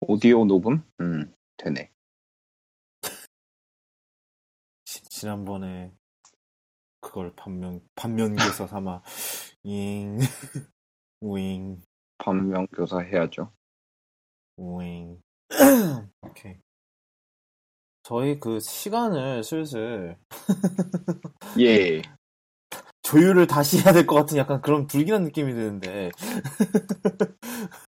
[0.00, 0.82] 오디오 녹음?
[1.00, 1.90] 음, 되네.
[4.84, 5.92] 지, 지난번에
[7.00, 9.02] 그걸 반면 반면교사 삼아
[9.64, 10.18] 잉
[11.20, 11.80] 우잉
[12.18, 13.52] 반면교사 해야죠.
[14.56, 15.20] 우잉
[16.22, 16.56] 오케이
[18.02, 20.18] 저희 그 시간을 슬슬
[21.60, 22.02] 예.
[23.02, 26.10] 조율을 다시 해야 될 것 같은 약간 그런 불길한 느낌이 드는데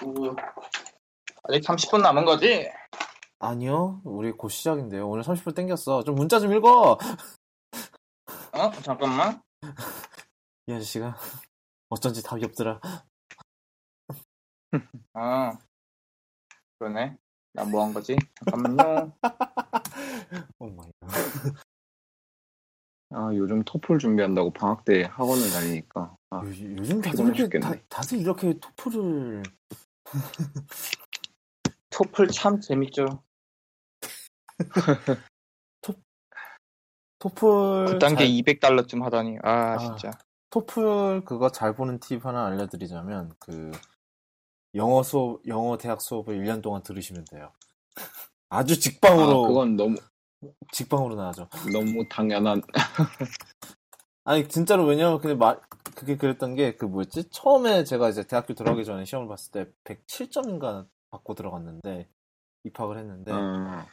[0.00, 0.34] 그,
[1.44, 2.68] 아직 30분 남은 거지?
[3.38, 6.98] 아니요 우리 곧 시작인데요 오늘 30분 땡겼어 좀 문자 좀 읽어
[8.52, 8.70] 어?
[8.82, 9.40] 잠깐만.
[10.66, 11.16] 이 아저씨가
[11.88, 12.80] 어쩐지 답이 없더라
[15.14, 15.52] 아,
[16.78, 17.16] 그러네.
[17.52, 18.16] 나 뭐 한 거지?
[18.44, 19.12] 잠깐만요.
[20.60, 21.10] Oh my God
[23.12, 26.14] 아, 요즘 토플 준비한다고 방학 때 학원을 다니니까.
[26.30, 27.74] 아, 요, 요즘 다들 이렇게 다.
[27.88, 29.42] 다들 이렇게 토플을
[31.90, 33.22] 토플 참 재밌죠.
[37.18, 39.38] 토플 그 단계 잘- 200달러쯤 하다니.
[39.42, 39.78] 아, 아.
[39.78, 40.10] 진짜.
[40.50, 43.70] 토플 그거 잘 보는 팁 하나 알려드리자면 그
[44.74, 47.52] 영어 수업 영어 대학 수업을 1년 동안 들으시면 돼요.
[48.48, 49.96] 아주 아, 직방으로 그건 너무,
[50.72, 51.48] 직방으로 나가죠.
[51.72, 52.62] 너무 당연한.
[54.30, 55.60] 아니 진짜로 왜냐면 근데 말
[55.96, 57.30] 그게 그랬던 게 그 뭐였지?
[57.30, 62.08] 처음에 제가 이제 대학교 들어가기 전에 시험을 봤을 때 107점인가 받고 들어갔는데
[62.62, 63.86] 입학을 했는데 어,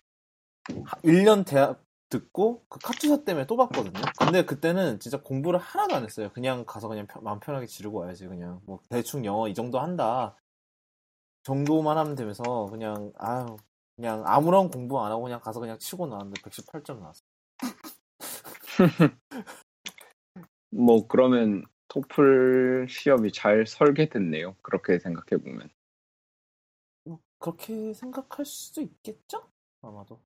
[1.04, 4.00] 1년 대학 듣고 그 카투사 때문에 또 봤거든요.
[4.20, 6.30] 근데 그때는 진짜 공부를 하나도 안 했어요.
[6.34, 10.38] 그냥 가서 그냥 편- 마음 편하게 지르고 와야지 그냥 뭐 대충 영어 이 정도 한다
[11.44, 13.58] 정도만 하면 되면서 그냥 아유
[13.96, 17.24] 그냥 아무런 공부 안 하고 그냥 가서 그냥 치고 나왔는데 118점 나왔어.
[20.70, 24.56] 뭐, 그러면 토플 시험이 잘 설계됐네요.
[24.62, 25.70] 그렇게 생각해 보면.
[27.06, 29.48] 뭐 그렇게 생각할 수도 있겠죠?
[29.82, 30.20] 아마도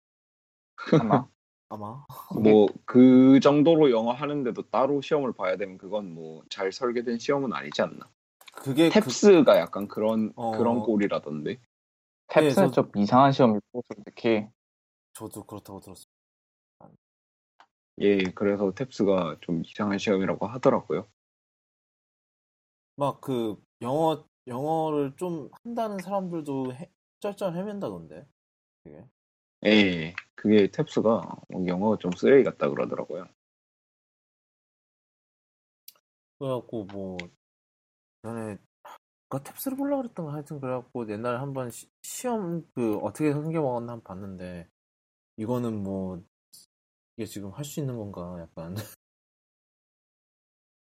[1.12, 1.28] 아마.
[1.70, 2.06] 아마
[2.42, 7.82] 뭐, 그 정도로 영어 하는데도 따로 시험을 봐야 되면 그건 뭐, 잘 설계된 시험은 아니지
[7.82, 8.10] 않나.
[8.54, 10.52] 그게 그- 탭스가 약간 그런, 어.
[10.52, 11.60] 그런 꼴이라던데.
[12.28, 14.48] 탭스는 저- 좀 이상한 시험이고, 솔직히.
[15.14, 16.06] 저도 그렇다고 들었어요.
[18.00, 21.08] 예, 그래서 탭스가 좀 이상한 시험이라고 하더라고요.
[22.96, 28.26] 막 그 영어 영어를 좀 한다는 사람들도 해- 쩔쩔 헤맨다던데.
[28.84, 29.06] 되게.
[29.66, 33.28] 예, 그게 탭스가 영어가 좀 쓰레기 같다 그러더라고요.
[36.40, 37.18] 그래갖고 뭐
[38.24, 38.58] 전에
[39.30, 44.04] 그 탭스를 보려고 그랬던 거 하여튼 그래갖고 옛날에 한번 시, 시험 그 어떻게 생겨먹었나 한번
[44.04, 44.70] 봤는데
[45.38, 46.24] 이거는 뭐
[47.22, 48.76] 이게 지금 할 수 있는 건가 약간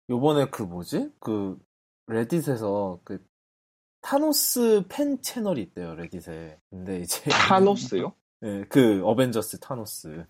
[0.09, 1.57] 요번에 그 뭐지 그
[2.07, 3.25] 레딧에서 그
[4.01, 8.13] 타노스 팬 채널이 있대요 레딧에 근데 이제 타노스요?
[8.43, 10.25] 예, 그 어벤져스 타노스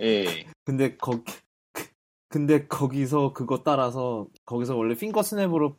[0.00, 0.24] 예.
[0.64, 1.24] 근데 거기
[2.30, 5.76] 근데 거기서 그거 따라서 거기서 원래 finger snap으로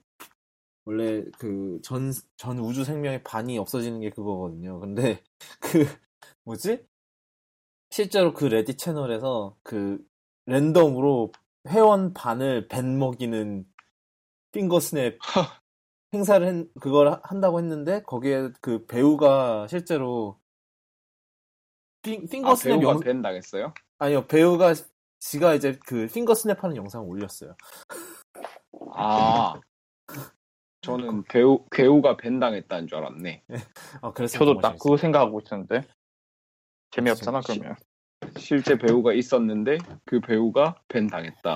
[0.85, 4.79] 원래 그 전 전 우주 생명의 반이 없어지는 게 그거거든요.
[4.79, 5.23] 근데
[5.61, 5.85] 그
[6.45, 6.85] 뭐지?
[7.89, 9.99] 실제로 그 Reddit 채널에서 그
[10.45, 11.31] 랜덤으로
[11.69, 13.65] 회원 반을 ban 먹이는
[14.51, 15.17] finger snap
[16.13, 20.39] 행사를 했- 그걸 하- 한다고 했는데 거기에 그 배우가 실제로
[22.01, 23.73] 핑, 핑거 아, 스냅 배우가 영, 벤 당했어요?
[23.99, 24.73] 아니요, 배우가
[25.19, 27.55] 지가 이제 그 핑거 스냅하는 영상을 올렸어요.
[28.93, 29.59] 아.
[30.81, 33.43] 저는 배우, 배우가 벤 당했다는 줄 알았네.
[34.01, 34.77] 아, 그래서 저도 딱.
[34.79, 35.85] 그거 생각하고 있었는데.
[37.01, 37.75] 재미없잖아, 시- 그러면.
[38.39, 41.55] 실제 배우가 있었는데 그 배우가 벤 당했다.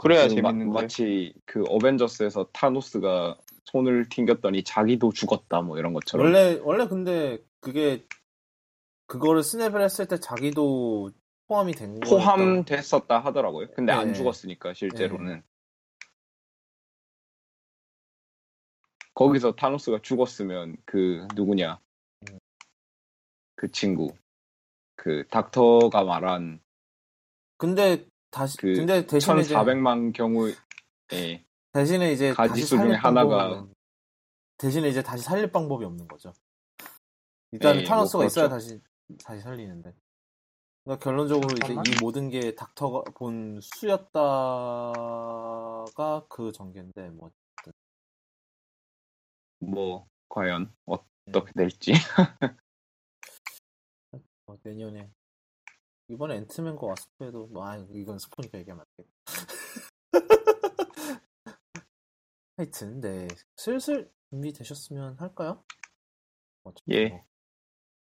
[0.00, 0.72] 그래야 그 마- 재밌는데.
[0.82, 6.26] 마치 그 어벤져스에서 타노스가 손을 튕겼더니 자기도 죽었다 뭐 이런 것처럼.
[6.26, 8.06] 원래 원래 근데 그게
[9.06, 11.10] 그거를 스냅을 했을 때 자기도
[11.48, 12.16] 포함이 된 거였다고.
[12.16, 13.68] 포함됐었다 하더라고요.
[13.74, 14.12] 근데 안 네.
[14.14, 15.42] 죽었으니까 실제로는.
[19.14, 21.80] 거기서 타노스가 죽었으면 그 누구냐
[22.30, 22.38] 음.
[23.56, 24.14] 그 친구
[24.98, 26.60] 그 닥터가 말한
[27.56, 30.54] 근데 다시 그 근데 대신에 이제 1400만 경우에
[31.72, 33.66] 대신에 이제 가지수 중에 하나가-
[34.58, 36.32] 대신에 이제 다시 살릴 방법이 없는 거죠.
[37.52, 38.66] 일단 네, 타노스가 뭐 있어야 그렇죠.
[38.68, 38.80] 다시
[39.24, 39.94] 다시 살리는데.
[40.84, 41.84] 그러니까 결론적으로 이제 잠깐만.
[41.86, 45.04] 이 모든 게 닥터가 본 수였다가
[46.28, 47.30] 그 전개인데 뭐
[49.60, 51.92] 뭐 과연 어떻게 될지
[54.48, 55.10] 어, 내년에
[56.08, 59.14] 이번에 앤트맨과 와스프에도 뭐 아, 이건 스포니까 얘기하면 안 되겠다.
[62.56, 65.62] 하여튼 네 슬슬 준비되셨으면 할까요?
[66.64, 67.08] 어차피 예.
[67.10, 67.24] 뭐.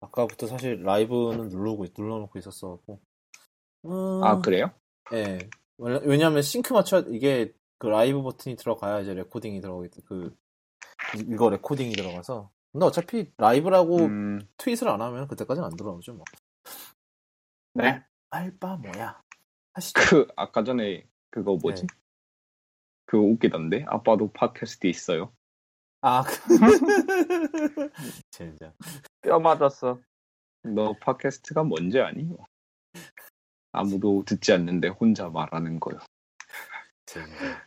[0.02, 3.00] 아까부터 사실 라이브는 누르고 있- 눌러놓고 있었어갖고.
[3.86, 4.72] 음, 아 그래요?
[5.14, 5.38] 예.
[5.78, 10.36] 왜냐- 왜냐하면 싱크 맞춰 이게 그 라이브 버튼이 들어가야 이제 recording이 들어가겠 그
[11.18, 12.52] 이- 이거 recording이 들어가서.
[12.72, 16.24] 근데 어차피 라이브라고 음, tweet을 안 하면 그때까지는 안 들어오죠 뭐.
[17.74, 18.04] 네.
[18.30, 19.22] 알바 뭐야?
[19.74, 20.02] 하시죠.
[20.10, 21.82] 그 아까 전에 그거 뭐지?
[21.82, 21.88] 네.
[23.06, 25.34] 그거 웃기던데 아빠도 팟캐스트 있어요.
[26.02, 26.32] 아, 그...
[28.32, 28.74] 진짜.
[29.22, 30.00] 뼈 맞았어.
[30.64, 32.30] 너 팟캐스트가 뭔지 아니?
[33.74, 36.00] 아무도 듣지 않는데 혼자 말하는 거요.
[37.06, 37.62] 진짜.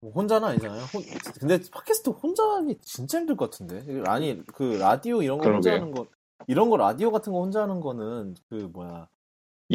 [0.00, 0.82] 뭐 혼자는 아니잖아요.
[0.94, 1.02] 혼-
[1.40, 4.02] 근데 팟캐스트 혼자 하기 진짜 힘들 것 같은데.
[4.06, 5.82] 아니, 그 라디오 이런 거 혼자 그러게요.
[5.82, 6.06] 하는 거,
[6.46, 9.08] 이런 거 라디오 같은 거 혼자 하는 거는 그 뭐야.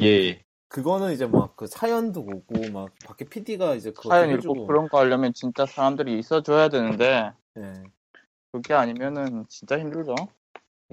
[0.02, 0.44] 예.
[0.70, 4.32] 그거는 이제 막 그 사연도 보고 막 밖에 PD가 이제 그거 사연.
[4.32, 7.74] 읽고 그런 거 하려면 진짜 사람들이 있어줘야 되는데 예.
[8.52, 10.16] 그게 아니면은 진짜 힘들죠.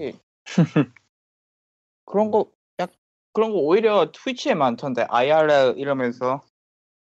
[0.01, 0.13] 예.
[2.05, 2.51] 그런 거,
[2.81, 2.91] 약
[3.33, 6.43] 그런 거 오히려 트위치에 많던데 IRL 이러면서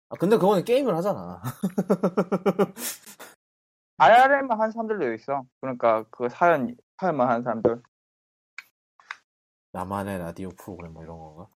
[0.09, 1.41] 아 근데 그거는 게임을 하잖아.
[3.97, 5.43] IRL만 한 사람들도 있어.
[5.61, 7.81] 그러니까 그 사연 사연만 하는 사람들.
[9.71, 11.47] 나만의 라디오 프로그램 뭐 이런 건가?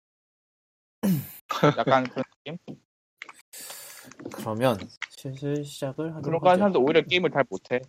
[1.77, 2.57] 약간 그런 느낌.
[4.35, 4.77] 그러면
[5.09, 6.59] 슬슬 시작을 하도록 그런 하죠.
[6.59, 7.81] 사람들 오히려 게임을 잘 못해.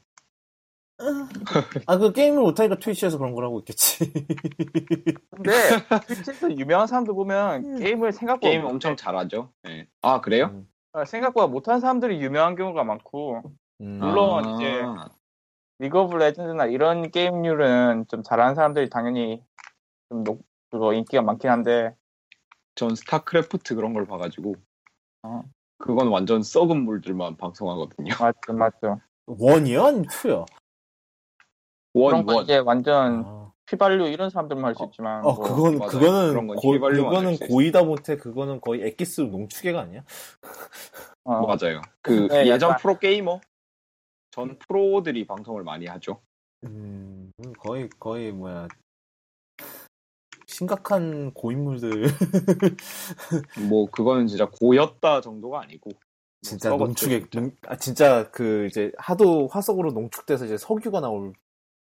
[1.87, 4.13] 아, 그 게임을 못하니까 트위치에서 그런 걸 하고 있겠지.
[5.31, 5.51] 근데
[6.07, 8.73] 트위치에서 유명한 사람들 보면 게임을 생각보다 게임 못해.
[8.73, 9.53] 엄청 잘하죠.
[9.69, 9.89] 예.
[10.03, 10.47] 아 그래요?
[10.53, 13.43] 음, 어, 생각보다 못하는 사람들이 유명한 경우가 많고
[13.81, 13.99] 음.
[13.99, 14.83] 물론 아, 이제
[15.81, 19.43] 리그 오브 레전드나 이런 게임류는 좀 잘하는 사람들이 당연히
[20.09, 21.95] 좀 높, 그거 인기가 많긴 한데
[22.77, 24.55] 전 스타크래프트 그런 걸 봐가지고
[25.25, 25.43] 어.
[25.79, 28.15] 그건 완전 썩은 물들만 방송하거든요.
[28.21, 29.85] 맞죠 맞죠 one이야?
[29.87, 30.45] 아니면 two야?
[31.95, 32.45] 그런 one건 원.
[32.45, 35.91] 이제 완전 아, 휘발유 이런 사람들만 할수 어, 있지만 어, 뭐 그건, 맞아요.
[35.91, 37.47] 그거는, 그런 건 고, 휘발유만 그거는 할수.
[37.47, 40.05] 고이다 못해, 그거는 거의 엑기스 농축액 아니야?
[41.25, 41.81] 어, 맞아요.
[42.03, 43.41] 그 네, 예전 약간- 프로 게이머
[44.33, 46.21] 전 프로들이 방송을 많이 하죠.
[46.65, 47.31] 음,
[47.61, 48.67] 거의, 거의, 뭐야.
[50.47, 51.91] 심각한 고인물들.
[53.69, 55.91] 뭐 그거는 진짜 고였다 정도가 아니고
[56.43, 57.31] 진짜 농축액.
[57.31, 61.33] 농- 아, 진짜 그, 이제, 하도 화석으로 농축돼서 이제 석유가 나올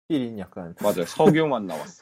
[0.10, 1.06] 필인 약간, 맞아요.
[1.06, 2.02] 석유만 나왔어.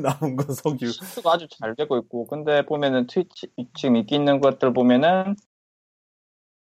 [0.00, 0.88] 나온 건 석유.
[0.90, 5.34] 시트가 아주 잘 되고 있고 근데 보면은 트위치 지금 인기 있는 것들 보면은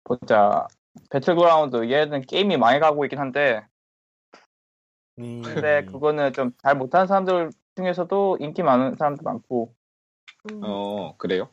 [0.04, 0.68] 보자
[1.10, 3.66] 배틀그라운드 얘는 게임이 많이 가고 있긴 한데
[5.18, 9.74] 음, 근데 그거는 좀 잘 못하는 사람들 중에서도 인기 많은 사람도 많고
[10.62, 11.48] 어 그래요?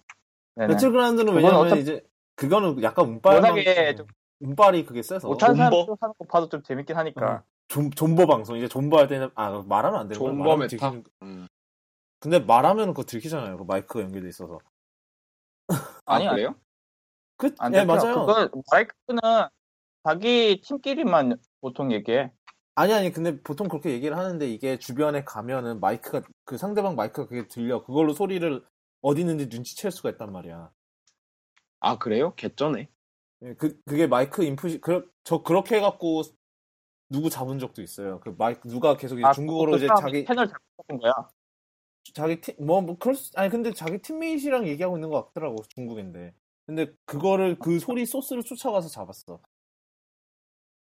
[0.55, 0.73] 네네.
[0.75, 2.01] 배틀그라운드는 왜냐면 어차피- 이제,
[2.35, 3.35] 그거는 약간 운빨.
[3.35, 4.07] 워낙에 좀
[4.39, 5.27] 운빨이 그게 세서.
[5.27, 5.55] 못하는?
[5.55, 8.57] 사람들 하는 거 봐도 좀 재밌긴 하니까 존, 존버 방송.
[8.57, 10.29] 이제 존버 할 때는, 아, 말하면 안 되는 거야.
[10.29, 10.91] 존버 말하면 meta?
[10.91, 11.47] 들키는- 음.
[12.19, 13.57] 근데 말하면 그거 들키잖아요.
[13.57, 14.59] 그 마이크가 연결돼 있어서.
[16.05, 16.55] 아 아니, 그래요?
[17.37, 17.85] 그, 안 예, 돼.
[17.85, 18.25] 맞아요.
[18.25, 19.19] 그거 마이크는
[20.03, 22.31] 자기 팀끼리만 보통 얘기해.
[22.75, 27.47] 아니, 아니, 근데 보통 그렇게 얘기를 하는데 이게 주변에 가면은 마이크가, 그 상대방 마이크가 그게
[27.47, 27.83] 들려.
[27.83, 28.63] 그걸로 소리를
[29.01, 30.71] 어디 있는지 눈치챌 수가 있단 말이야.
[31.79, 32.33] 아 그래요?
[32.35, 32.89] 개쩌네.
[33.43, 36.23] 예, 그, 그게 마이크 인풋이, 그, 저 그렇게 해갖고
[37.09, 38.19] 누구 잡은 적도 있어요.
[38.19, 41.13] 그 마이크, 누가 계속 이제 아, 중국어로 그 이제 자기, 채널 잘못 잡은 거야.
[42.13, 46.33] 자기 팀, 뭐, 뭐, 그럴 수, 아니, 근데 자기 팀메이트랑 얘기하고 있는 것 같더라고, 중국인데.
[46.65, 49.39] 근데 그거를, 그 소리 소스를 쫓아가서 잡았어.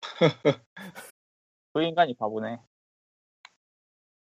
[1.73, 2.59] 그 인간이 바보네.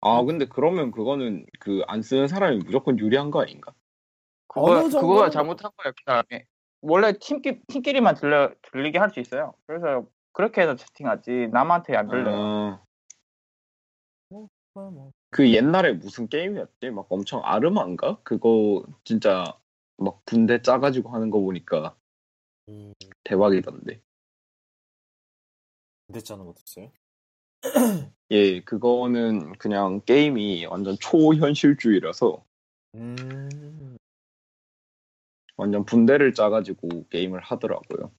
[0.01, 3.73] 아 근데 그러면 그거는 그 안 쓰는 사람이 무조건 유리한 거 아닌가?
[4.47, 5.91] 그거 어느 정도는- 그거가 잘못한 거야.
[5.91, 6.43] 그 사람이.
[6.81, 9.53] 원래 팀끼 팀끼리만 들려 들리게 할 수 있어요.
[9.65, 12.31] 그래서 그렇게 해서 채팅하지 남한테 안 들려.
[14.33, 15.11] 요 뭐.
[15.29, 16.89] 그 옛날에 무슨 게임이었지?
[16.89, 18.19] 막 엄청 아르마인가?
[18.23, 19.57] 그거 진짜
[19.97, 21.95] 막 군대 짜가지고 하는 거 보니까
[22.69, 24.01] 음, 대박이던데.
[26.07, 26.91] 근데 짜는 것도 있어요?
[28.31, 32.43] 예, 그거는 그냥 게임이 완전 초현실주의라서
[32.95, 33.97] 음,
[35.55, 38.11] 완전 분대를 짜가지고 게임을 하더라고요.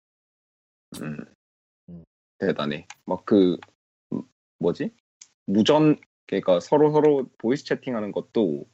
[1.01, 1.34] 음, 음.
[2.39, 2.87] 대단해.
[3.07, 3.59] 막 그
[4.59, 4.91] 뭐지?
[5.47, 8.65] 무전 그러니까 서로 서로 voice 채팅하는 것도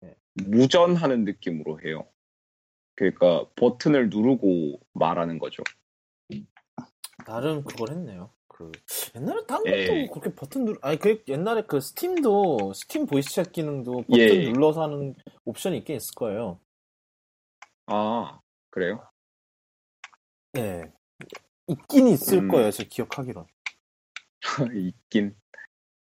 [0.00, 0.16] 네.
[0.34, 2.06] 무전하는 느낌으로 해요.
[2.94, 5.62] 그러니까 버튼을 누르고 말하는 거죠.
[7.26, 8.30] 나름 그걸 했네요.
[8.48, 8.70] 그,
[9.16, 10.06] 옛날에 딴 것도 예.
[10.06, 14.50] 그렇게 버튼 누르, 아니, 그, 옛날에 그 스팀도, 스팀 voice chat 기능도 버튼 예.
[14.50, 15.14] 눌러서 하는
[15.44, 16.60] 옵션이 있긴 있을 거예요.
[17.86, 18.40] 아
[18.70, 19.02] 그래요?
[20.56, 20.92] 예.
[21.72, 22.48] 있긴 있을 음.
[22.48, 23.46] 거예요, 제 기억하기론.
[24.76, 25.36] 있긴.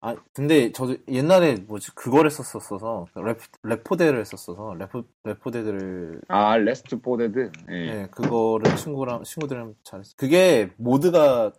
[0.04, 7.09] 아, 근데 저도 옛날에 뭐지, 그걸 했었었어서, 래프, 레포데를 했었어서, 레포, 레포데드를, 아, Left 4
[7.09, 7.52] Dead.
[7.70, 7.74] 예.
[8.02, 10.14] 예, 그거를 친구랑, 친구들이랑 잘했어.
[10.16, 11.52] 그게, mod가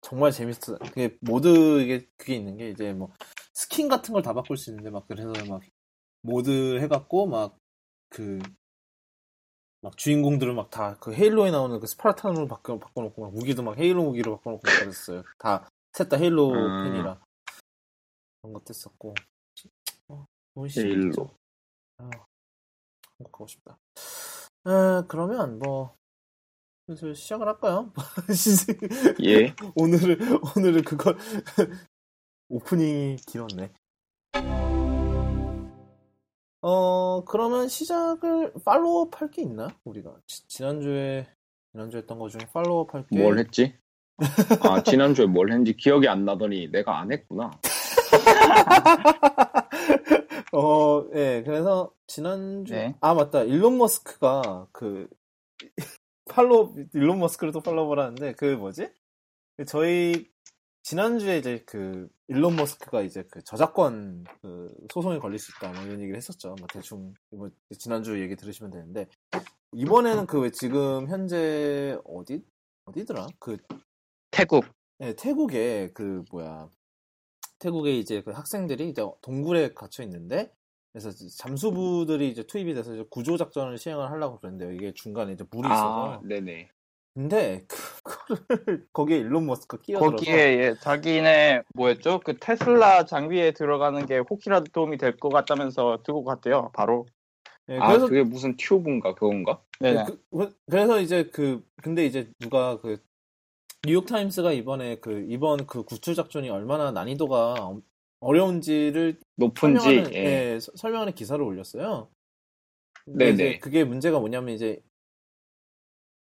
[0.00, 0.78] 정말 재밌어.
[0.78, 3.12] 그게, mod, 이게, 그게 있는 게, 이제 뭐,
[3.52, 5.60] 스킨 같은 걸 다 바꿀 수 있는데, 막, 그래서 막,
[6.22, 7.58] 모드 해갖고, 막,
[8.10, 8.38] 그,
[9.82, 14.04] 막 주인공들을 막 다 그 헤일로에 나오는 그 스파르탄으로 바꿔, 바꿔놓고, 막 무기도 막 헤일로
[14.04, 15.24] 무기로 바꿔놓고 막 그랬어요.
[15.38, 16.84] 다, 셋 다 헤일로 음.
[16.84, 17.20] 팬이라.
[18.40, 19.14] 그런 것도 했었고.
[20.08, 20.26] 어,
[20.76, 21.30] 헤일로.
[21.98, 22.10] 아,
[23.18, 23.76] 한국 가고 싶다.
[24.64, 25.96] 아, 그러면 뭐,
[26.86, 27.92] 슬슬 시작을 할까요?
[29.24, 29.54] 예.
[29.74, 31.16] 오늘은, 오늘은 그걸,
[32.48, 33.72] 오프닝이 길었네.
[36.62, 39.68] 어, 그러면 시작을 팔로우업 할 게 있나?
[39.84, 40.14] 우리가.
[40.26, 41.26] 지, 지난주에,
[41.72, 43.18] 지난주에 했던 거 중에 팔로우업 할 게.
[43.18, 43.74] 뭘 했지?
[44.62, 47.50] 아, 지난주에 뭘 했는지 기억이 안 나더니 내가 안 했구나.
[50.52, 52.94] 어, 예, 그래서 지난주 네.
[53.00, 55.08] 아 맞다 일론 머스크가 그
[56.30, 58.90] 팔로 일론 머스크를 또 팔로우를 하는데 그 뭐지?
[59.66, 60.30] 저희
[60.82, 66.00] 지난주에 이제 그 일론 머스크가 이제 그 저작권 그 소송에 걸릴 수 있다 뭐 이런
[66.00, 66.54] 얘기를 했었죠.
[66.58, 67.48] 뭐 대충 뭐
[67.78, 69.06] 지난주 얘기 들으시면 되는데
[69.72, 72.44] 이번에는 그 왜 지금 현재 어디
[72.84, 73.28] 어디더라?
[73.38, 73.56] 그
[74.30, 74.64] 태국.
[74.98, 76.68] 네, 태국에 그 뭐야
[77.58, 80.52] 태국에 이제 그 학생들이 이제 동굴에 갇혀 있는데
[80.92, 84.72] 그래서 잠수부들이 이제 투입이 돼서 이제 구조 작전을 시행을 하려고 그랬는데요.
[84.72, 86.70] 이게 중간에 이제 물이 아, 있어서 네네.
[87.14, 87.66] 근데
[88.04, 92.20] 그거를 거기에 일론 머스크가 끼어들어서 거기에 예, 자기네 뭐였죠?
[92.24, 96.70] 그 테슬라 장비에 들어가는 게 혹시라도 도움이 될 것 같다면서 들고 갔대요.
[96.72, 97.06] 바로.
[97.68, 99.62] 예, 아, 그래서 그게 무슨 튜브인가 그건가?
[99.80, 100.04] 네.
[100.30, 102.98] 그, 래서 이제 그 근데 이제 누가 그
[103.86, 107.82] 뉴욕 타임스가 이번에 그 이번 그 구출 작전이 얼마나 난이도가 엄-
[108.20, 109.80] 어려운지를 높은지.
[109.84, 110.54] 설명하는, 예.
[110.54, 112.08] 예, 서- 설명하는 기사를 올렸어요.
[113.06, 113.32] 네네.
[113.32, 114.80] 이제 그게 문제가 뭐냐면 이제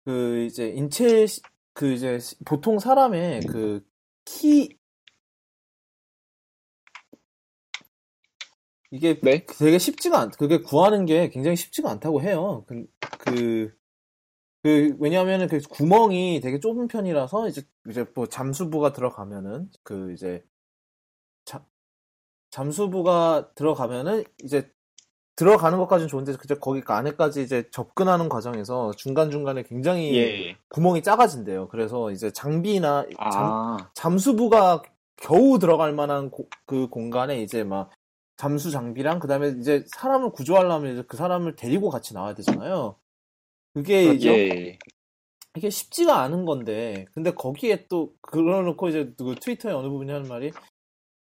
[0.05, 1.41] 그 이제 인체 시-
[1.73, 3.81] 그 이제 시- 보통 사람의 그
[4.25, 4.69] 키
[8.91, 9.45] 이게 네?
[9.45, 12.65] 되게 쉽지가 않, 그게 구하는 게 굉장히 쉽지가 않다고 해요.
[12.67, 12.85] 그,
[13.19, 13.73] 그,
[14.63, 20.43] 그, 왜냐하면은 그 구멍이 되게 좁은 편이라서 이제, 이제 뭐 잠수부가 들어가면은 그 이제,
[21.45, 21.65] 자,
[22.51, 24.71] 잠수부가 들어가면은 이제
[25.35, 30.57] 들어가는 것까지는 좋은데 그저 거기 안에까지 이제 접근하는 과정에서 중간 중간에 굉장히 예.
[30.69, 31.67] 구멍이 작아진대요.
[31.67, 34.81] 그래서 이제 장비나 잠, 아, 잠 수부가
[35.17, 37.91] 겨우 들어갈 만한 고- 그 공간에 이제 막
[38.37, 42.97] 잠수 장비랑 그다음에 이제 사람을 구조하려면 이제 그 사람을 데리고 같이 나와야 되잖아요.
[43.73, 44.77] 그게 이제 예.
[45.57, 50.51] 이게 쉽지가 않은 건데 근데 거기에 또 그러놓고 이제 그 트위터에 어느 부분이 하는 말이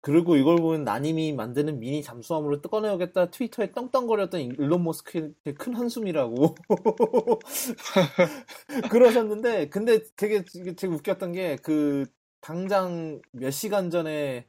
[0.02, 6.54] 그리고 이걸 보면 나님이 만드는 미니 잠수함으로 꺼내오겠다 트위터에 떵떵거렸던 일론 머스크의 큰 한숨이라고
[8.90, 12.06] 그러셨는데 근데 되게 되게 웃겼던 게 그
[12.42, 14.44] 당장 몇 시간 전에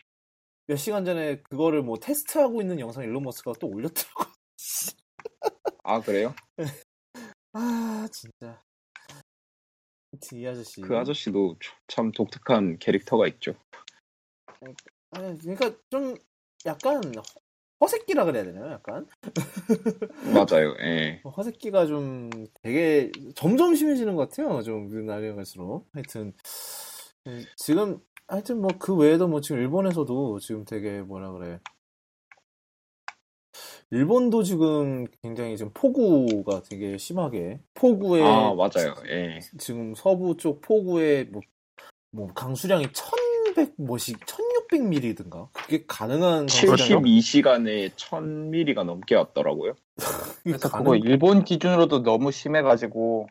[0.65, 4.23] 몇 시간 전에 그거를 뭐 테스트하고 있는 영상 일론 머스크가 또 올렸더라고.
[5.83, 6.33] 아, 그래요?
[7.53, 8.61] 아 진짜
[10.33, 10.81] 이 아저씨.
[10.81, 11.57] 그 아저씨도
[11.87, 13.55] 참 독특한 캐릭터가 있죠.
[15.15, 16.15] 아니, 그러니까 좀
[16.65, 17.01] 약간
[17.81, 18.71] 허새끼라 그래야 되나요?
[18.71, 19.05] 약간
[20.33, 20.75] 맞아요.
[20.81, 21.21] 예.
[21.25, 22.29] 허새끼가 좀
[22.61, 24.61] 되게 점점 심해지는 것 같아요.
[24.61, 26.33] 좀 날이 갈수록 하여튼
[27.27, 31.59] 예, 지금 하여튼 뭐 그 외에도 뭐 지금 일본에서도 지금 되게 뭐라 그래
[33.91, 38.95] 일본도 지금 굉장히 지금 폭우가 되게 심하게 폭우에 아, 맞아요.
[39.07, 39.39] 예.
[39.59, 41.41] 지금 서부 쪽 폭우에 뭐,
[42.11, 44.25] 뭐 강수량이 1100 뭐씩
[44.71, 49.73] 1600mm든가 그게 가능한 강수량이 72시간에 1000ml가 넘게 왔더라고요.
[50.43, 53.27] 그래서 그거 일본 기준으로도 너무 심해가지고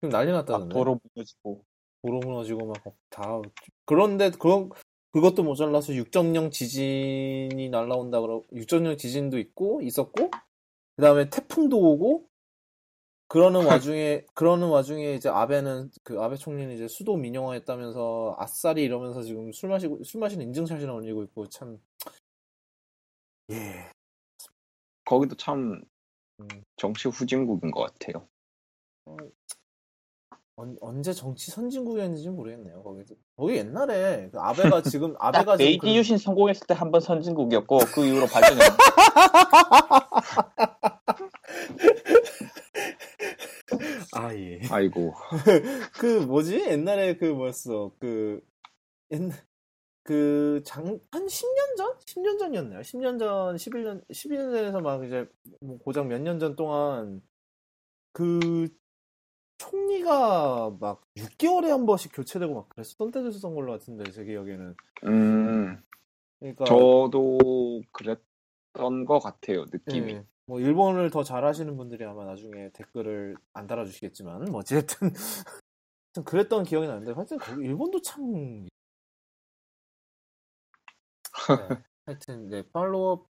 [0.00, 1.64] 지금 난리 막 났다던데 도로 무너지고.
[2.02, 3.40] 도로 무너지고 막 다
[3.86, 4.70] 그런데 그런
[5.12, 10.30] 그것도 모자라서 6.0 지진이 날라온다 그러고 6.0 지진도 있고 있었고
[10.96, 12.26] 그 다음에 태풍도 오고
[13.28, 19.50] 그러는 와중에 그러는 와중에 이제 아베는 그 아베 총리는 이제 수도 민영화했다면서 아싸리 이러면서 지금
[19.52, 21.78] 술 마시고 술 마시는 인증샷이나 올리고 있고 참
[23.50, 23.90] 예.
[25.04, 25.82] 거기도 참
[26.40, 28.26] 음, 정치 후진국인 것 같아요.
[30.56, 32.82] 언, 언제 정치 선진국이었는지 모르겠네요.
[32.84, 37.00] 거기도 거기 옛날에 그 아베가 지금 아베가 지금 메이지 그- 유신 성공했을 때 한 번
[37.00, 38.62] 선진국이었고 그 이후로 발전했
[44.14, 44.60] 아 예.
[44.70, 45.14] 아이고.
[45.98, 46.60] 그 뭐지?
[46.68, 47.92] 옛날에 그 뭐였어?
[47.98, 48.40] 그
[49.10, 49.36] 옛날
[50.02, 51.98] 그 장, 한 10년 전?
[52.00, 52.80] 10년 전이었나요?
[52.82, 55.26] 10년 전, 11년, 11년 전에서 막 이제
[55.60, 57.22] 뭐 고작 몇 년 전 동안
[58.12, 58.68] 그
[59.58, 64.74] 총리가 막 6개월에 한 번씩 교체되고 막 그랬었던 때도 있었던 걸로 같은데 제 기억에는.
[65.04, 65.82] 음,
[66.40, 70.12] 그러니까 저도 그랬던 것 같아요, 느낌이.
[70.14, 75.12] 예, 뭐 일본을 더 잘하시는 분들이 아마 나중에 댓글을 안 달아주시겠지만 뭐 어쨌든
[76.24, 78.68] 그랬던 기억이 나는데 하여튼 일본도 참
[81.48, 83.26] 네, 하여튼 네 팔로업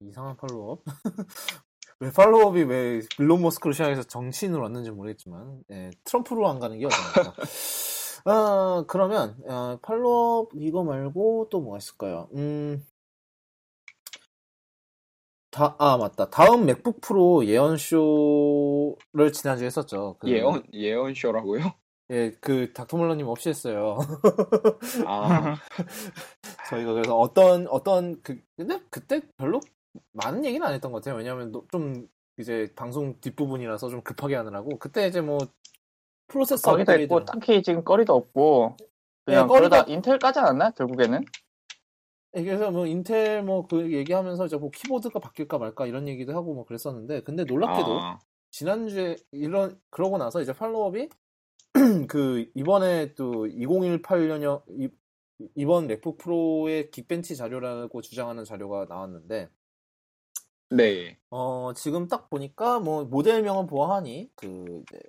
[0.00, 0.82] 이상한 팔로업?
[2.00, 7.34] 왜 팔로업이 왜 일론 머스크로 시작해서 정치인으로 왔는지 모르겠지만 예, 트럼프로 안 가는 게 어떤가
[8.24, 12.28] 아 그러면 아, 팔로업 이거 말고 또 뭐가 있을까요?
[12.34, 12.84] 음
[15.52, 16.30] 다, 아, 맞다.
[16.30, 20.16] 다음 맥북 프로 예언쇼를 지난주에 했었죠.
[20.18, 21.60] 그, 예언, 예언쇼라고요?
[22.10, 23.98] 예, 그, 닥터몰러님 없이 했어요.
[25.06, 25.56] 아,
[26.70, 29.60] 저희가 그래서 어떤, 어떤, 그, 근데 그때 별로
[30.12, 31.18] 많은 얘기는 안 했던 것 같아요.
[31.18, 34.78] 왜냐면 노- 좀, 이제 방송 뒷부분이라서 좀 급하게 하느라고.
[34.78, 35.36] 그때 이제 뭐,
[36.28, 37.26] 프로세서 거기다 있고.
[37.26, 38.74] 딱히 지금 거리도 없고
[39.26, 41.22] 그냥 네, 그러다 거리가- 인텔 까지 않았나 결국에는?
[42.34, 46.54] 예, 그래서 뭐, 인텔 뭐, 그 얘기하면서 이제 뭐, 키보드가 바뀔까 말까 이런 얘기도 하고
[46.54, 48.18] 뭐 그랬었는데, 근데 놀랍게도, 아,
[48.52, 51.08] 지난주에 이런 그러고 나서 이제 팔로업이
[52.08, 54.62] 그 이번에 또 2018년형
[55.56, 59.48] 이번 맥북 프로의 긱벤치 자료라고 주장하는 자료가 나왔는데
[60.70, 61.18] 네.
[61.30, 65.00] 어 지금 딱 보니까 뭐 모델명은 보아하니 그 이제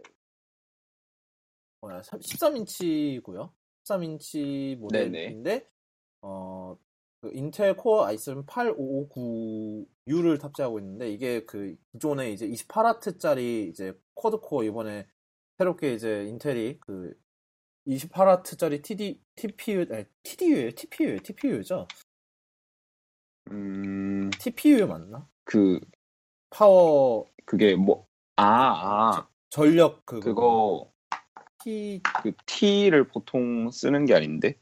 [1.81, 3.51] 뭐야 13인치고요.
[3.83, 5.69] 13인치 모델인데
[6.21, 6.77] 어
[7.23, 14.65] 그 인텔 코어 i7 8559U를 탑재하고 있는데 이게 그 기존에 이제 28W짜리 이제 quad core
[14.65, 15.07] 이번에
[15.57, 17.17] 새롭게 이제 인텔이 그
[17.87, 21.87] 28W짜리 TD TPU 아니 TDU예요 TPU예요 TPU죠?
[23.51, 25.25] 음, TPU 맞나?
[25.45, 25.79] 그,
[26.49, 28.05] 파워 그게 뭐,
[28.35, 30.25] 아, 아, 전력 그거.
[30.25, 30.93] 그거,
[31.63, 34.57] T 그 T를 보통 쓰는 게 아닌데?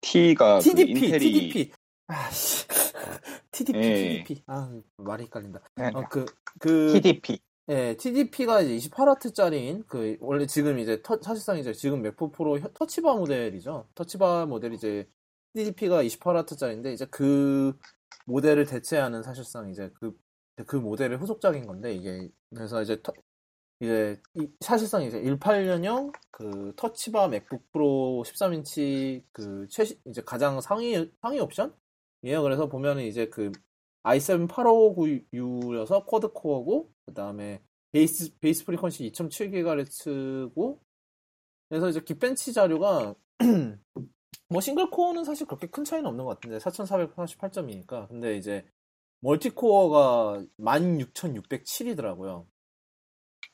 [0.00, 1.72] T가 TDP 그 인텔이 TDP
[2.08, 2.66] 아씨
[3.52, 3.94] TDP 예.
[4.24, 5.90] TDP 아 말이 헷갈린다 네.
[5.94, 6.24] 어그
[6.58, 7.38] 그 TDP.
[7.70, 12.72] 예, TDP가 이제 28W짜리인 그 원래 지금 이제 터- 사실상 이제 지금 맥북 프로 혀-
[12.72, 13.88] 터치바 모델이죠.
[13.94, 15.06] 터치바 모델이 이제
[15.54, 17.78] TDP가 28W짜리인데 이제 그
[18.26, 20.12] 모델을 대체하는 사실상 이제 그
[20.66, 23.12] 그 모델의 후속작인 건데 이게 그래서 이제 터-
[23.78, 31.08] 이제 이- 사실상 이제 18년형 그 터치바 맥북 프로 13인치 그 최신 이제 가장 상위
[31.22, 31.72] 상위 옵션?
[32.28, 32.42] 예요.
[32.42, 33.50] 그래서 보면은 이제 그
[34.02, 40.78] i7 8559U여서 quad core고 그다음에 base base frequency 2.7GHz고
[41.68, 43.14] 그래서 이제 긱벤치 자료가
[44.50, 48.66] 뭐 single core는 사실 그렇게 큰 차이는 없는 것 같은데 4488점이니까 근데 이제
[49.20, 52.46] multi core가 16607이더라고요.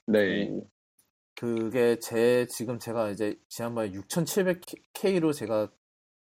[0.07, 0.51] 네.
[1.37, 5.71] 그게 제 지금 제가 이제 지난번에 6700K로 제가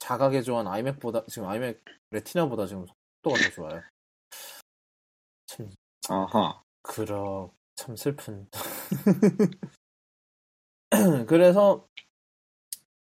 [0.02, 2.84] 자가 개조한 아이맥보다 지금 아이맥 레티나보다 지금
[3.22, 3.80] 속도가 더 좋아요.
[5.46, 5.70] 참
[6.08, 6.60] 아하.
[6.82, 8.48] 그러 참 슬픈.
[11.28, 11.86] 그래서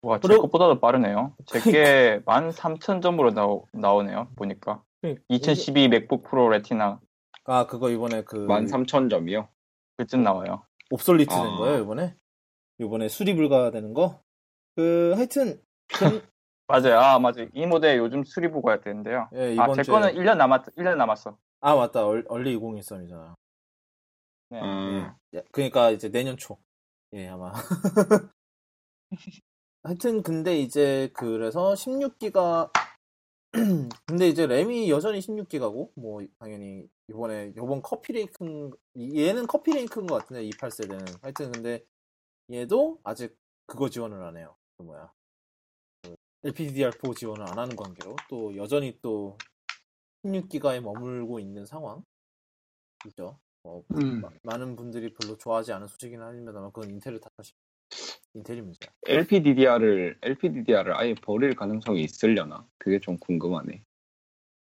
[0.00, 1.37] 와, 제 그리고- 것보다도 빠르네요.
[1.44, 4.30] 제게 13,000점으로 나오, 나오네요.
[4.35, 4.82] 보니까.
[5.28, 6.98] 2012 맥북 프로 레티나
[7.44, 9.50] 아 그거 이번에 그 13,000점이요?
[9.98, 10.64] 그쯤 나와요.
[10.90, 11.56] 옵솔리트 된 아.
[11.59, 12.16] 거예요 이번에
[12.78, 14.22] 이번에 수리 불가되는 거.
[14.74, 16.26] 그 하여튼 그,
[16.68, 16.98] 맞아요.
[16.98, 17.48] 아, 맞아요.
[17.55, 19.29] 이 모델 요즘 수리 보고야 되는데요.
[19.35, 21.38] 예, 아, 이번 제 주에 거는 1년 남았, 1년 남았어.
[21.61, 23.35] 아 맞다 얼, 얼리 2013이잖아.
[24.50, 24.61] 네.
[24.61, 26.59] 음, 예, 그러니까 이제 내년 초.
[27.12, 27.52] 예, 아마.
[29.83, 32.70] 하여튼 근데 이제 그래서 16기가
[34.07, 41.22] 근데 이제 램이 여전히 16기가고 뭐 당연히 이번에 이번 커피레이큰 얘는 커피레이크인 것 같은데 28세대는
[41.22, 41.85] 하여튼 근데
[42.50, 44.57] 얘도 아직 그거 지원을 안 해요.
[44.76, 45.25] 그 뭐야 그
[46.46, 49.37] LPDDR4 지원을 안 하는 관계로 또 여전히 또
[50.24, 52.04] 16기가에 머물고 있는 상황이죠.
[53.62, 54.20] 뭐 음.
[54.20, 57.52] 마- 많은 분들이 별로 좋아하지 않은 소식이긴 합니다만 그건 인텔을 탓하시
[58.35, 58.90] 인텔이 문제야.
[59.06, 62.66] LPDDR을, LPDDR을 아예 버릴 가능성이 있으려나?
[62.78, 63.82] 그게 좀 궁금하네.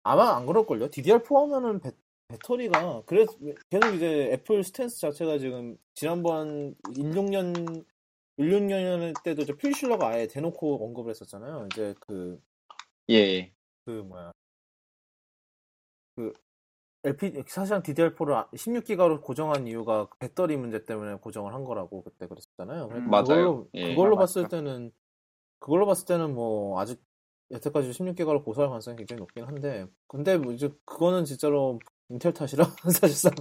[0.04, 0.90] 아마 안 그럴걸요.
[0.90, 1.92] DDR4 하면은 배,
[2.30, 3.32] 배터리가 그래서
[3.70, 7.86] 계속 이제 애플 스탠스 자체가 지금 지난번 16년
[8.40, 11.68] 16년 때도 저 필실러가 아예 대놓고 언급을 했었잖아요.
[11.72, 12.42] 이제 그
[13.10, 13.52] 예.
[13.86, 14.32] 그 뭐야
[16.16, 16.34] 그
[17.04, 22.90] LP 사실상 DDR4를 16기가로 고정한 이유가 배터리 문제 때문에 고정을 한 거라고 그때 그랬었잖아요.
[22.92, 23.26] 음, 맞아요.
[23.26, 23.90] 그걸로 예.
[23.90, 24.58] 그걸로 아, 봤을 맞다.
[24.58, 24.92] 때는
[25.60, 27.02] 그걸로 봤을 때는 뭐 아직
[27.52, 32.64] 여태까지 16기가를 고수할 가능성이 굉장히 높긴 한데 근데 뭐 이제 그거는 진짜로 인텔 탓이라
[33.02, 33.34] 사실상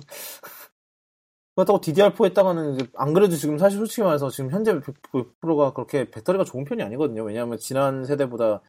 [1.58, 6.44] 그렇다고 DDR4 했다가는 이제 안 그래도 지금 사실 솔직히 말해서 지금 현재 100%가 그렇게 배터리가
[6.44, 7.24] 좋은 편이 아니거든요.
[7.24, 8.62] 왜냐하면 지난 세대보다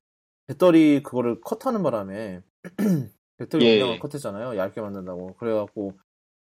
[0.47, 2.41] 배터리 그거를 컷하는 바람에
[3.37, 3.79] 배터리 예.
[3.79, 4.57] 용량을 컷했잖아요.
[4.57, 5.35] 얇게 만든다고.
[5.35, 5.93] 그래갖고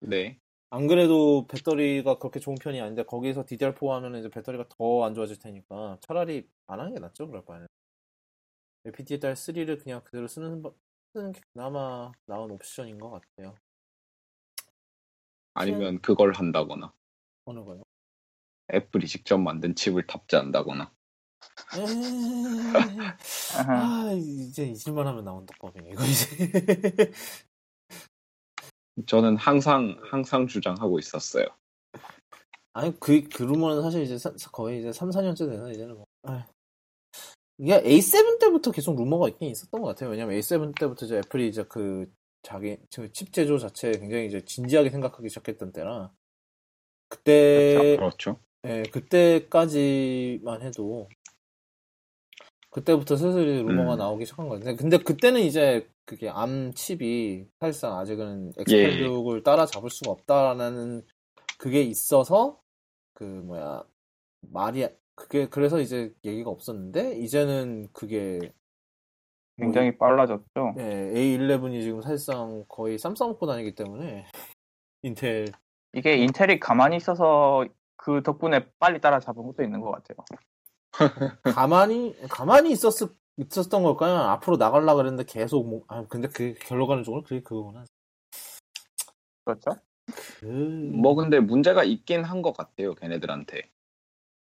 [0.01, 0.37] 네.
[0.69, 5.39] 안 그래도 배터리가 그렇게 좋은 편이 아닌데 거기서 DDR4 하면 이제 배터리가 더 안 좋아질
[5.39, 7.25] 테니까 차라리 안 하는 게 낫죠.
[7.27, 7.67] 그럴 바에는.
[8.85, 10.71] LPDDR3를 그냥 그대로 쓰는, 바-
[11.15, 13.55] 쓰는 게 그나마 나은 옵션인 것 같아요.
[15.53, 16.93] 아니면 그걸 한다거나
[17.45, 17.83] 어느 거요?
[18.73, 20.91] 애플이 직접 만든 칩을 탑재한다거나.
[23.57, 27.11] 아, 이제 잊을만 하면 나온 떡밥이네, 이거 이제.
[29.07, 31.45] 저는 항상 항상 주장하고 있었어요.
[32.73, 36.05] 아니, 그, 그 루머는 사실 이제 사- 거의 이제 3, 4년째 돼서 이제는 뭐.
[36.23, 36.41] 아휴.
[37.59, 40.09] 이게 A7 때부터 계속 루머가 있긴 있었던 것 같아요.
[40.09, 42.11] 왜냐면 A7 때부터 이제 애플이 이제 그
[42.43, 46.11] 자기 그칩 제조 자체에 굉장히 이제 진지하게 생각하기 시작했던 때라.
[47.09, 48.39] 그때, 그렇죠.
[48.65, 51.09] 예, 그때까지만 해도
[52.69, 53.97] 그때부터 슬슬 루머가 음.
[53.97, 54.75] 나오기 시작한 거예요.
[54.75, 58.63] 근데 그때는 이제 그게 암 칩이 사실상 아직은 예.
[58.63, 61.05] X86을 따라잡을 수가 없다라는
[61.57, 62.59] 그게 있어서
[63.13, 63.83] 그 뭐야
[64.41, 68.49] 말이 그게 그래서 이제 얘기가 없었는데 이제는 그게 뭐
[69.57, 70.75] 굉장히 빨라졌죠.
[70.79, 74.25] 예, A11이 지금 사실상 거의 쌈싸 먹고 다니기 때문에
[75.03, 75.47] 인텔
[75.93, 77.65] 이게 인텔이 가만히 있어서
[77.97, 80.17] 그 덕분에 빨리 따라잡은 것도 있는 것 같아요.
[81.57, 82.93] 가만히 가만히 있었
[83.37, 84.15] 있었던 걸까요?
[84.15, 87.83] 앞으로 나가려 그랬는데 계속 뭐, 아 근데 그 결론가는 쪽으로 그게 그거구나.
[89.45, 89.71] 그렇죠?
[90.39, 92.93] 그 뭐 근데 문제가 있긴 한 것 같아요.
[92.95, 93.69] 걔네들한테.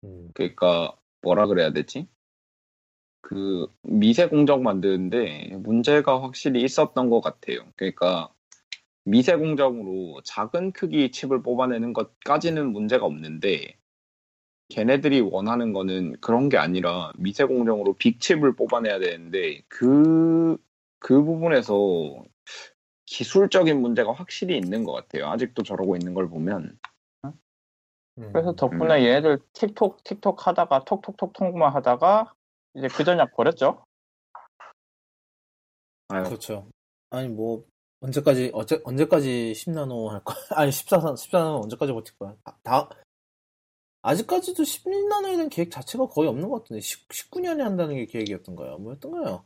[0.04, 2.08] 음, 그러니까 뭐라 그래야 되지?
[3.28, 7.58] 그 미세 공정 만드는데 문제가 확실히 있었던 것 같아요.
[7.74, 8.32] 그러니까
[9.02, 13.78] 미세 공정으로 작은 크기 칩을 뽑아내는 것까지는 문제가 없는데
[14.68, 20.56] 걔네들이 원하는 거는 그런 게 아니라 미세 공정으로 빅 칩을 뽑아내야 되는데 그,
[21.00, 22.22] 그 부분에서
[23.06, 25.26] 기술적인 문제가 확실히 있는 것 같아요.
[25.26, 26.78] 아직도 저러고 있는 걸 보면.
[27.24, 27.32] 음.
[28.32, 32.35] 그래서 덕분에 얘네들 틱톡 틱톡 하다가 톡톡톡톡만 하다가
[32.76, 33.84] 이제 그 전약 버렸죠.
[36.08, 36.68] 아유, 그렇죠.
[37.10, 37.64] 아니 뭐
[38.00, 40.36] 언제까지 어제 언제까지 10나노 할 거야?
[40.60, 42.36] 아니 14 14나노 언제까지 버틸 거야?
[42.44, 42.88] 아, 다
[44.02, 48.78] 아직까지도 10나노에 대한 계획 자체가 거의 없는 것 같은데 19, 19년에 한다는 게 계획이었던가요?
[48.78, 49.44] 뭐였던가요?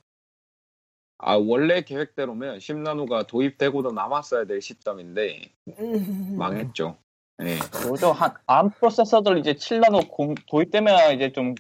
[1.19, 6.37] 아, 원래 계획대로면 10나노가 도입되고도 남았어야 될 시점인데 음.
[6.37, 6.97] 망했죠.
[7.39, 7.57] 네.
[7.87, 8.13] 뭐죠?
[8.13, 11.55] 한 암 프로세서들 이제 7나노 공, 도입되면 이제 좀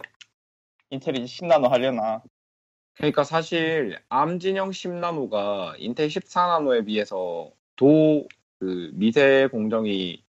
[0.90, 2.22] 인텔이 이제 10나노 하려나.
[2.94, 8.26] 그러니까 사실 암 진영 10나노가 인텔 14나노에 비해서 도
[8.60, 10.22] 그 미세 공정이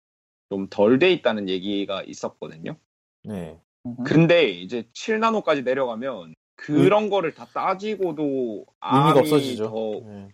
[0.49, 2.77] 좀 덜 돼 있다는 얘기가 있었거든요.
[3.25, 3.61] 네.
[3.87, 3.97] 음.
[4.05, 9.65] 근데 이제 7나노까지 내려가면 그런 거를 다 따지고도 의미가 암이 없어지죠.
[9.65, 10.29] 더 네.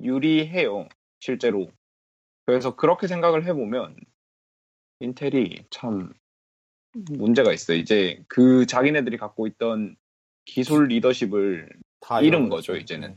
[0.00, 0.88] 유리해요.
[1.20, 1.70] 실제로.
[2.46, 3.96] 그래서 그렇게 생각을 해보면
[5.00, 6.14] 인텔이 참
[6.92, 7.76] 문제가 있어요.
[7.76, 9.96] 이제 그 자기네들이 갖고 있던
[10.44, 11.68] 기술 리더십을
[12.00, 12.48] 다 잃은.
[12.48, 13.16] 거죠, 이제는.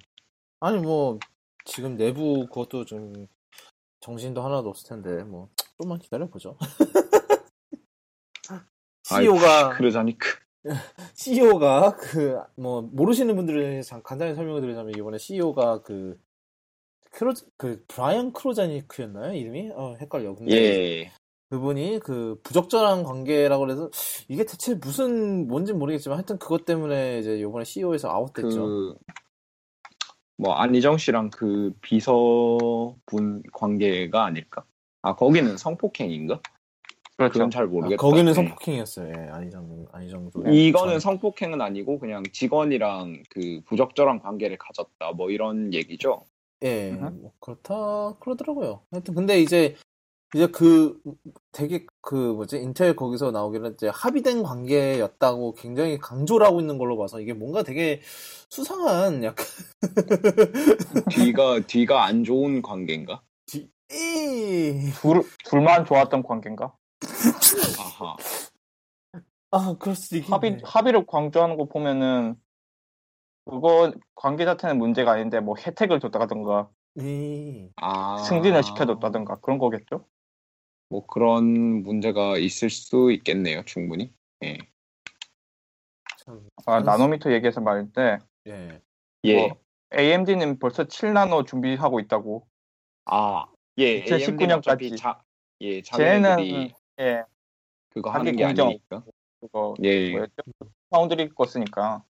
[0.60, 1.20] 아니 뭐
[1.66, 3.28] 지금 내부 그것도 좀
[4.02, 6.58] 정신도 하나도 없을 텐데 뭐 좀만 기다려 보죠.
[9.04, 10.30] CEO가 그러자니 그
[11.16, 16.20] CEO가 그 뭐 모르시는 분들을 간단히 설명을 드리자면 이번에 CEO가 그
[17.12, 19.72] 크로 그 브라이언 크로자니크였나요 이름이?
[19.74, 20.34] 어 헷갈려.
[20.36, 21.12] 근데 예.
[21.52, 23.90] 그분이 그 부적절한 관계라고 그래서
[24.30, 28.66] 이게 대체 무슨 뭔지 모르겠지만 하여튼 그것 때문에 이제 이번에 CEO에서 아웃됐죠.
[28.66, 28.96] 그,
[30.38, 34.64] 뭐, 안희정 씨랑 그 비서분 관계가 아닐까?
[35.02, 36.40] 아, 거기는 성폭행인가?
[37.18, 37.34] 그렇죠.
[37.34, 38.02] 그건 잘 아, 모르겠다.
[38.02, 38.34] 거기는 네.
[38.34, 39.10] 성폭행이었어요.
[39.10, 40.50] 예, 안희정 안희정도.
[40.50, 45.12] 이거는 성폭행은 아니고 그냥 직원이랑 그 부적절한 관계를 가졌다.
[45.18, 46.26] 뭐 이런 얘기죠.
[46.64, 46.92] 예.
[46.92, 48.82] 뭐 그렇다 그러더라고요.
[48.90, 49.76] 하여튼 근데 이제
[50.34, 50.98] 이제 그
[51.52, 57.20] 되게 그 뭐지 인텔 거기서 나오기는 이제 합의된 관계였다고 굉장히 강조를 하고 있는 걸로 봐서
[57.20, 58.02] 이게 뭔가 되게
[58.50, 59.46] 수상한 약간
[61.12, 63.22] 뒤가 뒤가 안 좋은 관계인가?
[63.54, 64.90] 이...
[65.02, 66.74] 둘, 둘만 좋았던 관계인가?
[67.80, 68.16] 아하.
[69.52, 70.34] 아 그럴 수도 있겠네.
[70.34, 72.36] 합의, 합의를 강조하는 거 보면은
[73.44, 77.70] 그거 관계 자체는 문제가 아닌데 뭐 혜택을 줬다든가 이...
[77.76, 78.18] 아.
[78.18, 80.06] 승진을 시켜줬다든가 그런 거겠죠?
[80.92, 84.14] 뭐 그런 문제가 있을 수 있겠네요, 충분히.
[84.44, 84.58] 예.
[86.18, 88.82] 참 아, 나노미터 얘기해서 말인데 예.
[89.24, 89.48] 예.
[89.48, 89.58] 뭐,
[89.98, 92.46] AMD는 벌써 7나노 준비하고 있다고.
[93.06, 93.46] 아,
[93.78, 94.00] 예.
[94.00, 95.02] 2019 AMD 는 어차피 년까지.
[95.02, 95.24] 자,
[95.62, 97.24] 예, 쟤는 예,
[97.90, 98.68] 그거 하는 게 공정.
[98.68, 99.04] 아니니까.
[99.40, 100.34] 그거 예, 뭐였죠?
[100.90, 102.04] 파운드리 거 쓰니까.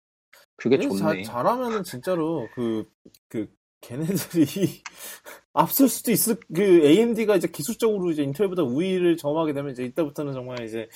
[0.57, 1.23] 그게 좋네.
[1.23, 2.91] 자- 잘하면은 진짜로 그,
[3.29, 4.83] 그, 걔네들이
[5.53, 10.63] 앞설 수도 있을, 그 AMD가 이제 기술적으로 이제 인텔보다 우위를 점하게 되면 이제 이때부터는 정말
[10.65, 10.89] 이제,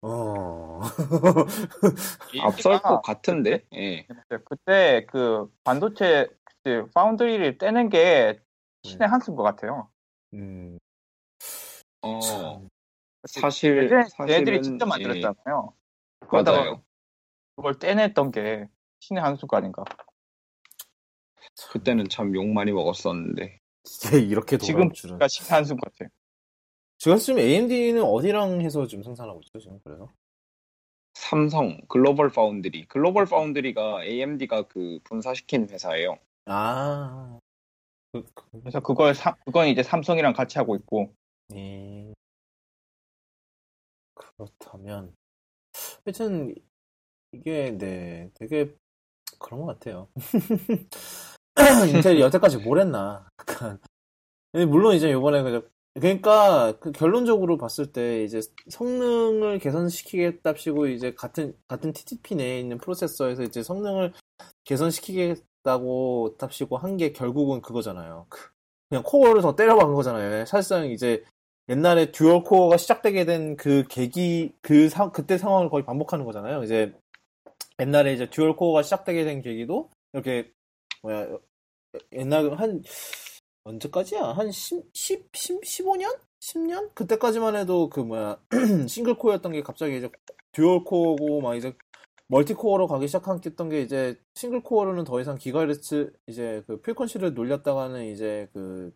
[0.00, 0.80] 어,
[2.42, 3.64] 앞설 것 같은데.
[3.74, 4.06] 예.
[4.44, 6.28] 그때 그 반도체
[6.64, 8.38] 그 파운드리를 떼는 게
[8.84, 9.90] 신의 한수인 것 같아요.
[10.34, 10.78] 음,
[12.02, 12.68] 어, 참.
[13.40, 15.74] 사실 사실은 얘네들이 직접 예, 만들었잖아요.
[16.28, 16.82] 그러다가 맞아요.
[17.56, 18.68] 그걸 떼냈던 게
[19.00, 19.84] 신의 한수가 아닌가.
[21.70, 23.58] 그때는 참 욕 많이 먹었었는데.
[24.06, 25.18] 이게 이렇게 지금 줄은.
[25.20, 26.08] 한수인 것 같아요.
[26.98, 30.08] 지금 지금 AMD는 어디랑 해서 지금 생산하고 있죠, 지금 그래서?
[31.14, 32.86] 삼성 글로벌 파운드리.
[32.86, 36.16] 글로벌 파운드리가 AMD가 그 분사시킨 회사예요.
[36.46, 37.38] 아,
[38.12, 41.12] 그, 그, 그래서 그걸 사- 그건 이제 삼성이랑 같이 하고 있고
[41.54, 42.12] 예.
[44.14, 45.14] 그렇다면,
[46.04, 46.54] 하여튼,
[47.32, 48.74] 이게, 네, 되게,
[49.38, 50.08] 그런 것 같아요.
[51.94, 53.26] 인텔이 여태까지 뭘 했나.
[54.52, 61.92] 물론 이제 요번에, 그, 그러니까, 그 결론적으로 봤을 때, 이제 성능을 개선시키겠답시고, 이제 같은, 같은
[61.92, 64.12] TDP 내에 있는 프로세서에서 이제 성능을
[64.64, 68.26] 개선시키겠다고 답시고 한 게 결국은 그거잖아요.
[68.28, 68.50] 그-
[68.88, 70.44] 그냥 코어를 더 때려박은 거잖아요.
[70.46, 71.24] 사실상 이제
[71.68, 76.62] 옛날에 dual core가 시작되게 된 그 계기, 그 상, 그때 상황을 거의 반복하는 거잖아요.
[76.64, 76.92] 이제
[77.80, 80.50] 옛날에 이제 dual core가 시작되게 된 계기도 이렇게,
[81.02, 81.38] 뭐야,
[82.12, 82.82] 옛날, 한,
[83.64, 84.22] 언제까지야?
[84.22, 86.18] 한 10, 10, 10 15년?
[86.40, 86.94] 10년?
[86.94, 88.40] 그때까지만 해도 그 뭐야,
[88.88, 90.10] single core였던 게 갑자기 이제
[90.52, 91.76] dual core고 막 이제
[92.28, 98.06] multi core로 가기 시작했던 게 이제 single core로는 더 이상 기가헤르츠 이제 그 frequency를 늘렸다가는
[98.06, 98.92] 이제 그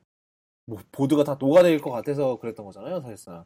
[0.68, 3.44] 뭐 보드가 다 녹아내릴 것 같아서 그랬던 거잖아요, 사실상.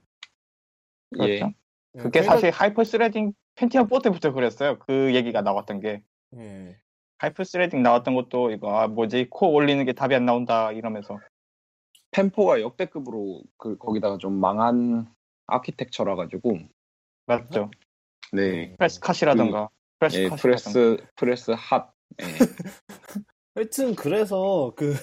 [1.18, 1.18] 예.
[1.18, 1.52] 그렇죠.
[1.96, 4.78] 예, 그게 그러니까- 사실 hyper threading 펜티엄 4 때부터 그랬어요.
[4.78, 6.02] 그 얘기가 나왔던 게
[6.36, 6.80] 예.
[7.20, 11.18] hyper threading 나왔던 것도 이거 아, 뭐지 코어 올리는 게 답이 안 나온다 이러면서
[12.12, 15.06] 펜포가 역대급으로 그 거기다가 좀 망한
[15.46, 16.58] 아키텍처라 가지고
[17.26, 17.70] 맞죠.
[18.32, 18.74] 네.
[18.76, 21.92] 프레스캇이라던가 프레스 예, 캇이라던가 프레스 프레스 핫.
[22.22, 22.24] 예.
[23.54, 24.94] 하여튼 그래서 그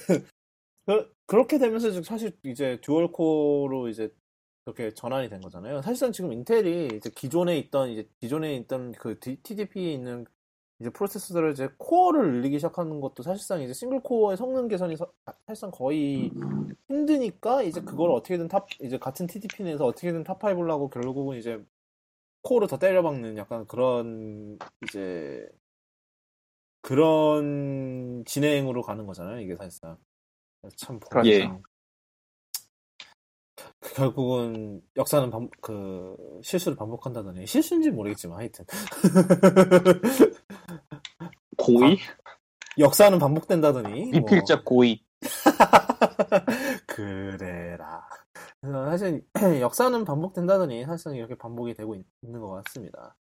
[0.87, 4.09] 그- 그렇게 되면서 지금 사실 이제 dual core로 이제
[4.65, 5.81] 그렇게 전환이 된 거잖아요.
[5.83, 10.25] 사실상 지금 인텔이 이제 기존에 있던 이제 기존에 있던 그 TDP에 있는
[10.79, 15.07] 이제 프로세서들을 이제 코어를 늘리기 시작하는 것도 사실상 이제 single core의 성능 개선이 사,
[15.47, 16.31] 사실상 거의
[16.87, 21.63] 힘드니까 이제 그걸 어떻게든 탑 이제 같은 TDP 내에서 어떻게든 탑5 보려고 결국은 이제
[22.43, 25.49] 코어를 더 때려박는 약간 그런 이제
[26.81, 29.97] 그런 진행으로 가는 거잖아요, 이게 사실상.
[30.75, 31.29] 참 그렇죠.
[31.29, 31.49] 예.
[33.95, 38.65] 결국은 역사는 반, 그 실수를 반복한다더니 실수인지 모르겠지만 하여튼
[41.57, 41.97] 고의?
[42.79, 45.01] 역사는 반복된다더니 뭐 미필적 고의
[46.87, 48.03] 그래라.
[48.61, 49.25] 사실
[49.61, 53.15] 역사는 반복된다더니 사실상 이렇게 반복이 되고 있, 는 것 같습니다.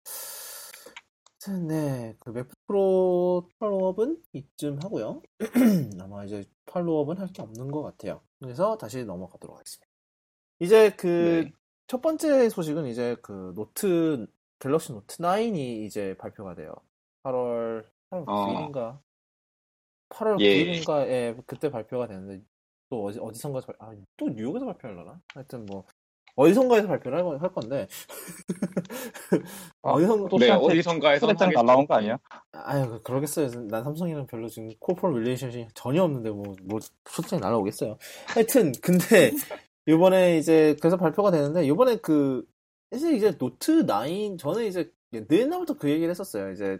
[1.68, 5.22] 네, 그 맥북 프로 follow up은 이쯤 하고요.
[6.00, 8.20] 아마 이제 follow up은 할 게 없는 것 같아요.
[8.40, 9.86] 그래서 다시 넘어가도록 하겠습니다.
[10.60, 11.52] 이제 그 네.
[11.88, 14.26] 첫 번째 소식은 이제 그 노트
[14.60, 16.72] 갤럭시 노트 9이 이제 발표가 돼요.
[17.24, 18.46] 8월 8월 어.
[18.72, 18.98] 9일인가?
[20.10, 20.64] 8월 예.
[20.82, 22.42] 9일인가에 그때 발표가 되는데
[22.90, 25.20] 또 어디 어디선가 발- 아, 또 뉴욕에서 발표하려나?
[25.34, 25.84] 하여튼 뭐
[26.36, 27.88] 어디선가에서 발표를 할, 건- 할 건데
[29.82, 32.18] 아, 어디선가 또 네, 시한테 어디선가에서 초대장 날라온 거 아니야?
[32.52, 33.48] 아유 그- 그러겠어요.
[33.68, 37.96] 난 삼성이랑 별로 지금 코퍼럴 릴레이션이 전혀 없는데 뭐뭐 초청이 날라오겠어요.
[38.28, 39.30] 하여튼 근데
[39.86, 42.44] 이번에 이제 그래서 발표가 되는데 이번에 그
[42.90, 44.92] 사실 이제 노트 9 저는 이제
[45.30, 46.50] 옛날부터 그 얘기를 했었어요.
[46.52, 46.78] 이제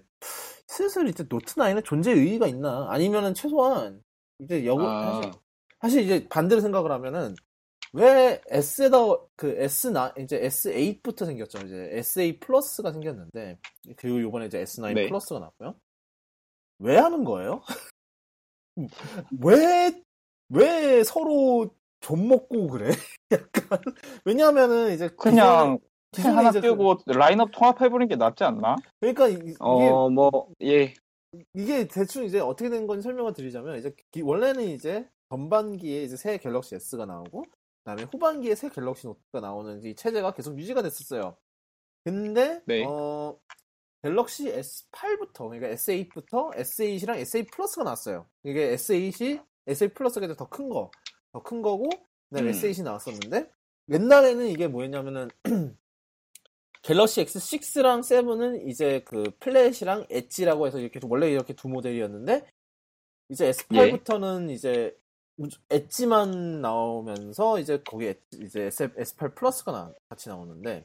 [0.68, 2.86] 슬슬 이제 노트 9의 존재 의의가 있나?
[2.90, 4.02] 아니면은 최소한
[4.38, 5.14] 이제 여고 아.
[5.14, 5.32] 사실,
[5.80, 7.34] 사실 이제 반대로 생각을 하면은
[7.92, 8.98] 왜 S에다
[9.36, 11.58] 그 S9 이제 S8부터 생겼죠.
[11.66, 13.58] 이제 S8 플러스가 생겼는데
[13.96, 15.08] 그리고 이번에 이제 S9 네.
[15.08, 15.74] 플러스가 나왔고요.
[16.78, 17.62] 왜 하는 거예요?
[19.40, 20.02] 왜,
[20.48, 22.90] 왜 서로 좀 먹고 그래?
[23.30, 23.78] 약간.
[24.24, 25.08] 왜냐하면은 이제.
[25.10, 25.78] 그냥
[26.14, 28.76] 펜 하나 이제 그- 띄우고 라인업 통합해보는 게 낫지 않나?
[29.00, 30.94] 그러니까 이- 이게, 어, 뭐, 예.
[31.54, 36.36] 이게 대충 이제 어떻게 된 건지 설명을 드리자면 이제 기- 원래는 이제 전반기에 이제 새
[36.36, 37.46] 갤럭시 S가 나오고
[37.84, 41.36] 그다음에 후반기에 새 갤럭시 노트가 나오는 이 체제가 계속 유지가 됐었어요.
[42.04, 42.84] 근데 네.
[42.86, 43.38] 어
[44.02, 48.26] 갤럭시 S8부터 그러니까 S8부터 S8이랑 S8 플러스가 나왔어요.
[48.44, 50.90] 이게 S8이 S8 플러스가 이제 더 큰 거,
[51.32, 51.88] 더 큰 거고
[52.28, 52.52] 그다음에 음.
[52.52, 53.50] S8이 나왔었는데
[53.90, 55.28] 옛날에는 이게 뭐였냐면은
[56.82, 62.44] 갤럭시 X6랑 7은 이제 그 플랫이랑 엣지라고 해서 이렇게 원래 이렇게 두 모델이었는데
[63.28, 64.96] 이제 S8부터는 이제
[65.36, 70.84] 우주- 엣지만 나오면서 이제 거기 이제 S8 플러스가 나- 같이 나오는데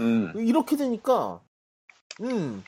[0.00, 0.32] 음.
[0.36, 1.42] 이렇게 되니까
[2.22, 2.64] 음.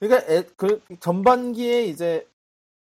[0.00, 2.28] 그러니까 에- 그 전반기에 이제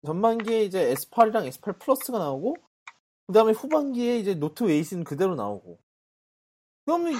[0.06, 2.56] 전반기에 이제 S8이랑 S8 플러스가 나오고
[3.26, 5.78] 그다음에 후반기에 이제 노트 8은 그대로 나오고
[6.90, 7.14] 그러면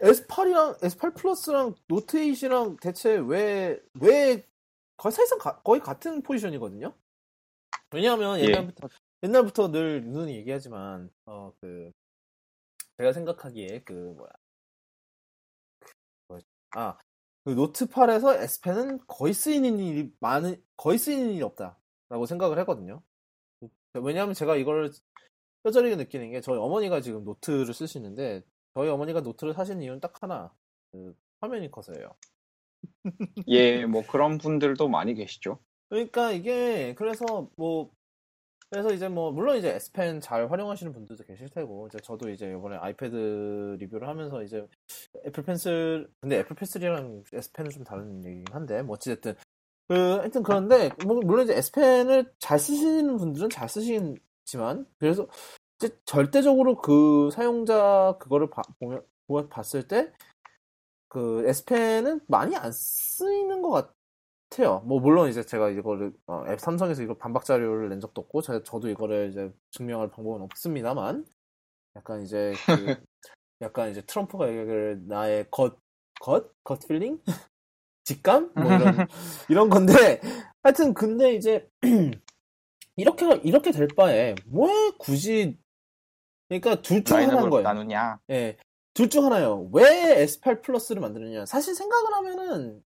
[0.00, 4.46] S8이랑 S8 플러스랑 노트 8이랑 대체 왜 왜
[4.98, 6.94] 거의 사실상 가- 거의 같은 포지션이거든요.
[7.92, 8.44] 왜냐하면 예.
[8.44, 8.88] 옛날부터
[9.22, 11.90] 옛날부터 늘 누누이 얘기하지만 어 그
[12.98, 14.30] 제가 생각하기에 그 뭐야
[16.76, 16.98] 아,
[17.44, 23.00] 그 노트 8에서 S펜은 거의 쓰이는 일이 많은, 거의 쓰이는 일이 없다라고 생각을 했거든요.
[23.94, 24.90] 왜냐하면 제가 이걸
[25.62, 28.42] 뼈저리게 느끼는 게 저희 어머니가 지금 노트를 쓰시는데
[28.74, 30.52] 저희 어머니가 노트를 사시는 이유는 딱 하나,
[30.92, 32.14] 그 화면이 커서예요.
[33.46, 35.58] 예, 뭐 그런 분들도 많이 계시죠.
[35.88, 37.90] 그러니까 이게 그래서 뭐
[38.70, 42.76] 그래서 이제 뭐 물론 이제 S펜 잘 활용하시는 분들도 계실 테고 이제 저도 이제 이번에
[42.76, 44.66] 아이패드 리뷰를 하면서 이제
[45.24, 49.34] 애플 펜슬 근데 애플 펜슬이랑 S펜은 좀 다른 얘기긴 한데 뭐 어찌됐든
[49.86, 55.28] 그 하여튼 그런데 뭐 물론 이제 S펜을 잘 쓰시는 분들은 잘 쓰시지만 그래서
[55.76, 60.12] 이제 절대적으로 그 사용자 그거를 봐- 보면 보- 봤을 때
[61.14, 63.94] 그 S펜은 많이 안 쓰이는 것
[64.50, 64.80] 같아요.
[64.80, 68.64] 뭐 물론 이제 제가 이거를 어, 앱 삼성에서 이거 반박 자료를 낸 적도 없고 저,
[68.64, 71.24] 저도 이거를 이제 증명할 방법은 없습니다만
[71.96, 72.74] 약간 이제 그
[73.62, 75.78] 약간 이제 트럼프가 얘기를 나의 gut,
[76.20, 76.52] gut?
[76.64, 77.22] gut feeling?
[78.04, 78.52] 직감?
[78.54, 79.06] 뭐 이런,
[79.48, 80.20] 이런 건데,
[80.64, 81.68] 하여튼, 근데 이제,
[82.96, 85.58] 이렇게, 이렇게 될 바에, 왜 굳이,
[86.60, 87.62] 그러니까 둘 중 하나인 거예요.
[87.62, 88.20] 나누냐?
[88.30, 88.56] 예.
[88.94, 89.68] 둘중 하나예요.
[89.72, 91.46] 왜 S8 플러스를 만드느냐.
[91.46, 92.84] 사실 생각을 하면은,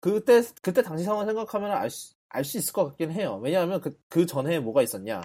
[0.00, 3.40] 그때, 그때 당시 상황 생각하면 알 수, 알 수 있을 것 같긴 해요.
[3.42, 5.20] 왜냐하면 그, 그 전에 뭐가 있었냐.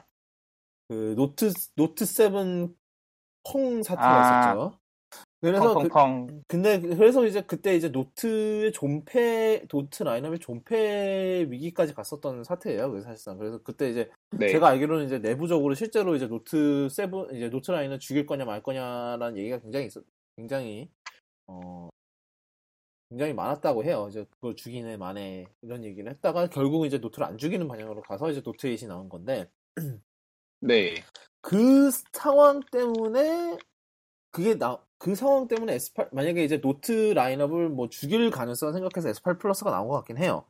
[0.88, 4.52] 그, 노트, 노트 7콩 사태가 아.
[4.54, 4.80] 있었죠.
[5.41, 6.43] 그래서 그, 펑펑펑.
[6.47, 12.89] 근데 그래서 이제 그때 이제 노트의 존폐, 노트 라인업의 존폐 위기까지 갔었던 사태예요.
[12.89, 13.38] 그래서 사실상.
[13.38, 14.47] 그래서 그때 이제 네.
[14.49, 19.38] 제가 알기로는 이제 내부적으로 실제로 이제 노트 7 이제 노트 라인을 죽일 거냐 말 거냐라는
[19.38, 20.04] 얘기가 굉장히 있었,
[20.36, 20.89] 굉장히
[21.47, 21.89] 어
[23.10, 24.08] 굉장히 많았다고 해요.
[24.10, 28.41] 이제 그걸 죽이네 마네 이런 얘기를 했다가 결국은 이제 노트를 안 죽이는 방향으로 가서 이제
[28.41, 29.47] 노트 8이 나온 건데
[30.60, 30.95] 네.
[31.41, 33.58] 그 상황 때문에
[34.32, 39.40] 그게 나 그 상황 때문에 S8 만약에 이제 노트 라인업을 뭐 죽일 가능성을 생각해서 S8
[39.40, 40.46] 플러스가 나온 것 같긴 해요.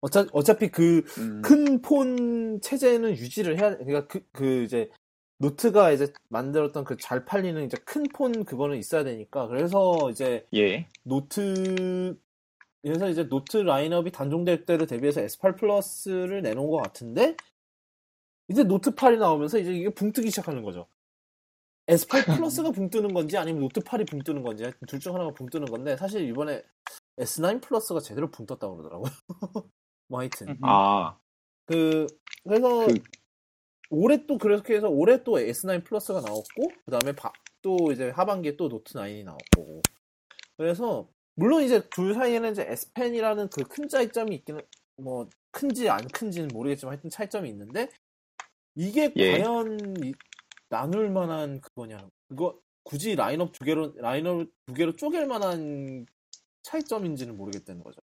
[0.00, 4.90] 어차, 어차피 그 음, 큰폰 체제는 유지를 해야 그러니까 그, 그 이제
[5.38, 10.88] 노트가 이제 만들었던 그 잘 팔리는 이제 큰 폰 그거는 있어야 되니까 그래서 이제 예.
[11.04, 12.16] 노트
[12.82, 17.36] 그래서 이제 노트 라인업이 단종될 때를 대비해서 S8 플러스를 내놓은 것 같은데
[18.48, 20.86] 이제 노트 8이 나오면서 이제 이게 붕 뜨기 시작하는 거죠.
[21.86, 22.08] S8
[22.50, 25.66] 플러스가 붕 뜨는 건지 아니면 노트 8이 붕 뜨는 건지 둘 중 하나가 붕 뜨는
[25.66, 26.62] 건데 사실 이번에
[27.18, 29.10] S9 플러스가 제대로 붕 떴다고 그러더라고요.
[30.08, 31.18] 뭐 하여튼 아,
[31.66, 32.06] 그
[32.44, 32.94] 그래서 그-
[33.90, 37.12] 올해 또 그렇게 해서 올해 또 S9 플러스가 나왔고 그 다음에
[37.62, 39.82] 또 이제 하반기에 또 노트 9이 나왔고
[40.56, 44.60] 그래서 물론 이제 둘 사이에는 이제 S 펜이라는 그 큰 차이점이 있기는
[44.96, 47.88] 뭐 큰지 안 큰지는 모르겠지만 하여튼 차이점이 있는데
[48.76, 49.38] 이게 예.
[49.38, 50.12] 과연 이-
[50.70, 56.06] 나눌 만한 그거냐 그거 굳이 라인업 두 개로 라인업 두 개로 쪼갤 만한
[56.62, 58.00] 차이점인지는 모르겠다는 거죠.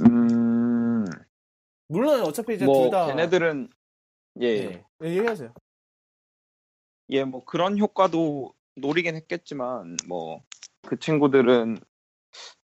[0.00, 1.04] 음,
[1.88, 3.68] 물론 어차피 이제 뭐 둘다 걔네들은
[4.40, 4.84] 예, 예.
[5.02, 5.52] 예, 얘기하세요.
[7.10, 10.44] 예, 뭐 그런 효과도 노리긴 했겠지만 뭐
[10.84, 11.78] 그 친구들은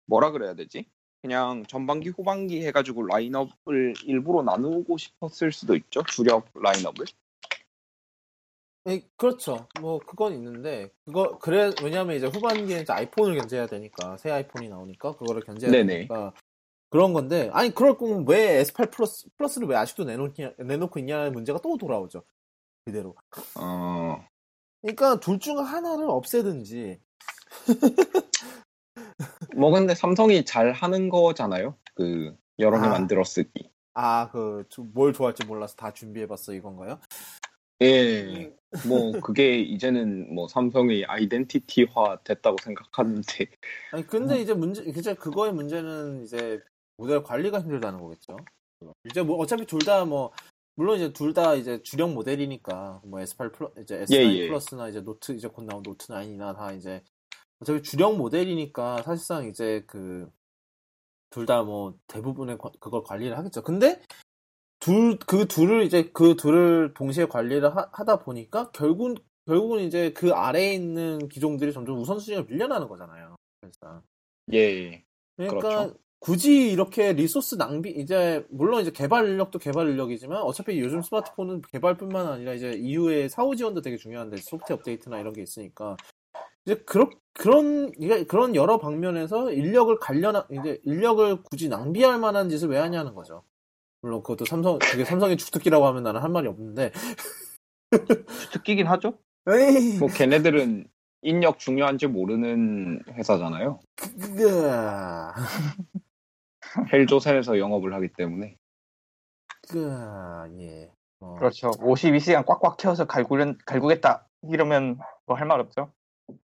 [0.07, 0.89] 뭐라 그래야 되지?
[1.23, 6.03] 그냥 전반기 후반기 해가지고 라인업을 일부러 나누고 싶었을 수도 있죠.
[6.05, 7.07] 주력 라인업을.
[8.89, 9.69] 예, 그렇죠.
[9.81, 15.17] 뭐 그건 있는데 그거 그래 왜냐면 이제 후반기에 이제 아이폰을 견제해야 되니까 새 아이폰이 나오니까
[15.17, 15.93] 그거를 견제해야 네네.
[15.95, 16.33] 되니까
[16.89, 21.59] 그런 건데 아니 그럴 거면 왜 S8 플러스 플러스를 왜 아직도 내놓냐 내놓고 있냐는 문제가
[21.63, 22.23] 또 돌아오죠.
[22.87, 23.15] 그대로.
[23.57, 24.25] 어,
[24.81, 26.99] 그러니까 둘 중 하나를 없애든지
[29.57, 31.77] 뭐 근데 삼성이 잘 하는 거잖아요.
[31.95, 32.91] 그 여러 개 아.
[32.91, 33.71] 만들어 쓰기.
[33.93, 34.65] 아그
[34.95, 36.99] 뭘 좋아할지 몰라서 다 준비해봤어 이건가요?
[37.83, 38.53] 예.
[38.87, 43.47] 뭐 그게 이제는 뭐 삼성의 아이덴티티화 됐다고 생각하는데
[43.93, 46.61] 아니 근데 이제 문제 이제 그거의 문제는 이제
[46.97, 48.37] 모델 관리가 힘들다는 거겠죠.
[49.05, 50.33] 이제 뭐 어차피 둘 다 뭐
[50.77, 54.47] 물론 이제 둘 다 이제 주력 모델이니까 뭐 S8 플러 이제 S9 예, 예.
[54.49, 57.03] 플러스나 이제 노트 이제 곧 나온 노트 9이나 다 이제
[57.61, 60.31] 어차피 주력 모델이니까 사실상 이제 그
[61.33, 63.63] 둘 다 뭐 대부분의 과- 그걸 관리를 하겠죠.
[63.63, 64.01] 근데
[64.81, 70.33] 둘 그 둘을 이제 그 둘을 동시에 관리를 하, 다 보니까 결국 결국은 이제 그
[70.33, 73.37] 아래에 있는 기종들이 점점 우선순위가 밀려나는 거잖아요.
[73.63, 74.03] 사실상.
[74.53, 75.05] 예.
[75.37, 75.95] 그러니까 그렇죠.
[76.19, 82.27] 굳이 이렇게 resource 낭비 이제 물론 이제 개발 인력도 개발 인력이지만 어차피 요즘 스마트폰은 개발뿐만
[82.27, 85.97] 아니라 이제 이후에 사후 지원도 되게 중요한데 소프트웨어 업데이트나 이런 게 있으니까
[86.67, 87.93] 이제 그런 그런
[88.27, 93.43] 그런 여러 방면에서 인력을 관련 이제 인력을 굳이 낭비할 만한 짓을 왜 하냐는 거죠.
[94.03, 96.93] 물론 그것도 삼성 그게 삼성의 주특기라고 하면 나는 할 말이 없는데
[98.53, 99.19] 듣기긴 하죠.
[99.49, 100.87] 에이 뭐 걔네들은
[101.23, 103.81] 인력 중요한지 모르는 회사잖아요.
[106.93, 108.57] 헬조선에서 영업을 하기 때문에
[109.69, 110.91] 그가 예.
[111.21, 111.35] 어.
[111.35, 111.71] 그렇죠.
[111.73, 114.27] 52시간 꽉꽉 채워서 갈구len, 갈구겠다.
[114.49, 115.93] 이러면 뭐 할 말 없죠.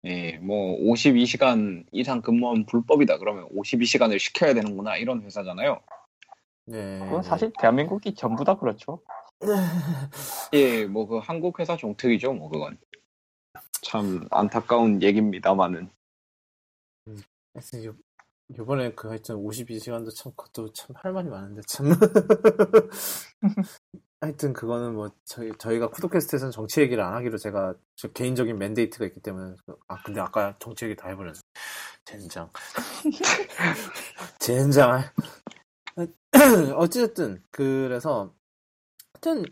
[0.06, 3.18] 예, 뭐 52시간 이상 근무하면 불법이다.
[3.20, 5.80] 그러면 52시간을 시켜야 되는구나 이런 회사잖아요.
[6.66, 7.00] 네.
[7.00, 9.02] 그건 사실 대한민국이 전부 다 그렇죠.
[10.54, 12.78] 예, 뭐 그 한국 회사 종특이죠, 뭐 그건.
[13.82, 15.90] 참 안타까운 얘기입니다만은.
[17.54, 17.94] 하여튼 요,
[18.58, 21.88] 요번에 그 하여튼 52시간도 참 그것도 참 할 말이 많은데 참
[24.22, 29.20] 하여튼 그거는 뭐 저희 저희가 쿠도캐스트에서는 정치 얘기를 안 하기로 제가 저 개인적인 맨데이트가 있기
[29.20, 31.42] 때문에 그- 아 근데 아까 정치 얘기 다 해버렸어
[32.06, 32.50] 젠장
[34.40, 35.02] 젠장
[36.76, 38.34] 어쨌든 그래서
[39.14, 39.46] 하여튼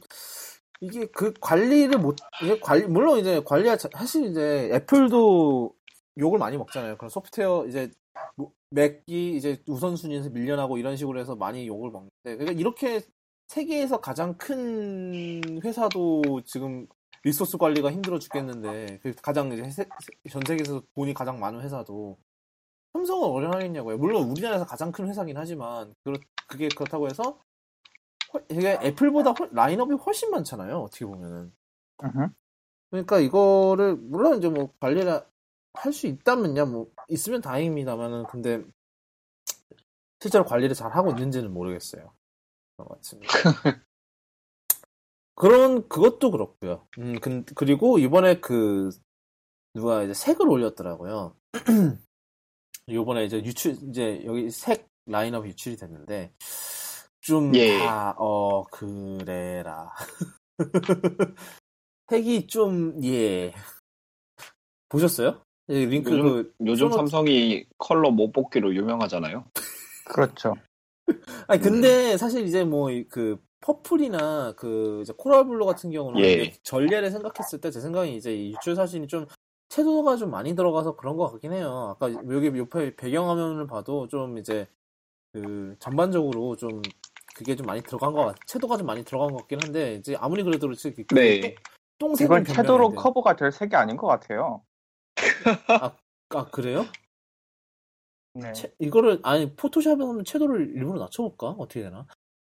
[0.82, 5.76] 이게 그 관리를 못 이게 관리 물론 이제 관리가 자- 사실 이제 애플도
[6.20, 6.98] 욕을 많이 먹잖아요.
[6.98, 7.92] 그런 소프트웨어 이제
[8.36, 13.02] 뭐- 맥이 이제 우선순위에서 밀려나고 이런 식으로 해서 많이 욕을 먹는데 그러니까 이렇게
[13.50, 16.88] 세계에서 가장 큰 회사도 지금
[17.24, 19.86] 리소스 관리가 힘들어 죽겠는데 그 가장 이제 세-
[20.32, 22.18] 전 세계에서 돈이 가장 많은 회사도
[22.94, 23.98] 삼성을 어려하겠냐고요.
[23.98, 27.40] 물론 우리나라에서 가장 큰 회사긴 하지만 그렇, 그게 그렇다고 해서
[28.34, 30.80] 훨- 이게 애플보다 훨- 라인업이 훨씬 많잖아요.
[30.82, 31.54] 어떻게 보면은.
[32.90, 35.26] 그러니까 이거를 물론 이제 뭐 관리를
[35.74, 38.62] 할 수 있다면야 뭐 있으면 다행입니다만은 근데
[40.20, 42.14] 실제로 관리를 잘 하고 있는지는 모르겠어요.
[42.78, 43.32] 같습니다.
[45.36, 46.88] 그런 그것도 그렇고요.
[47.00, 48.90] 음 근- 그리고 이번에 그
[49.74, 51.36] 누가 이제 색을 올렸더라고요.
[52.92, 56.34] 이번에 이제 유출 이제 여기 색 라인업 유출이 됐는데
[57.22, 57.78] 좀 예.
[57.80, 59.92] 다어 그래라.
[62.10, 63.54] 색이 좀 예.
[64.90, 65.42] 보셨어요?
[65.70, 69.46] 예, 링크 요즘- 그 요즘 show note- 삼성이 컬러 못 뽑기로 유명하잖아요.
[70.06, 70.54] 그렇죠.
[71.48, 76.52] 아니 근데 사실 이제 뭐 그 purple이나 그 이제 coral blue 같은 경우는 예.
[76.64, 79.28] 전례를 생각했을 때 제 생각에 이제 이 유출 사진이 좀
[79.76, 81.96] 채도가 좀 많이 들어가서 그런 것 같긴 해요.
[81.96, 84.68] 아까 여기 옆에 배경화면을 봐도 좀 이제
[85.32, 86.82] 그 전반적으로 좀
[87.34, 90.44] 그게 좀 많이 들어간 것 같, 채도가 좀 많이 들어간 것 같긴 한데 이제 아무리
[90.44, 91.40] 그래도 그렇지 그 네.
[91.98, 92.96] 똥, 똥색은 이건 채도로 변명인데.
[93.02, 94.62] 커버가 될 색이 아닌 것 같아요.
[96.30, 96.86] 아 그래요?
[98.34, 98.52] 네.
[98.52, 101.48] 채- 이거를 아니 포토샵에 하면 채도를 일부러 낮춰볼까?
[101.52, 102.06] 어떻게 되나?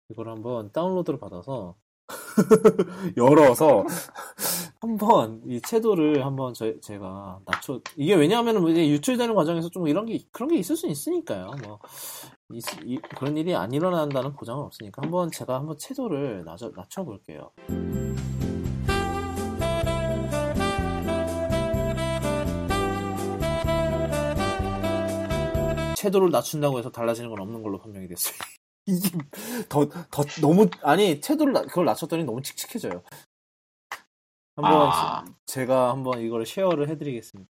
[0.09, 1.77] 이걸 한번 다운로드를 받아서
[3.17, 3.83] 열어서
[4.79, 10.19] 한번 이 채도를 한번 저, 제가 낮춰 이게 왜냐하면 이제 유출되는 과정에서 좀 이런 게
[10.31, 11.51] 그런 게 있을 수 있으니까요.
[11.63, 11.79] 뭐
[12.53, 17.51] 있- 이- 그런 일이 안 일어난다는 보장은 없으니까 한번 제가 한번 채도를 낮춰 낮춰 볼게요.
[25.95, 28.35] 채도를 낮춘다고 해서 달라지는 건 없는 걸로 판명이 됐어요.
[28.85, 29.17] 이게
[29.69, 33.03] 더, 더, 너무, 아니, 채도를, 낮- 그걸 낮췄더니 너무 칙칙해져요.
[34.55, 35.25] 한번, 아.
[35.45, 37.49] 제가 한번 이걸 쉐어를 해드리겠습니다.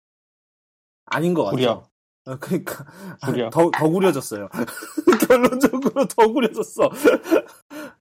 [1.05, 1.49] 아닌 것?
[1.51, 1.83] 구려.
[2.25, 2.85] 어, 그러니까,
[3.21, 3.49] 아, 구려.
[3.49, 4.49] 더, 더 구려졌어요.
[5.27, 6.89] 결론적으로 더 구려졌어.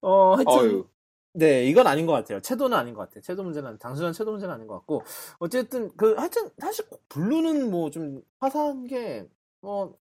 [0.00, 0.88] 어, 하여튼, 어유.
[1.34, 2.40] 네, 이건 아닌 것 같아요.
[2.40, 3.20] 채도는 아닌 것 같아요.
[3.20, 5.02] 채도 문제는, 단순한 채도 문제는 아닌 것 같고,
[5.38, 9.28] 어쨌든, 그, 하여튼, 사실, blue는 뭐 좀 화사한 게,
[9.60, 9.98] 뭐,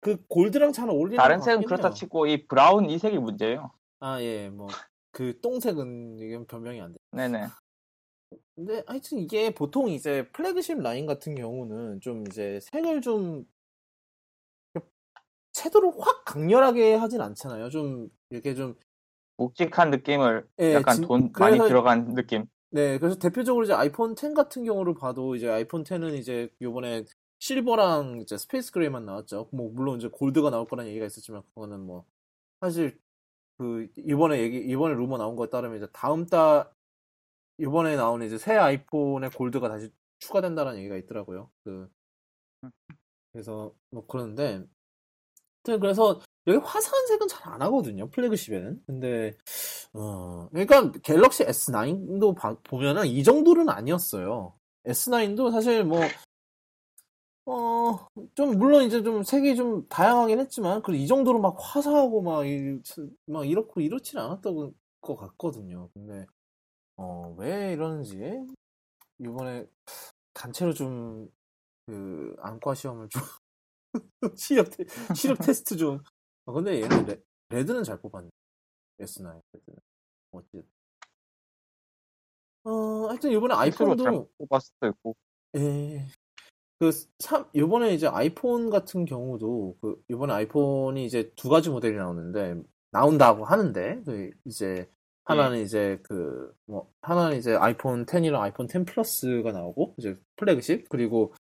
[0.00, 1.90] 그 gold랑 잘 어울리는 다른 것 색은 그렇다.
[1.90, 3.70] 치고 이 brown 이 색이 문제예요.
[4.00, 4.68] 아, 예, 뭐,
[5.12, 6.98] 그 똥색은 이건 변명이 안 돼.
[7.12, 7.46] 네네.
[8.54, 13.44] 근데 하여튼 이게 보통 이제 플래그십 라인 같은 경우는 좀 이제 색을 좀
[15.52, 17.68] 채도를 확 강렬하게 하진 않잖아요.
[17.70, 18.76] 좀 이렇게 좀
[19.36, 22.46] 묵직한 느낌을 예, 약간 진- 돈 많이 그래서- 들어간 느낌.
[22.70, 27.04] 네, 그래서 대표적으로 이제 아이폰 10 같은 경우를 봐도 이제 아이폰 10은 이제 요번에
[27.40, 29.48] silver랑 이제 space gray만 나왔죠.
[29.52, 32.04] 뭐 물론 이제 gold가 나올 거라는 얘기가 있었지만 그거는 뭐
[32.60, 33.00] 사실
[33.58, 36.70] 그 이번에 얘기 이번에 루머 나온 거에 따르면 이제 다음 달
[37.58, 41.50] 이번에 나오는 이제 새 아이폰에 gold가 다시 추가된다는 얘기가 있더라고요.
[41.64, 41.90] 그
[43.32, 44.64] 그래서 뭐 그러는데
[45.64, 48.08] 그래서 여기 화사한 색은 잘 안 하거든요.
[48.10, 48.82] 플래그십에는.
[48.86, 49.36] 근데
[49.92, 54.54] 어, 그러니까 갤럭시 S9도 보면은 이 정도는 아니었어요.
[54.86, 56.00] S9도 사실 뭐,
[57.52, 62.80] 어, 좀, 물론 이제 좀 색이 좀 다양하긴 했지만, 그이 정도로 막 화사하고 막, 이,
[63.26, 65.90] 막 이렇고 이렇지는 않았던 것 같거든요.
[65.92, 66.26] 근데,
[66.96, 68.20] 어, 왜 이러는지,
[69.18, 69.66] 이번에
[70.32, 71.28] 단체로 좀,
[71.86, 73.20] 그, 안과 시험을 좀,
[74.38, 74.84] 시력, 테,
[75.16, 76.00] 시력 테스트 좀,
[76.46, 78.30] 아, 근데 얘는 레, red는 잘 뽑았네.
[79.00, 79.78] S9 red는.
[80.30, 80.62] 어쨌든.
[82.62, 85.16] 어, 하여튼 이번에 아이폰도, 뽑았을 있고.
[85.56, 86.06] 예.
[86.80, 92.54] 그, 삼, 요번에 이제 아이폰 같은 경우도, 그, 요번에 아이폰이 이제 두 가지 모델이 나오는데,
[92.90, 94.88] 나온다고 하는데, 그, 이제,
[95.24, 101.34] 하나는 이제 그, 뭐, 하나는 이제 아이폰 10이랑 아이폰 10 플러스가 나오고, 이제 플래그십, 그리고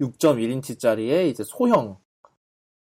[0.00, 1.98] 6.1인치짜리의 이제 소형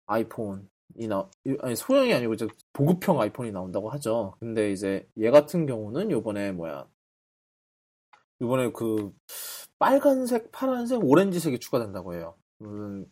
[0.07, 1.29] 아이폰이 나,
[1.61, 4.35] 아니, 소형이 아니고 이제 보급형 아이폰이 나온다고 하죠.
[4.39, 6.87] 근데 이제 얘 같은 경우는 요번에 뭐야,
[8.41, 9.13] 요번에 그,
[9.79, 12.35] 빨간색, 파란색, 오렌지색이 추가된다고 해요.
[12.61, 13.09] 음,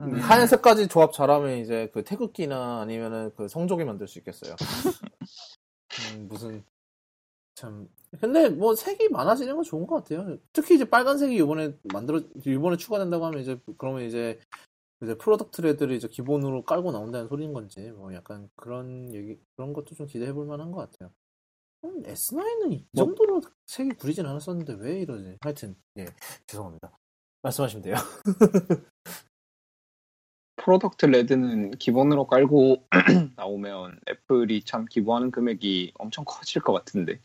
[0.00, 0.14] 음.
[0.14, 4.54] 하얀색까지 조합 잘하면 이제 그 태극기나 아니면은 그 성조기 만들 수 있겠어요.
[6.16, 6.64] 음, 무슨
[7.54, 7.88] 참
[8.20, 10.38] 근데 뭐 색이 많아지는 건 좋은 것 같아요.
[10.52, 14.38] 특히 이제 빨간색이 이번에 만들어 이번에 추가된다고 하면 이제 그러면 이제
[15.02, 19.94] 이제 Product Red를 이제 기본으로 깔고 나온다는 소리인 건지 뭐 약간 그런 얘기 그런 것도
[19.94, 21.10] 좀 기대해 볼 만한 것 같아요.
[21.84, 25.36] 음, S9은 이 뭐- 정도로 색이 구리진 않았었는데 왜 이러지?
[25.40, 26.06] 하여튼 예
[26.46, 26.96] 죄송합니다.
[27.42, 27.94] 말씀하시면 돼요.
[30.56, 32.88] Product Red는 기본으로 깔고
[33.36, 37.20] 나오면 애플이 참 기부하는 금액이 엄청 커질 것 같은데.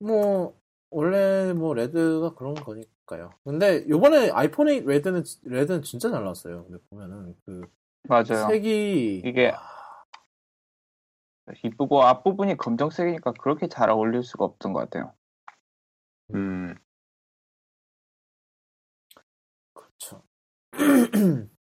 [0.00, 0.58] 뭐
[0.90, 3.30] 원래 뭐 레드가 그런 거니까요.
[3.44, 6.64] 근데 요번에 아이폰 8 레드는 레드는 진짜 잘 나왔어요.
[6.64, 7.62] 근데 보면은 그
[8.08, 8.48] 맞아요.
[8.48, 9.60] 색이 이게- 와,
[11.64, 15.12] 이쁘고 앞부분이 검정색이니까 그렇게 잘 어울릴 수가 없던 것 같아요.
[16.34, 16.74] 음,
[19.74, 20.22] 그렇죠.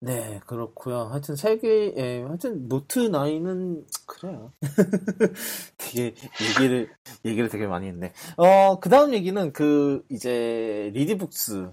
[0.00, 1.04] 네, 그렇고요.
[1.04, 4.52] 하여튼 색이 예, 하여튼 노트 9은 그래요.
[5.78, 6.92] 되게 얘기를
[7.24, 8.12] 얘기를 되게 많이 했네.
[8.36, 11.72] 어, 그다음 얘기는 그 이제 리디북스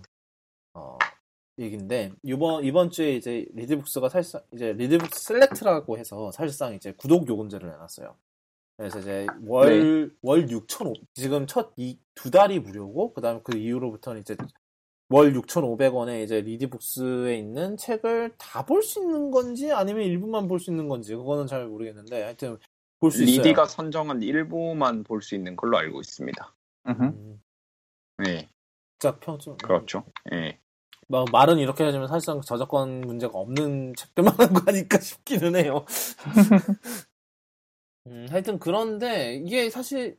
[0.75, 0.97] 어
[1.59, 7.69] 얘기인데 이번 이번 주에 이제 리디북스가 사실상 이제 리디북스 셀렉트라고 해서 사실상 이제 구독 요금제를
[7.69, 8.15] 내놨어요.
[8.77, 14.37] 그래서 이제 월월6,500 지금 첫이두 달이 무료고 그다음 그 이후로부터는 이제
[15.09, 20.69] 월 6,500원에 이제 리디북스에 있는 책을 다 볼 수 있는 건지 아니면 일부만 볼 수
[20.71, 22.57] 있는 건지 그거는 잘 모르겠는데 하여튼
[22.99, 23.37] 볼 수 있어요.
[23.37, 26.55] 리디가 선정한 일부만 볼 수 있는 걸로 알고 있습니다.
[26.87, 27.41] 음,
[28.19, 28.49] 네,
[28.99, 30.03] 진짜 평점 그렇죠.
[30.31, 30.59] 예.
[31.09, 35.85] 뭐 말은 이렇게 하지만 사실상 저작권 문제가 없는 책들만 한 거 아닐까 싶기는 해요.
[38.07, 40.17] 음, 하여튼 그런데 이게 사실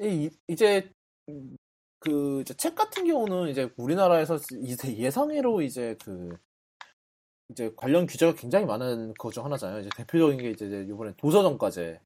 [0.00, 0.90] 이, 이제
[2.00, 6.36] 그 이제 책 같은 경우는 이제 우리나라에서 이제 예상외로 이제 그
[7.50, 9.80] 이제 관련 규제가 굉장히 많은 것중 하나잖아요.
[9.80, 12.00] 이제 대표적인 게 이제 이번에 도서정가제가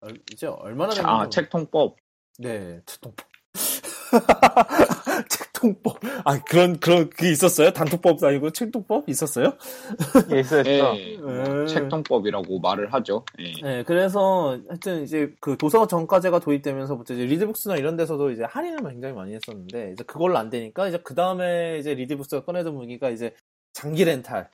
[0.00, 1.96] 얼- 이제 얼마나 된 아, 건지 책통법.
[2.38, 3.26] 네, 책통법.
[5.64, 5.98] 책통법.
[6.24, 7.72] 아, 그런, 그런, 그게 있었어요?
[7.72, 9.08] 단톡법 아니고 책통법?
[9.08, 9.54] 있었어요?
[10.32, 10.96] 예, 있어, 있어.
[10.98, 11.44] 예, 음.
[11.56, 13.24] 뭐 책통법이라고 말을 하죠.
[13.38, 13.52] 예.
[13.62, 19.14] 네, 그래서, 하여튼 이제 그 도서 정가제가 도입되면서부터 이제 리드북스나 이런 데서도 이제 할인을 굉장히
[19.14, 23.34] 많이 했었는데, 이제 그걸로 안 되니까, 이제 그 다음에 이제 리드북스가 꺼내던 무기가 이제
[23.72, 24.48] 장기 렌탈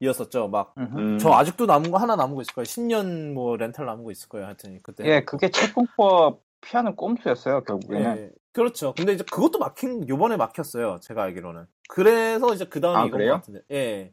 [0.00, 0.48] 이었었죠.
[0.48, 0.98] 막, 음흠.
[0.98, 2.64] 음, 저 아직도 남은 거 하나 남은 거 있을 거예요.
[2.64, 4.46] 10년 뭐 렌탈 남은 거 있을 거예요.
[4.46, 5.04] 하여튼 그때.
[5.04, 8.16] 예, 그게 채권법 피하는 꼼수였어요, 결국에는.
[8.16, 8.92] 예, 그렇죠.
[8.94, 10.98] 근데 이제 그것도 막힌, 요번에 막혔어요.
[11.00, 11.66] 제가 알기로는.
[11.88, 13.20] 그래서 이제 그 다음에 아, 이건?
[13.20, 13.60] 것 같은데.
[13.70, 14.12] 예.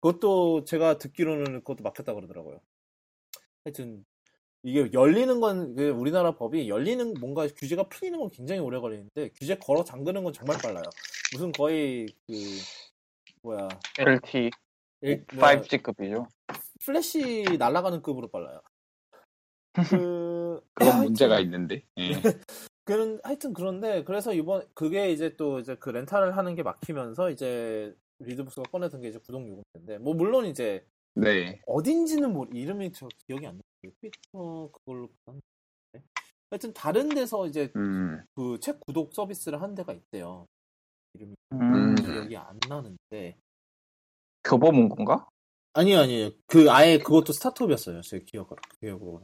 [0.00, 2.60] 그것도 제가 듣기로는 그것도 막혔다 그러더라고요.
[3.64, 4.04] 하여튼,
[4.62, 9.56] 이게 열리는 건, 그 우리나라 법이 열리는 뭔가 규제가 풀리는 건 굉장히 오래 걸리는데, 규제
[9.56, 10.84] 걸어 잠그는 건 정말 빨라요.
[11.32, 12.34] 무슨 거의, 그,
[13.42, 13.68] 뭐야.
[13.98, 14.50] LT
[15.00, 16.28] 일- 뭐야, 5G급이죠.
[16.84, 18.60] 플래시 날아가는 급으로 빨라요.
[20.04, 21.82] 그, 하여튼- 문제가 있는데.
[21.96, 22.10] 예.
[22.84, 27.94] 그런 하여튼 그런데 그래서 이번 그게 이제 또 이제 그 렌탈을 하는 게 막히면서 이제
[28.18, 31.60] 리디북스가 꺼내던 게 이제 구독 요금제인데 뭐 물론 이제 네.
[31.66, 33.92] 어딘지는 뭐 이름이 저 기억이 안 나요.
[34.00, 35.08] 트위터 그걸로.
[36.50, 38.22] 하여튼 다른 데서 이제 음.
[38.36, 40.46] 그책 구독 서비스를 한 데가 있대요.
[41.14, 43.38] 이름이 음, 기억이 안 나는데.
[44.44, 45.26] 교보문 건가?
[45.72, 46.30] 아니요, 아니에요.
[46.46, 48.02] 그 아예 그것도 스타트업이었어요.
[48.02, 48.60] 제 기억으로.
[48.80, 49.22] 기억으로.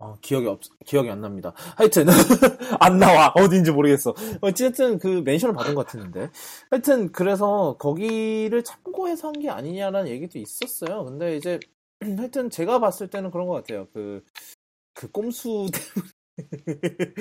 [0.00, 1.54] 어, 기억이 없, 기억이 안 납니다.
[1.76, 2.06] 하여튼,
[2.80, 3.32] 안 나와.
[3.36, 4.14] 어딘지 모르겠어.
[4.42, 6.30] 어쨌든 그 멘션을 받은 것 같았는데.
[6.70, 11.04] 하여튼, 그래서 거기를 참고해서 한 게 아니냐라는 얘기도 있었어요.
[11.06, 11.60] 근데 이제,
[12.18, 13.88] 하여튼 제가 봤을 때는 그런 것 같아요.
[13.94, 14.24] 그,
[14.94, 17.14] 그 꼼수 때문에.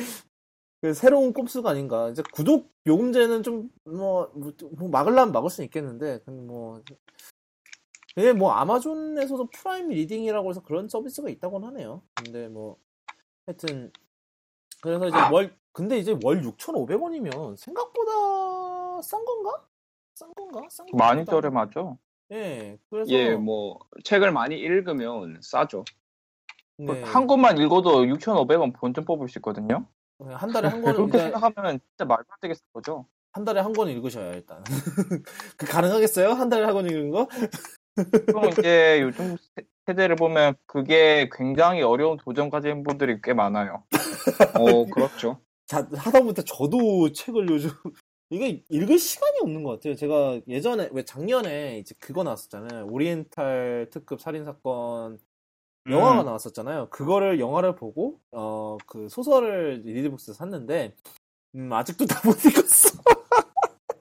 [0.82, 2.10] 그 새로운 꼼수가 아닌가.
[2.10, 6.20] 이제 구독 요금제는 좀, 뭐, 뭐, 뭐 막으려면 막을 수는 있겠는데,
[8.16, 12.02] 근데 뭐, 예, 뭐 아마존에서도 Prime Reading이라고 해서 그런 서비스가 있다고는 하네요.
[12.16, 12.78] 근데 뭐
[13.48, 13.92] 하여튼
[14.82, 19.66] 그래서 이제 월 근데 이제 월 6,500원이면 생각보다 싼 건가?
[20.16, 20.62] 싼 건가?
[20.70, 21.06] 싼 건가?
[21.06, 21.98] 많이 저렴하죠.
[22.32, 22.78] 예.
[22.90, 25.86] 그래서 예, 뭐 책을 많이 읽으면 싸죠.
[26.78, 29.86] 네, 한 권만 읽어도 6,500원 본전 뽑을 수 있거든요.
[30.20, 33.06] 한 달에 한 권을 그렇게 생각하면 진짜 말도 안 되게 거죠.
[33.32, 34.64] 한 달에 한 권 읽으셔야 일단.
[35.58, 36.30] 그 가능하겠어요?
[36.32, 37.28] 한 달에 한 권 읽는 거?
[38.28, 43.84] 그럼 이제 요즘 세- 세대를 보면 그게 굉장히 어려운 도전 가진 분들이 꽤 많아요.
[44.54, 45.42] 어, 그렇죠.
[45.68, 47.72] 자, 하다못해 저도 책을 요즘
[48.32, 49.96] 이게 읽을 시간이 없는 것 같아요.
[49.96, 52.88] 제가 예전에 왜 작년에 이제 그거 나왔었잖아요.
[52.88, 55.20] 오리엔탈 특급 살인 사건
[55.90, 56.26] 영화가 음.
[56.26, 56.90] 나왔었잖아요.
[56.92, 60.96] 그거를 영화를 보고 어 그 소설을 리디북스 샀는데
[61.56, 63.00] 음, 아직도 다 못 읽었어.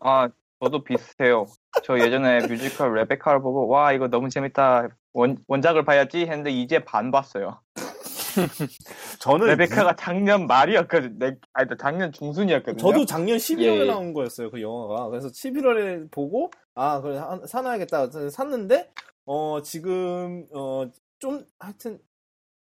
[0.01, 0.29] 아,
[0.61, 1.47] 저도 비슷해요.
[1.85, 4.89] 저 예전에 뮤지컬 레베카를 보고 와 이거 너무 재밌다.
[5.13, 7.61] 원, 원작을 봐야지 했는데 이제 반 봤어요.
[9.21, 11.19] 저는 레베카가 작년 말이었거든.
[11.19, 12.79] 내, 아니 작년 중순이었거든요.
[12.79, 13.85] 저도 작년 11월에 예, 예.
[13.87, 15.09] 나온 거였어요, 그 영화가.
[15.09, 18.31] 그래서 11월에 보고, 아, 그래, 한- 사놔야겠다.
[18.31, 18.93] 샀는데,
[19.27, 20.89] 어, 지금, 어,
[21.19, 21.99] 좀, 하여튼,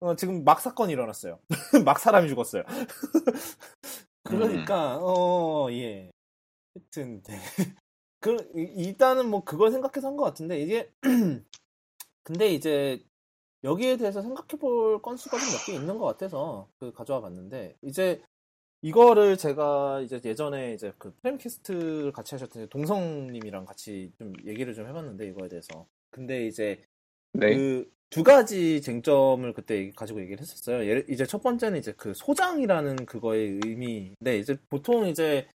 [0.01, 1.39] 어, 지금 막 사건이 일어났어요.
[1.85, 2.63] 막 사람이 죽었어요.
[4.25, 6.11] 그러니까, 어, 예.
[6.75, 7.39] 하여튼, 네.
[8.21, 10.91] 그, 이- 일단은 뭐 그걸 생각해서 한 것 같은데, 이게,
[12.23, 13.03] 근데 이제,
[13.65, 18.23] 여기에 대해서 생각해 볼 건수가 좀 몇 개 있는 것 같아서, 그, 가져와 봤는데, 이제,
[18.83, 25.29] 이거를 제가 이제 예전에 이제 그 프레임캐스트를 같이 하셨던 동성님이랑 같이 좀 얘기를 좀 해봤는데,
[25.29, 25.87] 이거에 대해서.
[26.11, 26.83] 근데 이제,
[27.35, 27.57] 네.
[27.57, 30.79] 그두 가지 쟁점을 그때 가지고 얘기를 했었어요.
[30.81, 35.49] 예를- 이제 첫 번째는 이제 그 소장이라는 그거의 의미인데 이제 보통 이제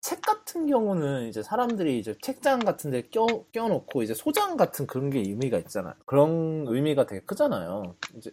[0.00, 5.10] 책 같은 경우는 이제 사람들이 이제 책장 같은 데 껴, 껴놓고 이제 소장 같은 그런
[5.10, 5.94] 게 의미가 있잖아요.
[6.06, 7.96] 그런 의미가 되게 크잖아요.
[8.16, 8.30] 이제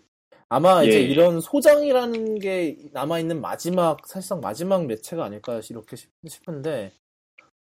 [0.49, 1.01] 아마 이제 예.
[1.03, 6.93] 이런 소장이라는 게 남아있는 마지막, 사실상 마지막 매체가 아닐까 이렇게 싶- 싶은데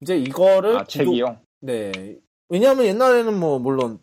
[0.01, 1.39] 이제 이거를 아, 책이요?
[1.61, 1.91] 네.
[2.49, 3.99] 왜냐하면 옛날에는 뭐 물론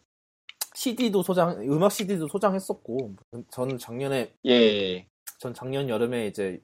[0.74, 3.14] CD도 소장, 음악 CD도 소장했었고
[3.52, 5.06] 저는 작년에 예.
[5.38, 6.60] 전 작년 여름에 이제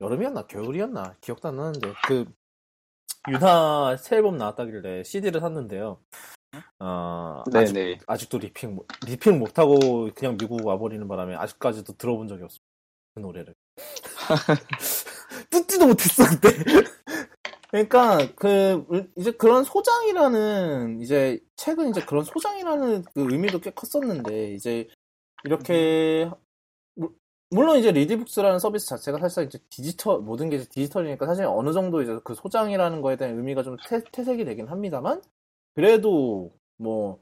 [0.00, 2.24] 여름이었나 겨울이었나 기억도 안 나는데 그
[3.30, 6.00] 윤하 새 앨범 나왔다길래 CD를 샀는데요.
[6.80, 7.98] 어, 아직, 네네.
[8.06, 12.58] 아직도 ripping 못- ripping 못하고 그냥 미국 와버리는 바람에 아직까지도 들어본 적이 없어
[13.14, 13.54] 그 노래를
[15.50, 16.48] 듣지도 못했어 그때.
[17.70, 24.88] 그러니까 그 이제 그런 소장이라는 이제 책은 이제 그런 소장이라는 그 의미도 꽤 컸었는데 이제
[25.44, 26.30] 이렇게
[27.50, 32.02] 물- 물론 이제 리디북스라는 서비스 자체가 사실상 이제 디지털 모든 게 디지털이니까 사실 어느 정도
[32.02, 35.22] 이제 그 소장이라는 거에 대한 의미가 좀 퇴, 퇴색이 되긴 합니다만
[35.74, 37.20] 그래도 뭐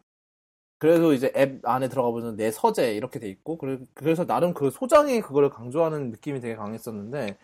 [0.79, 4.71] 그래도 이제 앱 안에 들어가 보면 내 서재 이렇게 돼 있고 그래, 그래서 나름 그
[4.71, 7.39] 소장의 그거를 강조하는 느낌이 되게 강했었는데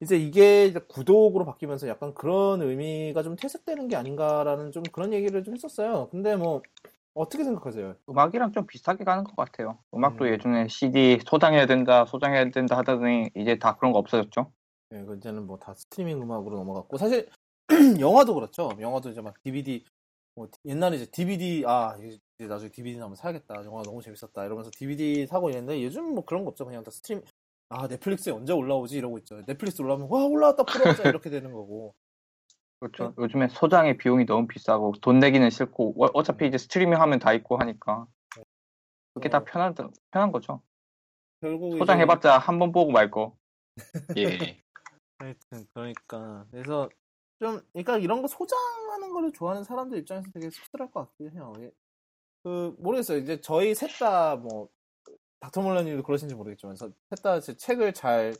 [0.00, 5.44] 이제 이게 이제 구독으로 바뀌면서 약간 그런 의미가 좀 퇴색되는 게 아닌가라는 좀 그런 얘기를
[5.44, 6.08] 좀 했었어요.
[6.10, 6.62] 근데 뭐
[7.14, 7.96] 어떻게 생각하세요?
[8.08, 9.78] 음악이랑 좀 비슷하게 가는 것 같아요.
[9.94, 10.30] 음악도 음.
[10.32, 14.52] 예전에 CD 소장해야 된다, 소장해야 된다 하더니 이제 다 그런 거 없어졌죠.
[14.94, 17.28] 예, 그 이제는 뭐 다 스트리밍 음악으로 넘어갔고 사실
[18.00, 18.70] 영화도 그렇죠.
[18.80, 19.84] 영화도 이제 막 DVD
[20.34, 23.64] 뭐 옛날에 이제 DVD 아 이제 나중에 DVD 나면 사야겠다.
[23.64, 26.64] 영화 너무 재밌었다 이러면서 DVD 사고 있는데 요즘 뭐 그런 거 없죠.
[26.64, 27.22] 그냥 다 stream
[27.70, 29.42] 아 넷플릭스에 언제 올라오지 이러고 있죠.
[29.46, 31.94] 넷플릭스 올라오면 와 올라왔다 틀어보자 이렇게 되는 거고.
[32.80, 33.12] 그렇죠.
[33.18, 37.56] 요즘에 소장의 비용이 너무 비싸고 돈 내기는 싫고 어- 어차피 이제 스트리밍 하면 다 있고
[37.58, 38.06] 하니까
[39.14, 39.74] 그게 다 어, 편한
[40.10, 40.62] 편한 거죠.
[41.40, 43.36] 결국 이제 소장해봤자 한 번 보고 말 거.
[44.16, 44.62] 예.
[45.18, 46.88] 하여튼 그러니까 그래서
[47.40, 51.52] 좀 그러니까 이런 거 소장하는 거를 좋아하는 사람들 입장에서 되게 씁쓸할 것 같긴 해요.
[51.60, 51.70] 예.
[52.44, 53.18] 그 모르겠어요.
[53.18, 54.68] 이제 저희 셋 다 뭐
[55.40, 58.34] 닥터 몰라님도 그러신지 모르겠지만 셋 다 책을 잘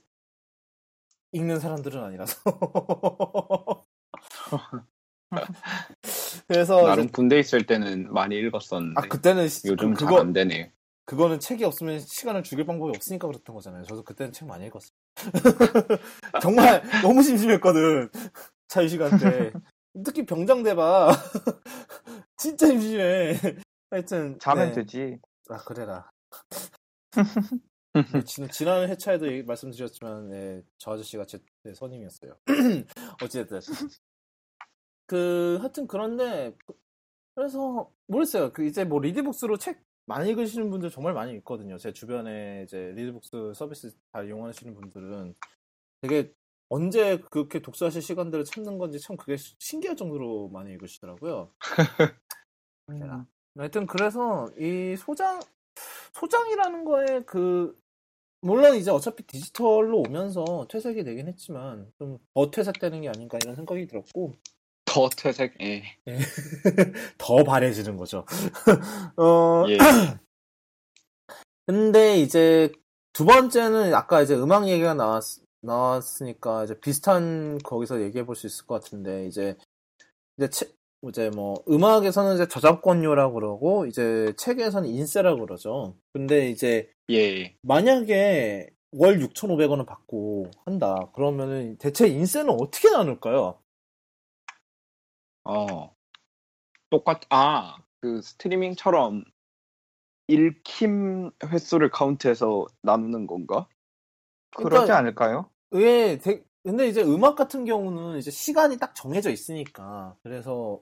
[1.32, 2.41] 읽는 사람들은 아니라서
[6.46, 10.20] 그래서 나름 이제- 군대 있을 때는 많이 읽었었는데 아 그때는 시- 요즘 그, 잘 그거
[10.20, 10.66] 안 되네요.
[11.04, 13.84] 그거는 책이 없으면 시간을 죽일 방법이 없으니까 그랬던 거잖아요.
[13.84, 14.90] 저도 그때는 책 많이 읽었어요.
[16.42, 18.10] 정말 너무 심심했거든.
[18.68, 19.52] 자유 시간 때.
[20.04, 21.10] 특히 병장 대 봐.
[22.36, 23.38] 진짜 심심해.
[23.90, 24.38] 하여튼.
[24.38, 24.72] 자면 네.
[24.74, 25.18] 되지.
[25.48, 26.10] 아, 그래라.
[28.26, 32.36] 지- 지난 회차에도 얘기- 말씀드렸지만, 네, 저 아저씨가 제, 제 선임이었어요.
[33.22, 33.61] 어찌됐든.
[35.07, 36.55] 그, 하여튼 그런데,
[37.34, 38.53] 그래서, 모르겠어요.
[38.53, 41.76] 그, 이제 뭐 리드북스로 책 많이 읽으시는 분들 정말 많이 있거든요.
[41.78, 45.34] 제 주변에 이제 리드북스 서비스 잘 이용하시는 분들은
[46.01, 46.32] 되게
[46.70, 51.53] 언제 그렇게 독서하실 시간들을 찾는 건지 참 그게 시- 신기할 정도로 많이 읽으시더라고요.
[52.91, 53.26] 음.
[53.59, 55.41] 하여튼 그래서 이 소장
[56.14, 57.76] 소장이라는 거에 그
[58.42, 63.86] 물론 이제 어차피 디지털로 오면서 퇴색이 되긴 했지만 좀 더 퇴색되는 게 아닌가 이런 생각이
[63.88, 64.34] 들었고
[64.86, 65.56] 더 퇴색.
[65.62, 65.82] 예.
[67.18, 68.24] 더 바래지는 거죠.
[69.18, 69.78] 어 예.
[71.66, 72.72] 근데 이제
[73.12, 75.24] 두 번째는 아까 이제 음악 얘기가 나왔
[75.62, 79.56] 나왔으니까 이제 비슷한 거기서 얘기해 볼 수 있을 것 같은데 이제
[80.38, 85.96] 이제 책 이제 뭐 음악에서는 이제 저작권료라고 그러고 이제 책에서는 인세라고 그러죠.
[86.12, 87.57] 근데 이제 예.
[87.62, 90.96] 만약에 월 6,500원을 받고 한다.
[91.14, 93.61] 그러면은 대체 인세는 어떻게 나눌까요?
[95.44, 95.94] 어.
[96.90, 99.24] 똑같, 아, 그 스트리밍처럼
[100.28, 103.68] 읽힘 횟수를 카운트해서 나누는 건가?
[104.55, 105.51] 그러니까 그러지 않을까요?
[105.74, 110.16] 예, 되- 근데 이제 음악 같은 경우는 이제 시간이 딱 정해져 있으니까.
[110.22, 110.80] 그래서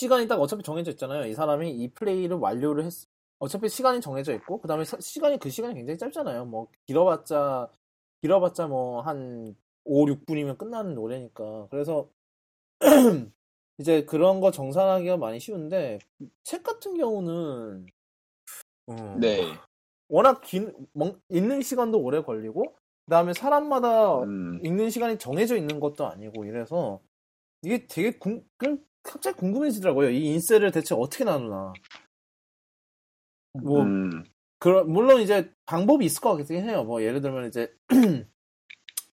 [0.00, 1.26] 시간이 딱 어차피 정해져 있잖아요.
[1.26, 2.92] 이 사람이 이 플레이를 완료를 했,
[3.38, 6.46] 어차피 시간이 정해져 있고, 그 다음에 시간이 그 시간이 굉장히 짧잖아요.
[6.46, 7.70] 뭐, 길어봤자,
[8.22, 11.68] 길어봤자 뭐, 한 5, 6분이면 끝나는 노래니까.
[11.70, 12.08] 그래서,
[13.78, 15.98] 이제 그런 거 정산하기가 많이 쉬운데,
[16.44, 17.86] 책 같은 경우는,
[18.90, 19.42] 음, 네.
[20.08, 22.74] 워낙 긴, 멍- 읽는 시간도 오래 걸리고,
[23.06, 27.00] 그 다음에 사람마다 음, 읽는 시간이 정해져 있는 것도 아니고, 이래서,
[27.62, 28.44] 이게 되게 궁,
[29.02, 30.10] 갑자기 궁금해지더라고요.
[30.10, 31.72] 이 인세를 대체 어떻게 나누나.
[33.62, 34.24] 뭐, 음,
[34.58, 36.84] 그, 물론 이제 방법이 있을 것 같긴 해요.
[36.84, 37.74] 뭐, 예를 들면 이제,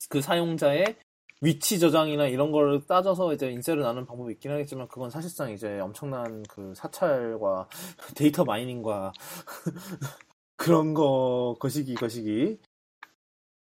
[0.09, 0.97] 그 사용자의
[1.41, 6.43] 위치 저장이나 이런 걸 따져서 이제 인세를 나누는 방법이 있긴 하겠지만, 그건 사실상 이제 엄청난
[6.43, 7.69] 그 사찰과
[8.15, 9.13] 데이터 마이닝과
[10.57, 12.59] 그런 거, 거시기, 거시기.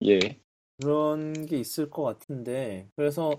[0.06, 0.20] 예.
[0.80, 3.32] 그런 게 있을 것 같은데, 그래서,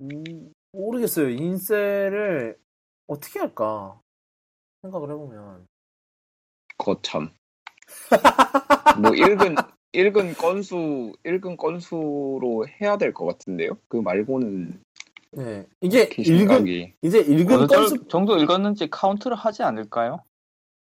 [0.00, 1.30] 음, 모르겠어요.
[1.30, 2.58] 인세를
[3.08, 4.00] 어떻게 할까?
[4.82, 5.66] 생각을 해보면.
[6.78, 7.30] 거참.
[9.02, 9.56] 뭐 읽은
[9.94, 13.78] 읽은 건수 읽은 건수로 해야 될 것 같은데요.
[13.88, 14.82] 그 말고는
[15.32, 15.66] 네.
[15.80, 16.66] 이게 그 읽은,
[17.02, 20.24] 이제 읽은 어느 건수, 정- 정도 읽었는지 카운트를 하지 않을까요?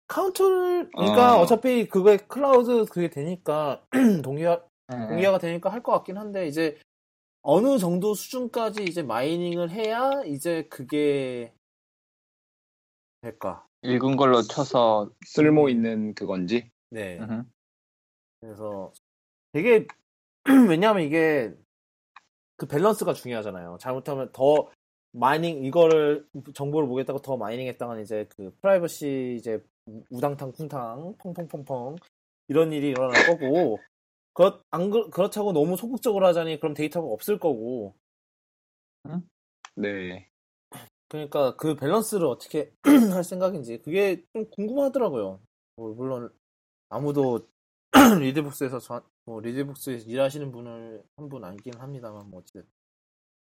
[0.08, 1.40] 카운트를, 그러니까 어.
[1.40, 3.84] 어차피 그게 클라우드 그게 되니까,
[4.24, 4.96] 동기화, 네.
[5.08, 6.78] 동기화가 되니까 할 것 같긴 한데, 이제
[7.48, 11.54] 어느 정도 수준까지 이제 mining을 해야 이제 그게
[13.20, 13.64] 될까.
[13.82, 16.72] 읽은 걸로 쳐서 쓸모 있는 그건지.
[16.90, 17.20] 네.
[17.20, 17.44] 음흠.
[18.40, 18.92] 그래서
[19.52, 19.86] 되게
[20.68, 21.54] 왜냐하면 이게
[22.56, 23.78] 그 밸런스가 중요하잖아요.
[23.80, 24.68] 잘못하면 더
[25.12, 31.94] mining 이거를 정보를 보겠다고 더 mining했다간 이제 그 프라이버시 이제 우- 우당탕 쿵탕 펑펑펑펑
[32.48, 33.78] 이런 일이 일어날 거고
[34.36, 37.96] 그렇 안 그, 그렇다고 너무 소극적으로 하자니 그럼 데이터가 없을 거고
[39.76, 40.28] 네.
[41.08, 42.70] 그러니까 그 밸런스를 어떻게
[43.16, 45.40] 할 생각인지 그게 좀 궁금하더라고요.
[45.76, 46.30] 뭐 물론
[46.90, 47.48] 아무도
[48.20, 52.66] 리디북스에서 저, 뭐 리디북스에서 일하시는 분을 한분 아니긴 합니다만 뭐 어쨌든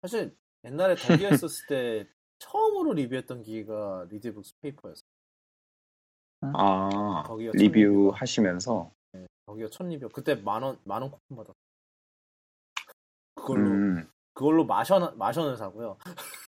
[0.02, 0.34] 사실
[0.64, 2.08] 옛날에 덕기가 있었을 때
[2.40, 5.04] 처음으로 리뷰했던 기기가 리디북스 페이퍼였어요.
[6.54, 7.24] 아
[7.54, 8.12] 리뷰.
[8.14, 8.94] 하시면서
[9.72, 10.10] 첫 리뷰.
[10.10, 11.54] 그때 만 원 만 원 쿠폰 받았어.
[13.36, 15.98] 그걸로 음, 그걸로 마션 마션을 사고요.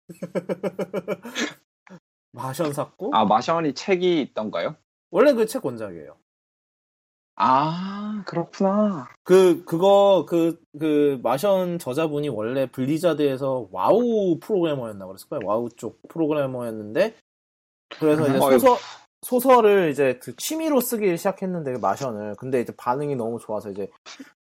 [2.32, 4.76] 마션 샀고 아 마션이 책이 있던가요?
[5.12, 6.18] 원래 그 책 원작이에요.
[7.36, 9.10] 아 그렇구나.
[9.24, 15.42] 그 그거 그 그 마션 저자분이 원래 블리자드에서 와우 프로그래머였나 그랬을 거예요.
[15.46, 17.16] 와우 쪽 프로그래머였는데
[18.00, 18.40] 그래서 이제.
[18.40, 18.78] 소설
[19.28, 23.90] 소설을 이제 그 취미로 쓰기 시작했는데 그 마션을 근데 이제 반응이 너무 좋아서 이제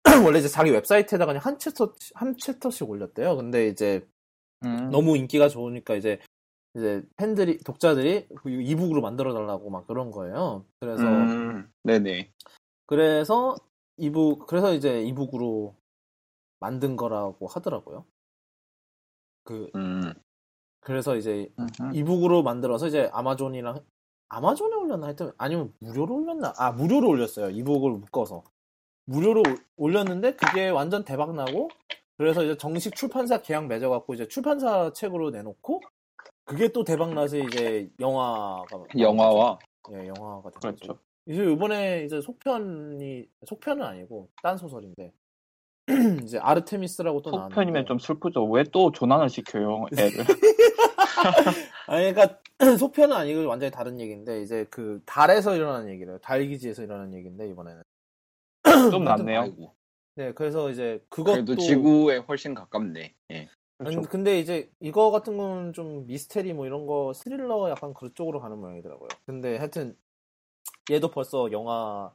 [0.28, 3.38] 원래 이제 자기 웹사이트에다가 그냥 한 챕터 한 챕터씩 올렸대요.
[3.38, 4.06] 근데 이제
[4.66, 4.90] 음.
[4.92, 6.20] 너무 인기가 좋으니까 이제
[6.76, 10.66] 이제 팬들이 독자들이 그 이북으로 만들어 달라고 막 그런 거예요.
[10.82, 12.34] 그래서 음, 네네.
[12.86, 13.56] 그래서
[13.96, 15.78] 이북 그래서 이제 이북으로
[16.60, 18.06] 만든 거라고 하더라고요.
[19.46, 20.14] 그 음,
[20.82, 21.50] 그래서 이제.
[21.94, 23.80] 이북으로 만들어서 이제 아마존이랑
[24.36, 25.08] 아마존에 올렸나?
[25.08, 26.54] 하여튼 아니면 무료로 올렸나?
[26.58, 27.50] 아 무료로 올렸어요.
[27.52, 28.44] 이북을 묶어서.
[29.06, 31.70] 무료로 올- 올렸는데 그게 완전 대박 나고
[32.18, 35.82] 그래서 이제 정식 출판사 계약 맺어갖고 이제 출판사 책으로 내놓고
[36.46, 38.66] 그게 또 대박 나서 이제 영화가
[38.98, 39.60] 영화와?
[39.94, 41.00] 예 영화가 된 그렇죠.
[41.26, 45.12] 이제 이번에 이제 속편이 속편은 아니고 딴 소설인데
[46.24, 48.46] 이제 아르테미스라고 또 나왔는데 속편이면 좀 슬프죠.
[48.46, 50.12] 왜 또 조난을 시켜요, 애를.
[51.88, 52.40] 아니, 그러니까
[52.80, 56.18] 속편은 아니고 완전히 다른 얘기인데 이제 그 달에서 일어나는 얘기래요.
[56.20, 57.84] 달 기지에서 일어나는 얘기인데 이번에는.
[58.92, 59.56] 좀 낫네요.
[60.16, 63.16] 네, 그래서 이제 그것도 그래도 지구에 훨씬 가깝네.
[63.32, 63.50] 예.
[63.78, 64.02] 그렇죠.
[64.02, 68.58] 근- 근데 이제 이거 같은 건 좀 미스테리 뭐 이런 거 스릴러 약간 그쪽으로 가는
[68.58, 69.10] 모양이더라고요.
[69.26, 69.98] 근데 하여튼
[70.92, 72.14] 얘도 벌써 영화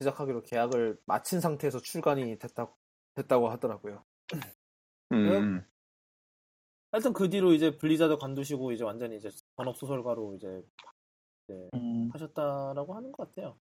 [0.00, 2.74] 제작하기로 계약을 마친 상태에서 출간이 됐다고
[3.14, 4.02] 됐다고 하더라고요.
[5.12, 5.64] 음,
[6.92, 10.62] 하여튼 그 뒤로 이제 블리자드 관두시고 이제 완전히 이제 전업 소설가로 이제
[11.74, 13.58] 음, 하셨다라고 하는 것 같아요.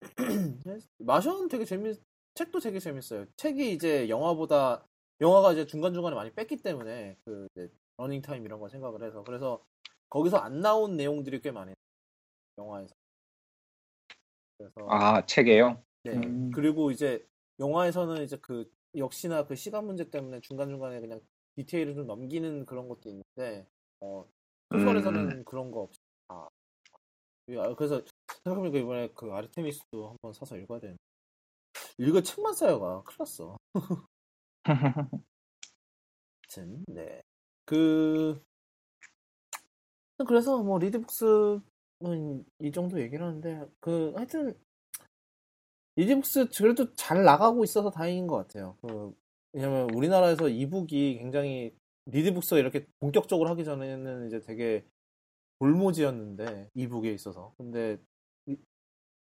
[0.98, 1.98] 마션 되게 재밌,
[2.34, 3.26] 책도 되게 재밌어요.
[3.36, 4.86] 책이 이제 영화보다,
[5.20, 9.22] 영화가 이제 중간 중간에 많이 뺐기 때문에, 그, 이제 러닝 타임 이런 거 생각을 해서.
[9.24, 9.64] 그래서
[10.10, 11.74] 거기서 안 나온 내용들이 꽤 많아요.
[12.58, 12.94] 영화에서.
[14.58, 14.86] 그래서.
[14.88, 15.82] 아 책에요.
[16.04, 16.12] 네.
[16.12, 16.50] 음.
[16.50, 17.26] 그리고 이제
[17.58, 21.20] 영화에서는 이제 그, 역시나 그 시간 문제 때문에 중간 중간에 그냥
[21.56, 23.66] 디테일을 좀 넘기는 그런 것도 있는데,
[24.00, 24.26] 어,
[24.72, 26.48] 소설에서는 그런 거 없이 다.
[27.58, 28.02] 아, 그래서
[28.44, 31.00] 생각해보니까 이번에 그 아르테미스도 한번 사서 읽어야 되는데.
[31.98, 33.02] 읽을 책만 쌓여가.
[33.02, 33.58] 큰일 났어.
[36.50, 37.22] 아무튼, 네.
[37.64, 38.42] 그,
[40.26, 44.58] 그래서 뭐 리디북스는 이 정도 얘기를 하는데, 그, 하여튼,
[45.96, 48.76] 리디북스 그래도 잘 나가고 있어서 다행인 것 같아요.
[48.80, 49.14] 그,
[49.52, 51.74] 왜냐면 우리나라에서 e-book이 굉장히
[52.06, 54.84] 리디북스가 이렇게 본격적으로 하기 전에는 이제 되게
[55.60, 57.98] 불모지였는데 e-book에 있어서 근데
[58.46, 58.58] 이-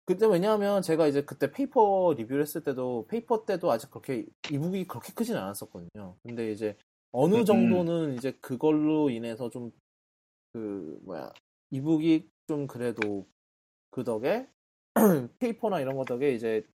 [0.06, 5.14] 그때 왜냐하면 제가 이제 그때 페이퍼 리뷰를 했을 때도 페이퍼 때도 아직 그렇게 이북이 그렇게
[5.14, 6.18] 크진 않았었거든요.
[6.24, 6.78] 근데 이제
[7.12, 7.46] 어느 음.
[7.46, 9.72] 정도는 이제 그걸로 인해서 좀
[10.54, 11.32] 그 뭐야
[11.72, 13.28] 이북이 좀 그래도
[13.92, 14.48] 그 덕에
[15.40, 16.66] 페이퍼나 이런 거 덕에 이제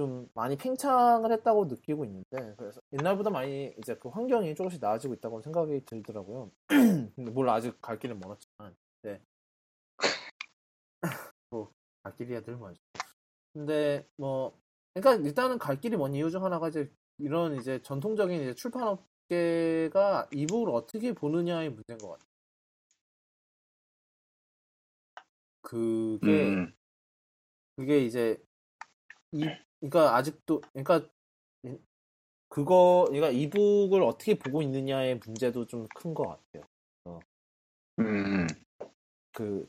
[0.00, 5.42] 좀 많이 팽창을 했다고 느끼고 있는데 그래서 옛날보다 많이 이제 그 환경이 조금씩 나아지고 있다고
[5.42, 6.50] 생각이 들더라고요.
[7.14, 9.20] 근데 물론 아직 갈 길은 멀었지만 네.
[11.50, 12.80] 뭐갈 길이야 늘 멀죠.
[13.52, 14.58] 근데 뭐
[14.94, 20.72] 그러니까 일단은 갈 길이 먼 이유 중 하나가 이제 이런 이제 전통적인 이제 출판업계가 이북을
[20.72, 22.30] 어떻게 보느냐의 문제인 것 같아요.
[25.60, 26.72] 그게 음,
[27.76, 28.42] 그게 이제
[29.32, 29.44] 이
[29.80, 31.08] 그러니까 아직도 그러니까
[32.50, 36.64] 그거 그러니까 이북을 어떻게 보고 있느냐의 문제도 좀 큰 것 같아요.
[38.00, 38.46] 음,
[39.32, 39.66] 그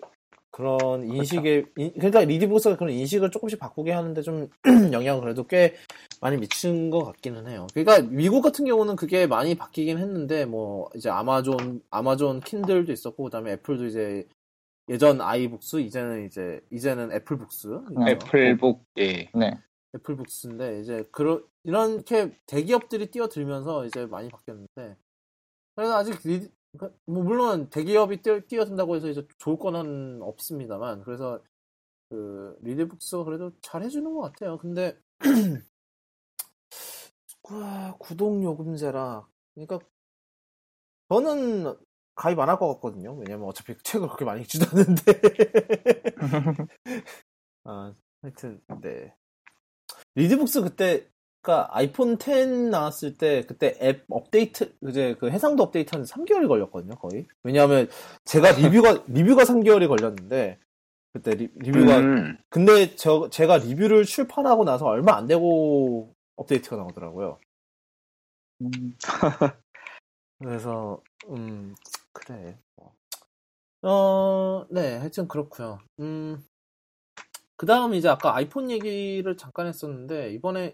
[0.52, 4.50] 그런 인식에 인- 그러니까 리디북스가 그런 인식을 조금씩 바꾸게 하는데 좀
[4.94, 5.76] 영향을 그래도 꽤
[6.22, 7.68] 많이 미친 것 같기는 해요.
[7.74, 13.54] 그러니까 미국 같은 경우는 그게 많이 바뀌긴 했는데 뭐 이제 아마존 아마존 킨들도 있었고 그다음에
[13.54, 14.28] 애플도 이제
[14.90, 18.14] 예전 아이북스 이제는 이제 이제는 애플북스 네.
[18.14, 19.30] 애플북 예.
[19.36, 19.54] 네.
[19.96, 24.98] 애플북스인데 이제 그런 이렇게 대기업들이 뛰어들면서 이제 많이 바뀌었는데
[25.76, 31.42] 그래서 아직 리, 그러니까 뭐 물론 대기업이 뛰어, 뛰어든다고 해서 이제 좋을 거는 없습니다만 그래서
[32.10, 34.58] 그 리디북스가 그래도 잘 해주는 것 같아요.
[34.60, 34.98] 근데
[37.42, 39.80] 구- 구독 요금제라 그러니까
[41.10, 41.76] 저는
[42.16, 43.16] 가입 안 할 것 같거든요.
[43.18, 45.04] 왜냐면 어차피 책을 그렇게 많이 읽지도 않는데
[47.66, 49.16] 아 하여튼 네
[50.16, 51.08] 리디북스 그때
[51.42, 56.96] 그니까 아이폰 10 나왔을 때 그때 앱 업데이트 이제 그 해상도 업데이트 한 3개월이 걸렸거든요
[56.96, 57.28] 거의.
[57.44, 57.90] 왜냐하면
[58.26, 60.60] 제가 리뷰가 리뷰가 3개월이 걸렸는데
[61.14, 67.40] 그때 리, 뷰가 음, 근데 저 제가 리뷰를 출판하고 나서 얼마 안 되고 업데이트가 나오더라고요.
[68.62, 68.96] 음,
[70.40, 71.76] 그래서 음
[72.14, 72.58] 그래.
[73.84, 75.80] 어 네 하여튼 그렇고요.
[76.00, 76.44] 음
[77.62, 80.74] 그 다음 이제 아까 아이폰 얘기를 잠깐 했었는데 이번에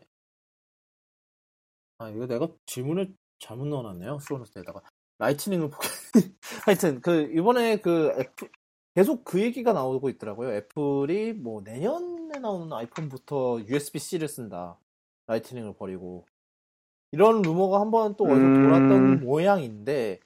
[1.98, 4.82] 아 이거 내가 질문을 잘못 넣어놨네요 show note에다가.
[5.18, 5.88] 라이트닝을 포기
[6.66, 8.50] 하여튼 그 이번에 그 애플
[8.96, 10.54] 계속 그 얘기가 나오고 있더라고요.
[10.54, 14.80] 애플이 뭐 내년에 나오는 아이폰부터 USB-C를 쓴다.
[15.26, 16.26] 라이트닝을 버리고.
[17.12, 18.64] 이런 루머가 한번 또 어디서 음.
[18.64, 20.22] 돌았던 모양인데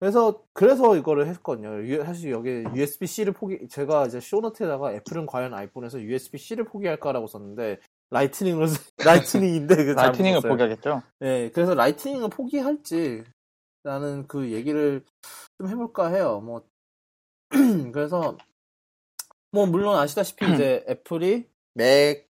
[0.00, 1.68] 그래서 그래서 이거를 했거든요.
[1.86, 7.80] 유- 사실 여기 USB-C를 포기 제가 이제 show note에다가 애플은 과연 아이폰에서 USB-C를 포기할까라고 썼는데
[8.10, 8.92] 라이트닝으로 쓰-
[9.42, 10.40] 라이트닝인데 그 라이트닝을.
[10.42, 11.02] 포기하겠죠?
[11.20, 13.24] 네, 그래서 라이트닝을 포기할지
[13.82, 15.04] 라는 그 얘기를
[15.58, 16.40] 좀 해볼까 해요.
[16.40, 16.66] 뭐,
[17.92, 18.36] 그래서,
[19.52, 22.28] 뭐, 물론 아시다시피 이제 애플이 맥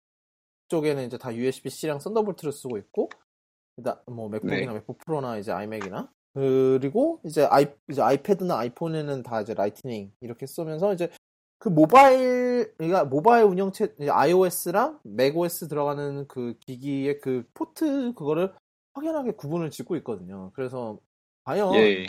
[0.69, 3.09] 쪽에는 이제 다 USB-C랑 썬더볼트를 쓰고 있고,
[4.07, 4.79] 뭐, 맥북이나 네.
[4.79, 10.93] 맥북 프로나 이제 아이맥이나, 그리고 이제 아이, 이제 아이패드나 아이폰에는 다 이제 라이트닝 이렇게 쓰면서
[10.93, 11.09] 이제
[11.59, 18.53] 그 모바일, 그러니까 모바일 운영체, 이제 iOS랑 macOS 들어가는 그 기기의 그 포트 그거를
[18.93, 20.51] 확연하게 구분을 짓고 있거든요.
[20.55, 20.99] 그래서
[21.45, 22.05] 과연 예.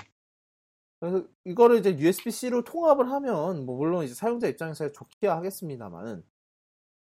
[1.00, 6.24] 그래서 이거를 이제 USB-C로 통합을 하면 뭐 물론 이제 사용자 입장에서 좋기야 하겠습니다만은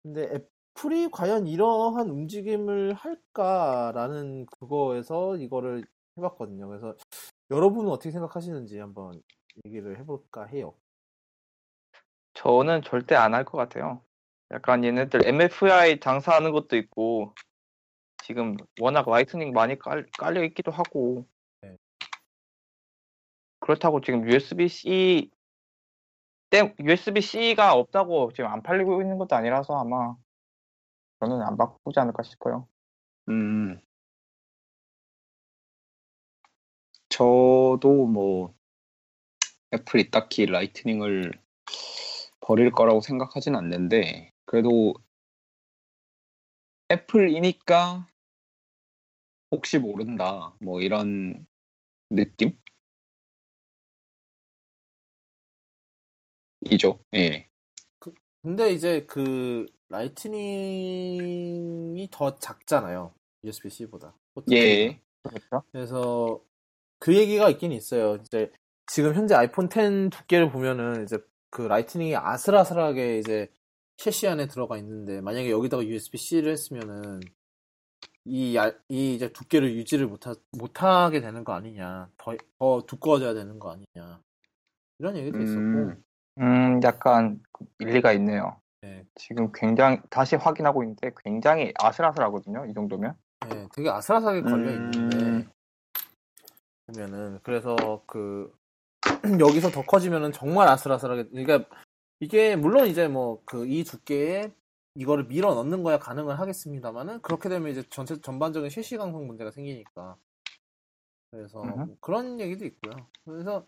[0.02, 0.44] 근데
[0.76, 5.84] 애플이 과연 이러한 움직임을 할까라는 그거에서 이거를
[6.18, 6.68] 해봤거든요.
[6.68, 6.94] 그래서
[7.50, 9.20] 여러분은 어떻게 생각하시는지 한번
[9.64, 10.74] 얘기를 해볼까 해요.
[12.34, 14.02] 저는 절대 안 할 것 같아요.
[14.50, 17.34] 약간 얘네들 MFi 장사하는 것도 있고
[18.24, 21.26] 지금 워낙 라이트닝 많이 깔, 깔려 있기도 하고
[21.62, 21.76] 네.
[23.60, 25.30] 그렇다고 지금 USB-C
[26.50, 30.14] 땜 USB-C가 없다고 지금 안 팔리고 있는 것도 아니라서 아마
[31.20, 32.68] 저는 안 바꾸지 않을까 싶어요.
[33.28, 33.80] 음.
[37.14, 38.52] 저도 뭐
[39.72, 41.30] 애플이 딱히 라이트닝을
[42.40, 44.94] 버릴 거라고 생각하진 않는데 그래도
[46.90, 48.08] 애플이니까
[49.52, 51.46] 혹시 모른다 뭐 이런
[52.10, 52.58] 느낌?
[56.62, 56.98] 이죠.
[57.14, 57.48] 예.
[58.42, 60.98] 근데 이제 그 라이트닝이
[62.10, 63.14] 더 작잖아요.
[63.44, 64.16] USB-C보다.
[64.50, 65.00] 예.
[65.22, 65.62] 그렇죠?
[65.70, 66.42] 그래서
[66.98, 68.16] 그 얘기가 있긴 있어요.
[68.16, 68.50] 이제
[68.86, 71.18] 지금 현재 아이폰 10 두께를 보면은 이제
[71.50, 73.50] 그 라이트닝이 아슬아슬하게 이제
[73.98, 77.20] 셰시 안에 들어가 있는데 만약에 여기다가 USB-C를 했으면은
[78.24, 82.08] 이, 얇- 이 이제 두께를 유지를 못하, 못하게 되는 거 아니냐.
[82.16, 84.20] 더, 더 두꺼워져야 되는 거 아니냐.
[84.98, 85.60] 이런 얘기도 있었고.
[85.60, 86.04] 음,
[86.38, 87.40] 음, 약간
[87.78, 88.60] 일리가 있네요.
[88.80, 89.04] 네.
[89.14, 92.66] 지금 굉장히 다시 확인하고 있는데 굉장히 아슬아슬하거든요.
[92.66, 93.14] 이 정도면.
[93.48, 95.03] 네, 되게 아슬아슬하게 걸려 음.
[96.86, 97.76] 보면은 그래서
[98.06, 98.52] 그
[99.40, 101.68] 여기서 더 커지면은 정말 아슬아슬하게 그러니까
[102.20, 104.52] 이게 물론 이제 뭐 그 이 두께에
[104.96, 110.16] 이거를 밀어 넣는 거야 가능은 하겠습니다만은 그렇게 되면 이제 전체 전반적인 실시 강성 문제가 생기니까
[111.30, 111.62] 그래서.
[111.86, 112.92] 뭐 그런 얘기도 있고요.
[113.24, 113.66] 그래서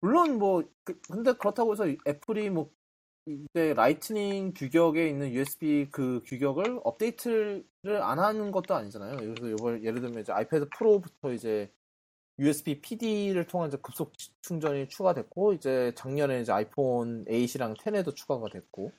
[0.00, 2.70] 물론 뭐 그- 근데 그렇다고 해서 애플이 뭐
[3.26, 7.64] 이제 라이트닝 규격에 있는 USB 그 규격을 업데이트를
[8.02, 9.16] 안 하는 것도 아니잖아요.
[9.18, 11.72] 그래서 이번 예를 들면 이제 아이패드 프로부터 이제
[12.38, 14.12] USB PD를 통한 이제 급속
[14.42, 18.92] 충전이 추가됐고 이제 작년에 이제 아이폰 8이랑 10에도 추가가 됐고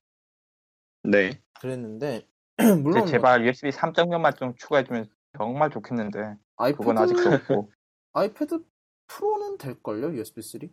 [1.03, 1.41] 네.
[1.59, 2.27] 그랬는데
[2.83, 7.71] 물론 뭐 제발 USB 3.0만 좀 추가해주면 정말 좋겠는데 아이패드 그건 아직도 없고.
[8.13, 8.63] 아이패드
[9.07, 10.69] 프로는 될걸요 USB 3?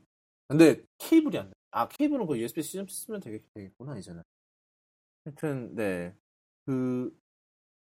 [0.49, 1.53] 근데 케이블이 안 돼.
[1.71, 4.23] 아 케이블은 그 USB C 쓰면 되겠, 되겠구나 이제는.
[5.25, 6.15] 하여튼 네
[6.71, 7.13] 그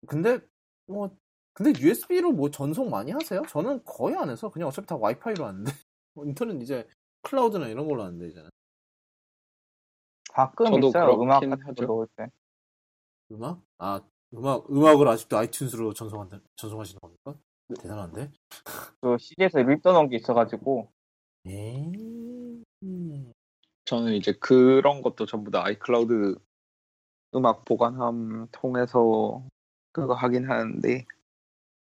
[0.07, 0.41] 근데
[0.87, 1.15] 뭐
[1.55, 3.43] 근데 USB로 뭐 전송 많이 하세요?
[3.49, 5.71] 저는 거의 안 해서 그냥 어차피 다 와이파이로 하는데
[6.15, 6.87] 뭐 인터넷 이제
[7.23, 8.51] 클라우드나 이런 걸로 하는데 이제는
[10.33, 11.21] 가끔 저도 있어요.
[11.21, 11.85] 음악 같은 거 하죠.
[11.85, 12.27] 넣을 때.
[13.33, 14.01] 음악 아
[14.35, 17.35] 음악 음악을 아직도 아이튠즈로 전송한다 전송하시는 겁니까?
[17.81, 18.31] 대단한데.
[19.01, 20.91] 그 CD에서 립 떠놓은 게 있어가지고
[21.47, 21.93] 에
[23.85, 26.37] 저는 이제 그런 것도 전부 다 아이클라우드
[27.35, 29.43] 음악 보관함 통해서
[29.93, 31.05] 그거 하긴 하는데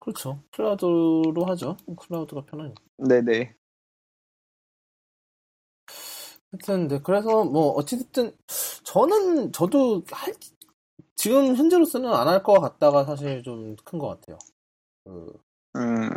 [0.07, 0.41] 그렇죠.
[0.53, 1.75] 클라우드로 하죠.
[1.97, 2.81] 클라우드가 편하니까.
[2.97, 3.55] 네네
[6.51, 8.35] 하여튼, 네, 그래서 뭐, 어찌됐든,
[8.85, 10.33] 저는, 저도 할,
[11.15, 14.37] 지금 현재로서는 안 할 것 같다가 사실 좀 큰 것 같아요.
[15.05, 15.33] 그,
[15.75, 16.09] 음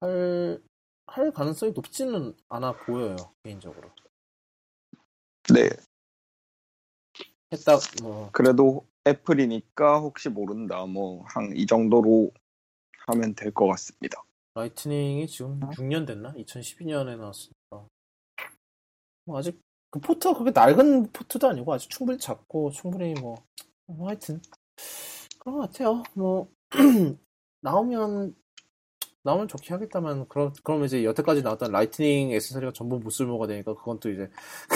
[0.00, 0.62] 할,
[1.06, 3.90] 할 가능성이 높지는 않아 보여요, 개인적으로.
[5.52, 5.70] 네.
[7.52, 12.30] 했다, 뭐, 그래도 애플이니까 혹시 모른다 뭐 한 이 정도로
[13.06, 14.22] 하면 될 것 같습니다
[14.54, 16.32] 라이트닝이 지금 6년 됐나?
[16.34, 17.86] 2012년에 나왔으니까.
[19.26, 23.34] 뭐 아직, 그 포트가 그렇게 낡은 포트도 아니고 아직 충분히 작고, 충분히 뭐,
[23.86, 24.40] 뭐 하여튼,
[25.40, 26.04] 그런 것 같아요.
[26.14, 26.48] 뭐,
[27.62, 28.36] 나오면,
[29.24, 34.08] 나오면 좋긴 하겠다만, 그럼, 그럼 이제 여태까지 나왔던 라이트닝 액세서리가 전부 무쓸모가 되니까, 그건 또
[34.08, 34.30] 이제,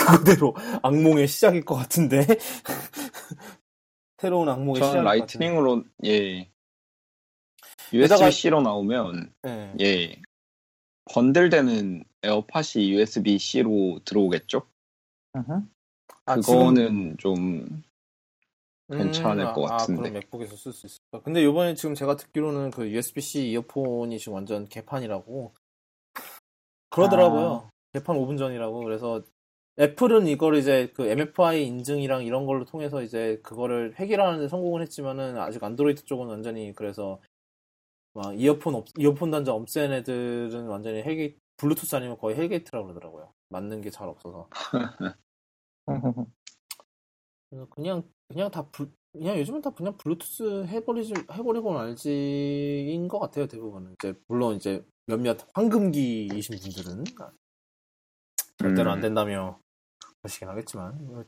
[0.42, 2.26] 그거대로 악몽의 시작일 것 같은데.
[4.18, 6.57] 새로운 악몽의 저는 것 라이트닝으로 예 게다가-
[7.92, 9.74] USB-C로 나오면 같은데.
[9.80, 9.84] 예.
[9.84, 10.22] 예
[11.12, 14.62] 번들되는 에어팟이 USB-C로 들어오겠죠?
[16.26, 17.82] 아, 지금- 그거는 좀
[18.90, 20.00] 괜찮을 음, 것 아, 같은데.
[20.00, 21.22] 아, 그럼 맥북에서 쓸 수 있을까?
[21.22, 25.52] 근데 이번에 지금 제가 듣기로는 그 USB-C 이어폰이 지금 완전 개판이라고.
[26.90, 27.70] 그러더라고요.
[27.92, 28.80] 개판 5분 전이라고.
[28.80, 29.22] 그래서
[29.78, 35.62] 애플은 이걸 이제 그 MFI 인증이랑 이런 걸로 통해서 이제 그거를 해결하는데 성공을 했지만은 아직
[35.62, 37.20] 안드로이드 쪽은 완전히 그래서
[38.18, 43.32] 막 이어폰 없, 이어폰 단자 없앤 애들은 완전히 헬게 블루투스 아니면 거의 헬게이트라고 그러더라고요.
[43.50, 44.48] 맞는 게 잘 없어서.
[47.50, 53.46] 그래서 그냥 그냥 다 불, 그냥 요즘은 다 그냥 블루투스 해버리지 해버리고 알지인 것 같아요
[53.46, 57.04] 대부분은 이제 물론 이제 몇몇 황금기이신 분들은
[58.58, 59.02] 절대로 안 음.
[59.02, 59.60] 된다며
[60.22, 61.24] 그러시긴 하겠지만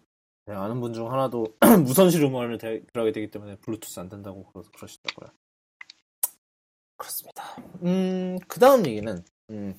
[0.46, 1.46] 아는 분 중 하나도
[1.86, 5.32] 무선시 루머를 대- 들어가게 되기 때문에 블루투스 안 된다고 그러, 그러시더라고요.
[7.00, 7.44] 그렇습니다.
[7.84, 9.74] 음, 그 다음 얘기는, 음,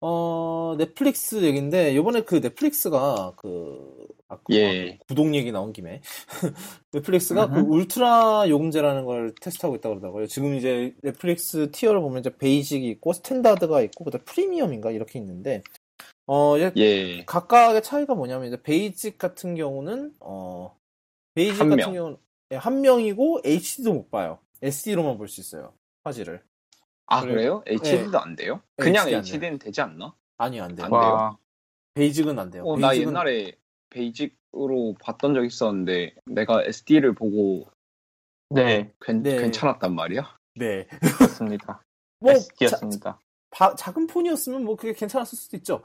[0.00, 4.98] 어, 넷플릭스 얘기인데, 요번에 그 넷플릭스가 그, 아까 예.
[5.08, 6.02] 구독 얘기 나온 김에,
[6.92, 7.72] 넷플릭스가 그 음흠.
[7.72, 10.26] 울트라 요금제라는 걸 테스트하고 있다고 그러더라고요.
[10.28, 14.92] 지금 이제 넷플릭스 tier를 보면 이제 베이직이 있고, 스탠다드가 있고, 그다음 프리미엄인가?
[14.92, 15.62] 이렇게 있는데,
[16.26, 17.24] 어, 예.
[17.26, 20.76] 각각의 차이가 뭐냐면 이제 베이직 같은 경우는 어
[21.34, 21.94] 베이직 한 같은 명.
[21.94, 22.18] 경우는
[22.52, 24.40] 예, 한 명이고 HD도 못 봐요.
[24.62, 25.74] SD로만 볼 수 있어요.
[26.08, 26.42] 화질을.
[27.06, 27.60] 아 그래요?
[27.60, 27.78] 그래요?
[27.82, 28.60] HD도 안 돼요?
[28.76, 29.34] 네, 그냥 HD 안 돼요.
[29.34, 30.14] HD는 되지 않나?
[30.36, 30.84] 아니요, 안 돼요.
[30.86, 31.00] 안 돼요?
[31.00, 31.38] 와,
[31.94, 32.64] 베이직은 안 돼요.
[32.64, 33.52] 어, 나 베이직은 옛날에
[33.90, 37.70] 베이직으로 봤던 적 있었는데 내가 SD를 보고
[38.50, 39.36] 네, 괜, 네.
[39.36, 40.36] 괜찮았단 말이야?
[40.56, 40.86] 네.
[41.18, 41.82] 그렇습니다.
[42.20, 43.20] 뭐 자, SD였습니다.
[43.50, 45.82] 바- 작은 폰이었으면 뭐 그게 괜찮았을 수도 있죠.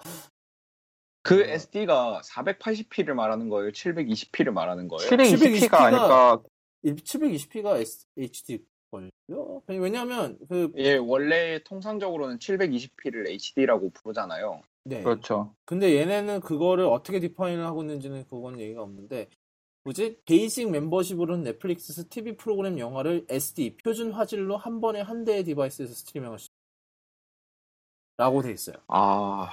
[1.22, 1.44] 그 어.
[1.46, 3.72] SD가 480p를 말하는 거예요?
[3.72, 5.10] 720p를 말하는 거예요?
[5.10, 6.42] 720p가 아니까
[6.84, 7.78] 720p가
[8.18, 9.62] HD 걸요?
[9.68, 14.62] 왜냐하면 그 예, 원래 통상적으로는 720p를 HD라고 부르잖아요.
[14.86, 15.02] 네.
[15.02, 15.56] 그렇죠.
[15.66, 19.30] 근데 얘네는 그거를 어떻게 define을 하고 있는지는 그건 얘기가 없는데
[19.84, 25.94] 뭐지 basic 멤버십으로는 넷플릭스 TV 프로그램 영화를 SD 표준 화질로 한 번에 한 대의 device에서
[25.94, 26.50] 스트리밍할 수
[28.18, 28.76] 라고 돼 있어요.
[28.88, 29.50] 아,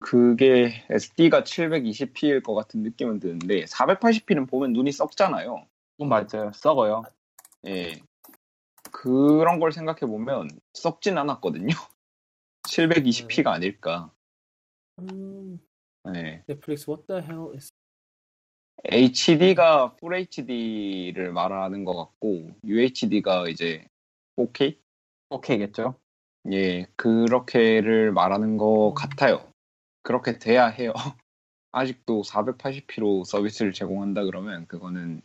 [0.00, 5.64] 그게 SD가 720p일 것 같은 느낌은 드는데 480p는 보면 눈이 썩잖아요.
[5.96, 6.50] 그건 맞아요.
[6.52, 7.04] 썩어요.
[7.66, 8.00] 예.
[8.92, 11.74] 그런 걸 생각해 보면 썩진 않았거든요.
[12.68, 14.12] 720p가 아닐까.
[14.98, 15.60] 음,
[16.14, 16.42] 예.
[16.46, 17.70] 넷플릭스 what the hell is
[18.84, 23.86] HD가 Full HD를 말하는 것 같고 UHD가 이제
[24.36, 24.78] 4K?
[25.28, 25.96] 오케이겠죠.
[26.52, 29.52] 예, 그렇게를 말하는 것 같아요.
[30.02, 30.92] 그렇게 돼야 해요.
[31.72, 35.22] 아직도 480p로 서비스를 제공한다 그러면 그거는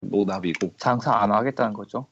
[0.00, 0.74] 노답이고.
[0.78, 2.06] 장사 안 하겠다는 거죠.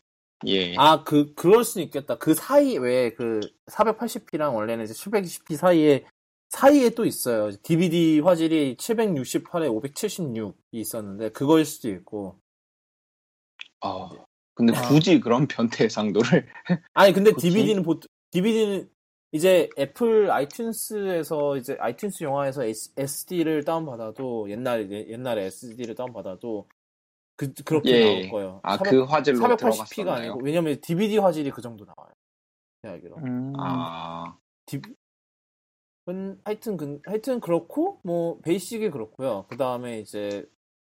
[0.47, 0.77] 예.
[0.77, 2.17] 아, 그, 그럴 수는 있겠다.
[2.17, 6.05] 그 사이, 왜, 그, 480p랑 원래는 이제 720p 사이에,
[6.51, 7.51] 사이에 또 있어요.
[7.63, 12.39] DVD 화질이 768에 576이 있었는데, 그거일 수도 있고.
[13.81, 14.09] 아,
[14.55, 14.83] 근데 아.
[14.83, 16.47] 굳이 그런 변태 상도를
[16.95, 17.51] 아니, 근데 그치?
[17.51, 18.89] DVD는 보통, DVD는
[19.33, 22.63] 이제 애플 아이튠스에서, 이제 아이튠스 영화에서
[22.97, 26.69] SD를 다운받아도, 옛날, 옛날에 SD를 다운받아도,
[27.39, 28.05] 그, 그렇게 예.
[28.05, 28.61] 나올 거예요.
[28.65, 30.13] 아, 그 화질로 480p가 들어갔었나요?
[30.13, 32.13] 아니고, 왜냐면 DVD 화질이 그 정도 나와요.
[32.83, 33.17] 제가 알기로.
[33.19, 34.37] 음, 아,
[36.09, 39.47] 은 하여튼 그, 하여튼 그렇고 뭐 basic이 그렇고요.
[39.49, 40.45] 그 다음에 이제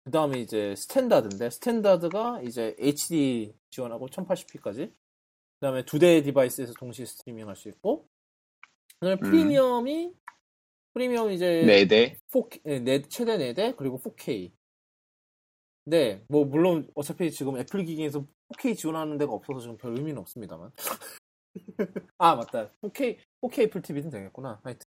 [0.04, 4.88] 그 다음에 이제 standard인데 standard가 이제 HD 지원하고 1080p까지.
[4.90, 8.08] 그 다음에 두 대의 device에서 동시에 스트리밍 할 수 있고.
[9.00, 9.20] 그 다음에 음.
[9.20, 10.12] 프리미엄이
[10.94, 12.16] 프리미엄 이제 네 대.
[12.32, 14.52] 4K, 네, 네- 최대 4대 그리고 4K.
[15.88, 18.22] 네, 뭐 물론 어차피 지금 애플 기기에서
[18.52, 20.70] 4K 지원하는 데가 없어서 지금 별 의미는 없습니다만.
[22.18, 22.70] 아 맞다.
[22.82, 24.60] 4K 4K 애플 TV는 되겠구나.
[24.62, 24.84] 하여튼.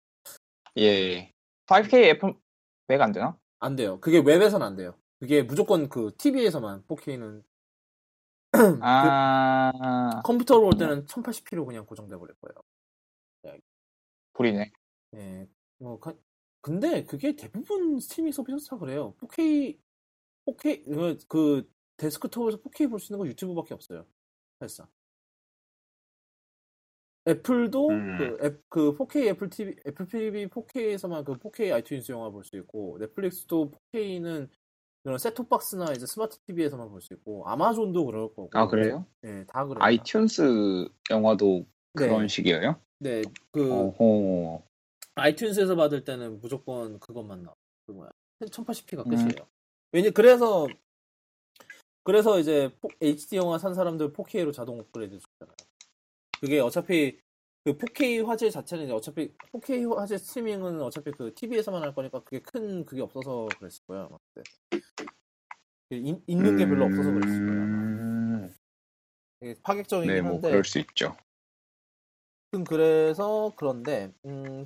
[0.77, 1.31] 예.
[1.67, 2.33] 5K 애플
[2.87, 3.37] 맥 안 되나?
[3.59, 3.99] 안 돼요.
[3.99, 4.95] 그게 웹에서는 안 돼요.
[5.19, 7.43] 그게 무조건 그 TV에서만 4K는
[8.81, 13.59] 아, 컴퓨터로 올 때는 1080p로 그냥 고정돼 버릴 거예요.
[14.33, 14.71] 불이네.
[15.15, 15.47] 예.
[15.77, 16.15] 뭐 가-
[16.61, 19.13] 근데 그게 대부분 스트리밍 서비스 다 그래요.
[19.19, 19.77] 4K
[20.47, 24.05] 4K 그, 그 데스크톱에서 4K 볼 수 있는 건 유튜브밖에 없어요.
[24.59, 24.87] 사실상.
[27.27, 28.17] 애플도 음.
[28.17, 32.55] 그, 앱, 그 4K 애플 TV 애플 TV 4K에서만 그 4K 아이튠스 영화 볼 수
[32.57, 34.49] 있고 넷플릭스도 4K는
[35.03, 38.49] 그런 셋톱박스나 이제 스마트 TV에서만 볼 수 있고 아마존도 그럴 거고.
[38.53, 39.05] 아, 그래요?
[39.21, 39.79] 네, 다 그래요.
[39.81, 41.65] 아이튠스 영화도
[41.95, 42.27] 그런 네.
[42.27, 42.81] 식이에요?
[42.99, 43.21] 네,
[43.51, 44.63] 그 어허.
[45.15, 47.55] 아이튠스에서 받을 때는 무조건 그것만 나와.
[47.85, 48.09] 그 뭐야.
[48.41, 49.09] 1080p가 음.
[49.09, 49.47] 끝이에요.
[49.97, 50.67] 왜냐 그래서
[52.03, 55.55] 그래서 이제 포- HD 영화 산 사람들 4K로 자동 업그레이드 주잖아요.
[56.39, 57.19] 그게 어차피
[57.65, 62.39] 그 4K 화질 자체는 이제 어차피 4K 화질 스트리밍은 어차피 그 TV에서만 할 거니까 그게
[62.39, 64.05] 큰 그게 없어서 그랬을 거예요.
[64.05, 64.49] 아마 그때.
[65.89, 67.61] 그 인- 있는 게 별로 없어서 그랬을 거예요.
[67.63, 67.75] 아마.
[67.75, 68.55] 음,
[69.39, 71.17] 되게 파격적이긴 네, 뭐 한데 그럴 수 있죠.
[72.67, 74.63] 그래서 그런데 음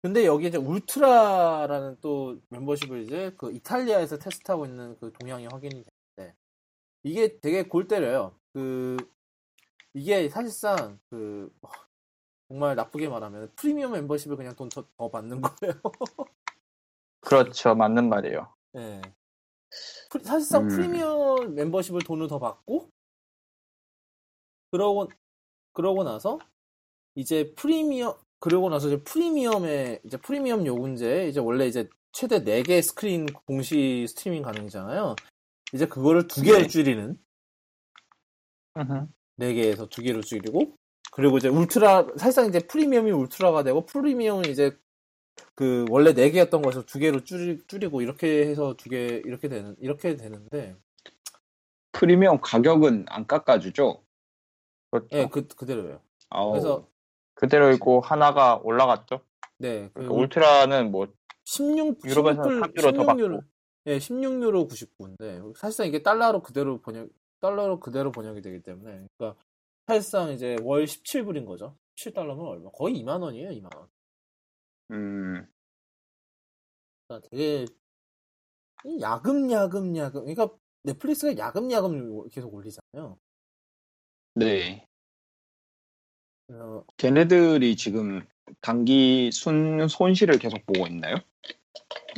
[0.00, 5.82] 근데 여기 이제 울트라라는 또 멤버십을 이제 그 이탈리아에서 테스트하고 있는 그 동향이 확인이
[6.16, 6.36] 됐는데
[7.02, 8.38] 이게 되게 골 때려요.
[8.52, 8.96] 그
[9.94, 11.52] 이게 사실상 그
[12.46, 15.74] 정말 나쁘게 말하면 프리미엄 멤버십을 그냥 돈더 받는 거예요.
[17.20, 17.74] 그렇죠.
[17.74, 18.54] 맞는 말이에요.
[18.74, 19.02] 네.
[20.22, 20.68] 사실상 음.
[20.68, 22.88] 프리미엄 멤버십을 돈을 더 받고
[24.70, 25.08] 그러고
[25.72, 26.38] 그러고 나서
[27.16, 33.26] 이제 프리미엄 그러고 나서 이제 프리미엄에 이제 프리미엄 요금제 이제 원래 이제 최대 4개 스크린
[33.46, 35.16] 동시 스트리밍 가능이잖아요.
[35.72, 36.66] 이제 그거를 두 개로 네.
[36.66, 37.18] 줄이는
[38.76, 39.06] 음흠.
[39.40, 40.76] 4개에서 두 개로 줄이고
[41.12, 44.76] 그리고 이제 울트라 사실상 이제 프리미엄이 울트라가 되고 프리미엄은 이제
[45.54, 50.16] 그 원래 4개였던 것에서 두 개로 줄이, 줄이고 이렇게 해서 두 개 이렇게 되는 이렇게
[50.16, 50.76] 되는데
[51.92, 54.02] 프리미엄 가격은 안 깎아주죠?
[54.90, 55.08] 그렇죠.
[55.12, 56.00] 예, 그 그대로예요.
[56.30, 56.88] 아우, 그래서
[57.38, 59.20] 그대로 있고 하나가 올라갔죠.
[59.58, 61.06] 네, 그 그러니까 울트라는 뭐
[61.44, 63.22] 16 유럽에서는 16 3유로 더 받고.
[63.22, 63.44] 16유로
[63.86, 67.08] 예, 16유로 99인데 사실상 이게 달러로 그대로 번역
[67.40, 69.40] 달러로 그대로 번역이 되기 때문에 그러니까
[69.86, 71.76] 사실상 이제 월 17불인 거죠.
[71.96, 72.70] 17달러면 얼마?
[72.70, 73.88] 거의 2만 원이에요, 2만 원.
[74.90, 75.46] 음,
[77.06, 77.66] 그러니까 되게
[78.84, 80.50] 이 야금야금 야금 그러니까
[80.82, 83.16] 넷플릭스가 야금야금 계속 올리잖아요.
[84.34, 84.87] 네.
[86.48, 88.26] 그래서 걔네들이 지금
[88.62, 91.16] 단기 순, 손실을 계속 보고 있나요?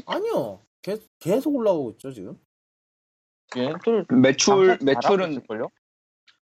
[0.07, 0.61] 아니요.
[0.83, 2.41] 계속, 계속 올라오고 있죠, 지금.
[3.57, 5.43] 얘네들 매출, 매출은?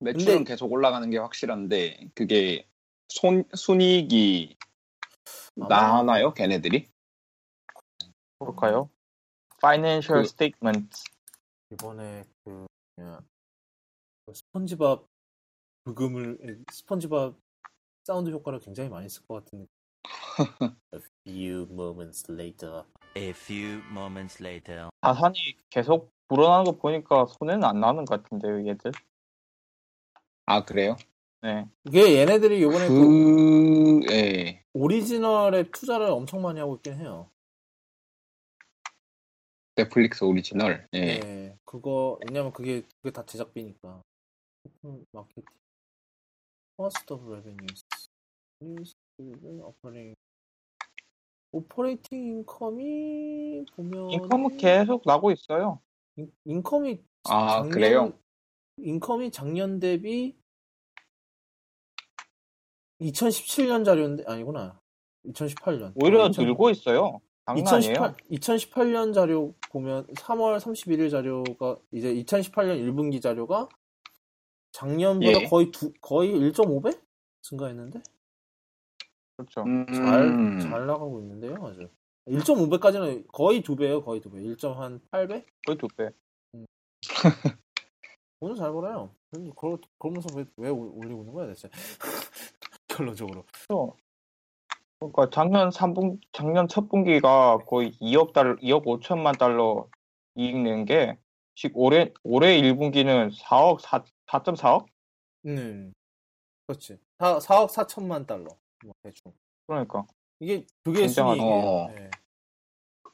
[0.01, 2.69] 매출은 근데- 계속 올라가는 게 확실한데, 그게
[3.09, 4.57] 손, 순이익이
[5.57, 6.35] 나나요?
[6.35, 6.91] 걔네들이?
[8.39, 8.91] 볼까요?
[9.57, 11.03] Financial 그- Statement
[11.73, 12.67] 이번에 그
[14.33, 15.05] 스펀지밥
[15.85, 17.35] 부금을 스펀지밥
[18.09, 19.69] 사운드 효과를 굉장히 많이 쓸 것 같은 느낌.
[20.95, 22.85] A few moments later.
[23.15, 24.89] A few moments later.
[25.03, 25.37] 자산이
[25.69, 28.93] 계속 불어나는 거 보니까 손해는 안 나는 것 같은데요, 얘들.
[30.47, 30.97] 아, 그래요?
[31.43, 31.69] 네.
[31.85, 34.65] 이게 얘네들이 이번에 그 그, 예.
[34.73, 37.31] 오리지널에 투자를 엄청 많이 하고 있긴 해요.
[39.77, 40.89] 넷플릭스 오리지널.
[40.95, 41.21] 예.
[41.21, 44.03] 네, 그거 왜냐면 그게 그게 다 제작비니까.
[44.87, 45.45] 음, 마케팅.
[46.79, 47.88] Cost of revenues.
[49.63, 50.15] Operating.
[51.51, 55.81] operating income이 보면 income은 계속 나고 있어요.
[56.17, 58.13] 인- 인컴이 아, 그래요?
[58.77, 60.37] 인컴이 작년 대비
[63.01, 64.79] 2017년 자료인데 아니구나.
[65.27, 65.93] 2018년.
[66.03, 67.21] 오히려 아, 2000 늘고 있어요.
[67.47, 67.93] 장난 아니에요.
[67.95, 73.69] 2018, 2018년 자료 보면 3월 31일 자료가 이제 2018년 1분기 자료가
[74.73, 75.45] 작년보다 예.
[75.47, 77.01] 거의 두, 거의 1.5배
[77.41, 78.03] 증가했는데
[79.39, 79.63] 그렇죠.
[79.63, 81.89] 음, 잘, 잘 나가고 있는데요, 아주.
[82.27, 84.41] 1.5배까지는 거의 두 배예요, 거의 두 배.
[84.43, 85.45] 1.8배?
[85.65, 86.11] 거의 두 배.
[88.41, 89.15] 돈은 잘 벌어요.
[89.99, 91.69] 그러면서 왜, 왜 올- 올리고 있는 거야, 대체?
[92.89, 93.45] 결론적으로.
[94.99, 99.89] 그러니까 작년 3분 작년 첫 분기가 거의 2억 달러, 2억 5천만 달러
[100.35, 101.17] 이익 낸 게,
[101.55, 104.87] 즉 올해 올해 1분기는 4억 4 4.4억?
[105.47, 105.93] 음.
[106.67, 106.99] 그렇지.
[107.21, 108.49] 4, 4억 4천만 달러.
[108.85, 109.33] 뭐, 대충.
[109.67, 110.07] 그러니까
[110.41, 111.41] 이게 그게 굉장하죠.
[111.41, 111.67] 순이익이에요.
[111.69, 111.89] 어.
[111.93, 112.11] 네.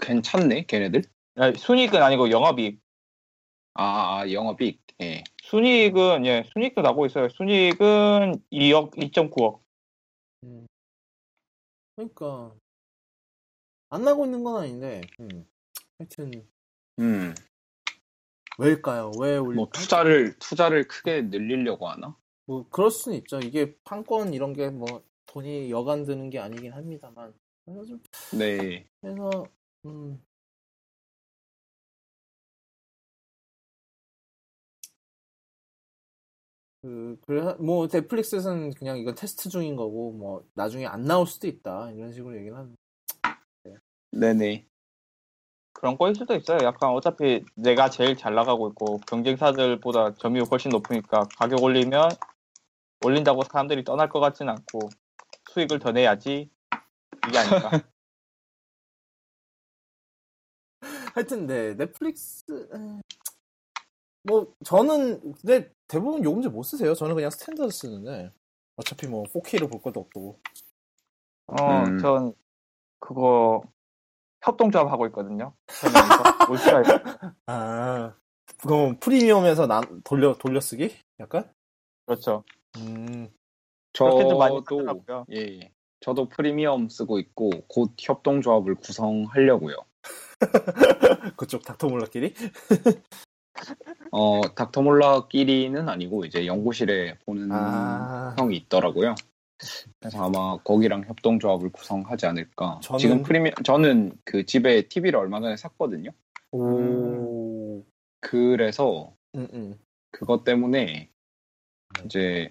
[0.00, 1.02] 괜찮네, 걔네들.
[1.36, 2.80] 아니, 순이익은 아니고 영업이익.
[3.74, 4.82] 아, 아, 영업이익.
[5.02, 5.24] 예.
[5.42, 7.28] 순이익은 예 순이익도 나고 있어요.
[7.28, 9.60] 순이익은 2억 2.9억.
[10.44, 10.66] 음.
[11.96, 12.54] 그러니까
[13.90, 15.46] 안 나고 있는 건 아닌데 음.
[15.98, 16.46] 하여튼
[17.00, 17.34] 음,
[18.58, 19.12] 왜일까요?
[19.18, 19.56] 왜 올리?
[19.56, 22.16] 뭐 투자를, 투자를 크게 늘리려고 하나?
[22.46, 23.40] 뭐 그럴 수는 있죠.
[23.40, 27.34] 이게 판권 이런 게 뭐 돈이 여간 드는 게 아니긴 합니다만
[27.64, 28.02] 그래서 좀
[28.38, 28.86] 네.
[29.01, 29.46] 그래서
[29.86, 30.22] 음.
[36.82, 41.90] 그, 그래, 뭐, 넷플릭스에서는 그냥 이거 테스트 중인 거고, 뭐, 나중에 안 나올 수도 있다.
[41.92, 42.76] 이런 식으로 얘기를 하는.
[44.10, 44.66] 네네.
[45.72, 46.59] 그런 거일 수도 있어요.
[46.62, 52.10] 약간 어차피 내가 제일 잘 나가고 있고 경쟁사들보다 점유율 훨씬 높으니까 가격 올리면
[53.05, 54.88] 올린다고 사람들이 떠날 것 같진 않고
[55.55, 56.51] 수익을 더 내야지
[57.28, 57.70] 이게 아닐까.
[61.14, 63.01] 하여튼, 네, 넷플릭스, 에,
[64.24, 66.94] 뭐, 저는, 근데 대부분 요금제 뭐 쓰세요.
[66.94, 68.32] 저는 그냥 standard 쓰는데.
[68.76, 70.40] 어차피 뭐, 4K로 볼 것도 없고.
[71.47, 71.98] 어, 음.
[71.98, 72.35] 전
[72.98, 73.62] 그거
[74.43, 75.55] 협동조합 하고 있거든요.
[76.51, 76.90] 울트라에서.
[77.47, 78.16] 아,
[78.60, 80.97] 그럼 프리미엄에서 난, 돌려, 돌려 쓰기?
[81.20, 81.48] 약간?
[82.06, 82.43] 그렇죠.
[82.78, 83.28] 음,
[83.94, 85.26] 그렇게도 많이 저도 하더라고요.
[85.32, 85.70] 예, 예.
[86.00, 89.76] 저도 프리미엄 쓰고 있고 곧 협동조합을 구성하려고요.
[91.36, 92.34] 그쪽 닥터몰라끼리?
[94.10, 98.34] 어 닥터몰라끼리는 아니고 이제 연구실에 보는 아.
[98.38, 99.14] 형이 있더라고요.
[100.00, 102.80] 그래서 아마 거기랑 협동조합을 구성하지 않을까.
[102.82, 106.10] 저는- 지금 프리미엄 저는 그 집에 TV를 얼마 전에 샀거든요.
[106.52, 107.82] 오.
[108.20, 109.78] 그래서 응, 응.
[110.10, 111.08] 그것 때문에
[112.04, 112.50] 이제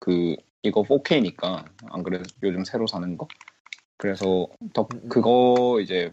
[0.00, 3.28] 그 이거 4K니까 안 그래도 요즘 새로 사는 거
[3.96, 5.08] 그래서 더 음, 음.
[5.08, 6.12] 그거 이제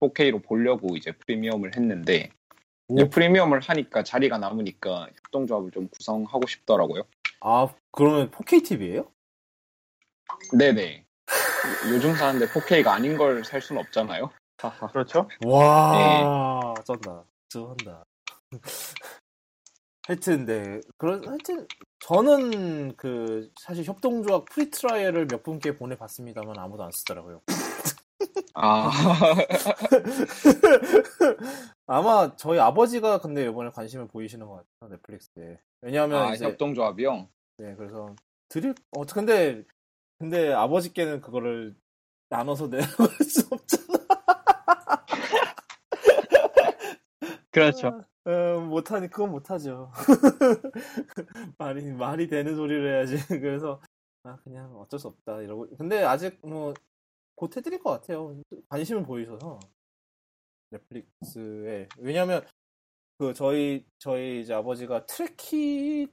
[0.00, 2.30] 4K로 보려고 이제 프리미엄을 했는데
[2.90, 3.08] 이제 오.
[3.10, 7.02] 프리미엄을 하니까 자리가 남으니까 협동조합을 좀 구성하고 싶더라고요.
[7.40, 9.10] 아, 그러면 4K TV예요?
[10.56, 11.04] 네네.
[11.90, 14.30] 요즘 사는데 4K가 아닌 걸 살 수는 없잖아요.
[14.92, 15.28] 그렇죠?
[15.44, 17.24] 와, 쩐다.
[17.48, 18.04] 쩐다.
[20.06, 20.80] 하여튼, 네.
[20.98, 21.66] 그런, 하여튼,
[22.00, 27.40] 저는 그, 사실 협동조합 free trial을 몇 분께 보내봤습니다만 아무도 안 쓰더라고요.
[28.54, 28.90] 아,
[31.86, 35.58] 아마 저희 아버지가 근데 이번에 관심을 보이시는 것 같아요, 넷플릭스에.
[35.80, 37.28] 왜냐하면 아, 이제, 협동조합이요?
[37.58, 38.14] 네, 그래서,
[38.48, 39.64] 드릴, 어, 근데,
[40.18, 41.74] 근데 아버지께는 그거를
[42.28, 42.86] 나눠서 내놓을
[43.26, 43.98] 수 없잖아.
[47.50, 48.04] 그렇죠.
[48.24, 49.90] 어, 못하니, 그건 못하죠.
[51.58, 53.16] 말이, 말이 되는 소리를 해야지.
[53.40, 53.80] 그래서,
[54.22, 55.68] 아, 그냥 어쩔 수 없다, 이러고.
[55.76, 56.72] 근데 아직 뭐,
[57.36, 58.40] 곧 해드릴 것 같아요.
[58.68, 59.60] 관심을 보이셔서.
[60.70, 61.88] 넷플릭스에.
[61.98, 62.44] 왜냐면,
[63.18, 66.10] 그, 저희, 저희 이제 아버지가 Trekkie,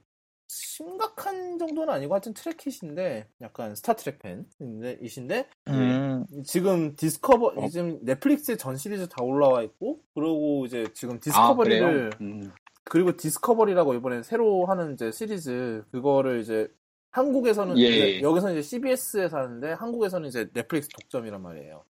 [0.51, 6.25] 심각한 정도는 아니고 하여튼 Trekkie인데, 약간 스타트렉 팬인데, 이신데, 음.
[6.43, 7.69] 지금 디스커버, 어?
[7.69, 12.09] 지금 넷플릭스에 전 시리즈 다 올라와 있고, 그리고 이제 지금 아, 디스커버리를, 그래요?
[12.19, 12.51] 음.
[12.83, 16.67] 그리고 디스커버리라고 이번에 새로 하는 이제 시리즈 그거를 이제
[17.11, 17.87] 한국에서는 예.
[17.87, 21.85] 이제 여기서는 이제 CBS에서 하는데 한국에서는 이제 넷플릭스 독점이란 말이에요.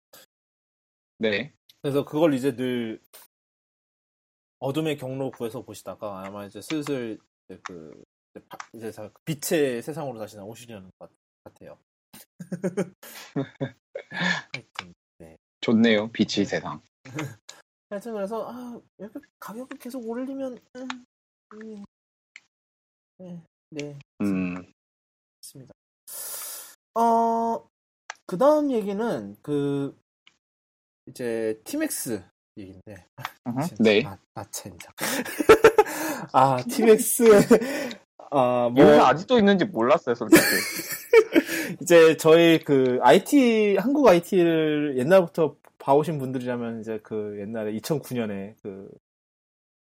[1.19, 1.55] 네.
[1.81, 3.01] 그래서 그걸 이제 늘
[4.59, 7.19] 어둠의 경로 구해서 보시다가 아마 이제 슬슬
[7.63, 8.05] 그
[8.75, 11.11] 이제 다 빛의 세상으로 다시 나오시려는 것
[11.45, 11.79] 같아요.
[14.53, 14.95] 하여튼
[15.61, 16.11] 좋네요.
[16.13, 16.81] 빛이 세상.
[17.91, 20.89] 하여튼 그래서 아 이렇게 가격을 계속 올리면 음,
[21.55, 21.85] 음,
[23.19, 24.73] 네, 네 음,
[25.43, 25.73] 있습니다.
[26.95, 27.69] 어,
[28.27, 29.97] 그 다음 얘기는 그,
[31.07, 32.23] 이제, 티맥스
[32.57, 33.07] 얘기인데.
[33.45, 33.69] 어허.
[33.81, 34.05] 네.
[34.05, 34.45] 아, 아.
[36.33, 37.25] 아, 티맥스.
[38.31, 40.41] 아, 뭐, 이 회사 아직도 있는지 몰랐어요, 솔직히.
[41.83, 48.89] 이제 저희 그, IT, 한국 IT를 옛날부터 봐오신 분들이라면 이제 그 옛날에 2009년에 그,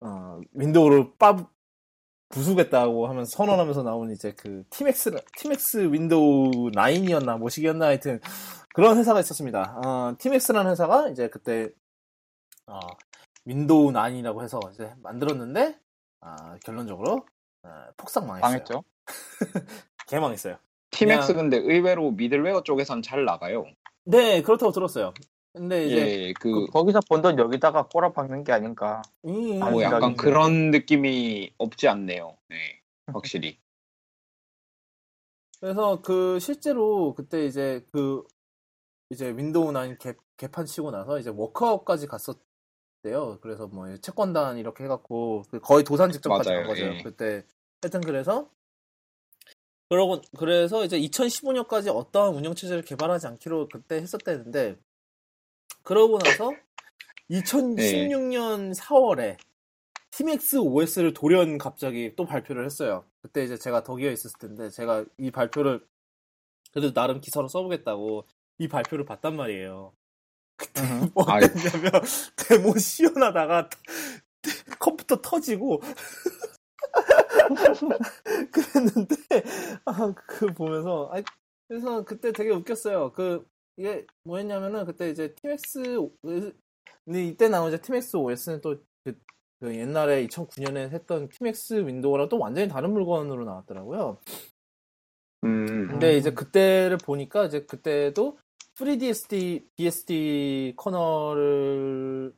[0.01, 1.47] 어, 윈도우를 빠,
[2.29, 8.19] 부수겠다고 하면서 선언하면서 나온 이제 그 티맥스 티맥스 윈도우 9이었나 뭐시기였나 하여튼
[8.73, 9.79] 그런 회사가 있었습니다.
[9.85, 11.69] 어, 티맥스라는 회사가 이제 그때
[12.67, 12.79] 어,
[13.45, 15.79] 윈도우 9이라고 해서 이제 만들었는데
[16.21, 17.25] 아, 결론적으로
[17.65, 18.41] 아, 폭삭 망했어요.
[18.49, 18.83] 망했죠.
[20.07, 20.57] 개망했어요.
[20.91, 23.65] 티맥스 그냥- 근데 의외로 미들웨어 쪽에선 잘 나가요.
[24.05, 25.13] 네 그렇다고 들었어요.
[25.53, 25.95] 근데 이제
[26.27, 29.01] 예, 그, 그, 거기서 번 돈 여기다가 꼬라 박는 게 아닌가.
[29.25, 30.21] 음, 아, 뭐 약간 생각인데.
[30.21, 32.37] 그런 느낌이 없지 않네요.
[32.49, 33.57] 네, 확실히.
[35.61, 38.23] 그래서 그 실제로 그때 이제 그
[39.09, 43.39] 이제 윈도우 9 개, 개판 치고 나서 이제 워크아웃까지 갔었대요.
[43.41, 46.85] 그래서 뭐 채권단 이렇게 해갖고 그 거의 도산 직전까지 맞아요, 간 거죠.
[46.85, 47.01] 예.
[47.03, 47.43] 그때
[47.85, 48.49] 하여튼 그래서
[49.89, 54.79] 그러고 그래서 이제 2015년까지 어떠한 운영 체제를 개발하지 않기로 그때 했었대는데
[55.83, 56.51] 그러고 나서
[57.29, 59.37] 2016년 4월에
[60.09, 63.05] 티맥스 OS를 돌연 갑자기 또 발표를 했어요.
[63.21, 65.85] 그때 이제 제가 덕이어 있었을 텐데 제가 이 발표를
[66.71, 68.25] 그래도 나름 기사로 써보겠다고
[68.57, 69.93] 이 발표를 봤단 말이에요.
[70.57, 71.11] 그때 음.
[71.13, 71.23] 뭐.
[71.29, 71.91] 했냐면
[72.35, 73.69] 데모 시연하다가
[74.79, 75.81] 컴퓨터 터지고
[78.51, 79.15] 그랬는데
[79.85, 81.21] 아, 그 보면서 아,
[81.67, 83.11] 그래서 그때 되게 웃겼어요.
[83.13, 83.45] 그
[83.77, 86.09] 이게 뭐였냐면은 그때 이제 티맥스
[87.05, 89.17] 근데 이때 나온 이제 티맥스 OS는 또 그,
[89.59, 94.17] 그 옛날에 2009년에 했던 티맥스 윈도우랑 또 완전히 다른 물건으로 나왔더라고요.
[95.43, 98.39] 음, 근데 이제 그때를 보니까 이제 그때도
[98.75, 102.33] FreeBSD BSD 커널을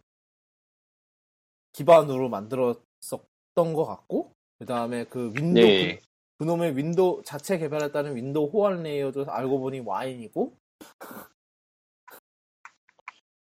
[1.74, 6.00] 기반으로 만들었었던 것 같고 그 다음에 그 윈도우 예.
[6.38, 10.58] 그, 놈의 윈도우 자체 개발했다는 윈도우 호환 layer도 알고 보니 Wine이고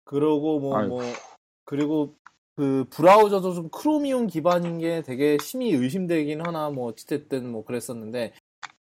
[0.05, 0.81] 그러고 뭐.
[0.87, 1.03] 뭐
[1.65, 2.15] 그리고
[2.55, 8.33] 그 브라우저도 좀 Chromium 기반인 게 되게 심히 의심되긴 하나 뭐 어찌됐든 뭐 그랬었는데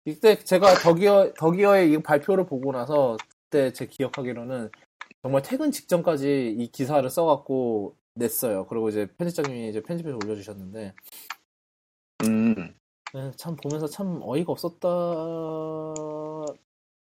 [0.05, 4.71] 이때 제가 더기어 더기어의 이 발표를 보고 나서 그때 제 기억하기로는
[5.23, 8.67] 정말 퇴근 직전까지 이 기사를 써갖고 냈어요.
[8.67, 10.93] 그리고 이제 편집장님이 이제 편집해서 올려주셨는데 음,
[13.15, 14.89] 네, 참 보면서 참 어이가 없었다.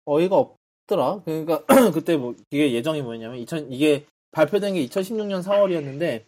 [0.05, 1.21] 어이가 없더라.
[1.23, 1.63] 그러니까
[1.93, 6.25] 그때 뭐 이게 예정이 뭐였냐면 2000 이게 발표된 게 2016년 4월이었는데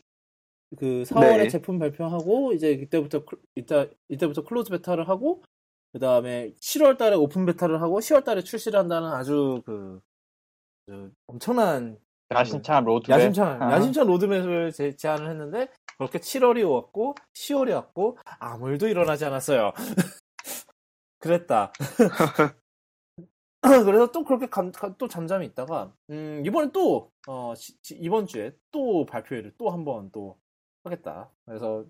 [0.77, 1.49] 그 4월에 네.
[1.49, 5.41] 제품 발표하고 이제 이때부터 클- 이때 이때부터 close beta를 하고
[5.91, 10.01] 그 다음에 7월 달에 open beta를 하고 10월 달에 출시를 한다는 아주 그,
[10.87, 11.97] 그 엄청난
[12.31, 13.09] 야심찬 로드맵.
[13.19, 13.71] 야심찬, 아.
[13.73, 15.67] 야심찬 로드맵을 제, 제안을 했는데,
[15.97, 19.73] 그렇게 7월이 왔고, 10월이 왔고, 아무 일도 일어나지 않았어요.
[21.19, 21.71] 그랬다.
[23.85, 28.27] 그래서 또 그렇게 감- 가- 또 잠잠히 있다가, 음, 이번에 또, 어, 시- 시- 이번
[28.27, 30.37] 주에 또 발표회를 또 한 번 또
[30.83, 31.31] 하겠다.
[31.45, 31.85] 그래서,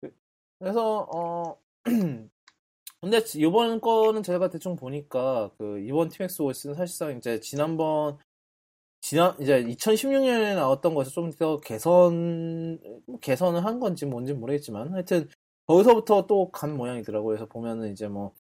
[0.00, 0.14] 그-
[0.60, 1.56] 그래서, 어,
[3.02, 8.18] 근데 이번 거는 제가 대충 보니까, 그, 이번 팀엑스 OS는 사실상 이제 지난번,
[9.10, 12.78] 지난 이제 2016년에 나왔던 것에서 좀 더 개선
[13.20, 15.28] 개선을 한 건지 뭔지 모르겠지만 하여튼
[15.66, 17.28] 거기서부터 또 간 모양이더라고요.
[17.36, 18.34] 그래서 보면은 이제 뭐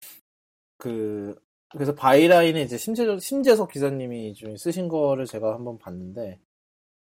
[0.79, 1.35] 그
[1.71, 6.39] 그래서 바이라인에 이제 심재석 심재석 기자님이 좀 쓰신 거를 제가 한번 봤는데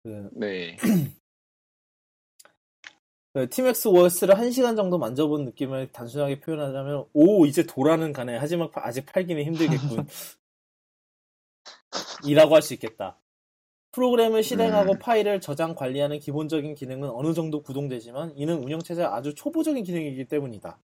[0.03, 0.77] 그 네.
[3.33, 8.71] 그 티맥스 OS를 한 시간 정도 만져본 느낌을 단순하게 표현하자면 오 이제 돌아는 가네 하지만
[8.71, 10.07] 파- 아직 팔기는 힘들겠군
[12.25, 13.19] 이라고 할 수 있겠다
[13.93, 14.99] 프로그램을 실행하고 음.
[14.99, 20.79] 파일을 저장 관리하는 기본적인 기능은 어느 정도 구동되지만 이는 운영체제의 아주 초보적인 기능이기 때문이다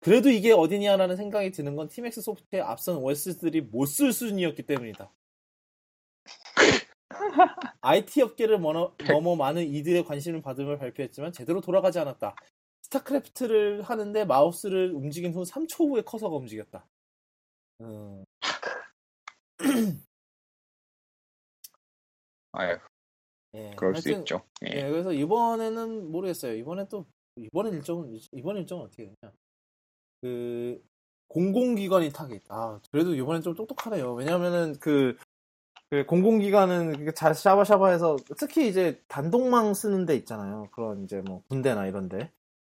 [0.00, 5.12] 그래도 이게 어디냐라는 생각이 드는 건 팀엑스 소프트의 앞선 OS들이 못 쓸 수준이었기 때문이다
[7.80, 12.34] IT 업계를 넘어, 넘어 많은 이들의 관심을 받음을 발표했지만 제대로 돌아가지 않았다.
[12.82, 16.86] 스타크래프트를 하는데 마우스를 움직인 후 3초 후에 커서가 움직였다.
[17.80, 18.24] 음,
[22.52, 22.78] 아유,
[23.54, 24.42] 예, 그럴 수 하여튼, 있죠.
[24.66, 24.76] 예.
[24.76, 26.54] 예, 그래서 이번에는 모르겠어요.
[26.54, 27.06] 이번에 또
[27.36, 29.32] 이번 일정은 이번 일정은 어떻게 되냐?
[30.20, 30.82] 그
[31.28, 32.42] 공공기관이 타겟.
[32.48, 34.14] 아 그래도 이번엔 좀 똑똑하네요.
[34.14, 35.16] 왜냐하면은 그,
[35.90, 40.68] 그 공공기관은 잘 샤바샤바해서 특히 이제 단독망 쓰는 데 있잖아요.
[40.72, 42.32] 그런 이제 뭐 군대나 이런데.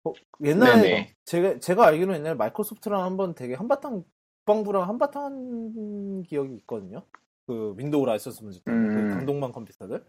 [0.04, 0.12] 어,
[0.42, 1.16] 옛날에 네네.
[1.24, 4.04] 제가 제가 알기로 옛날에 마이크로소프트랑 한번 되게 한바탕
[4.48, 7.04] 국방부랑 한바탕 한 기억이 있거든요.
[7.48, 9.08] 그 윈도우 라이선스 문제 때문에 그 음.
[9.08, 10.04] 단독망 컴퓨터들.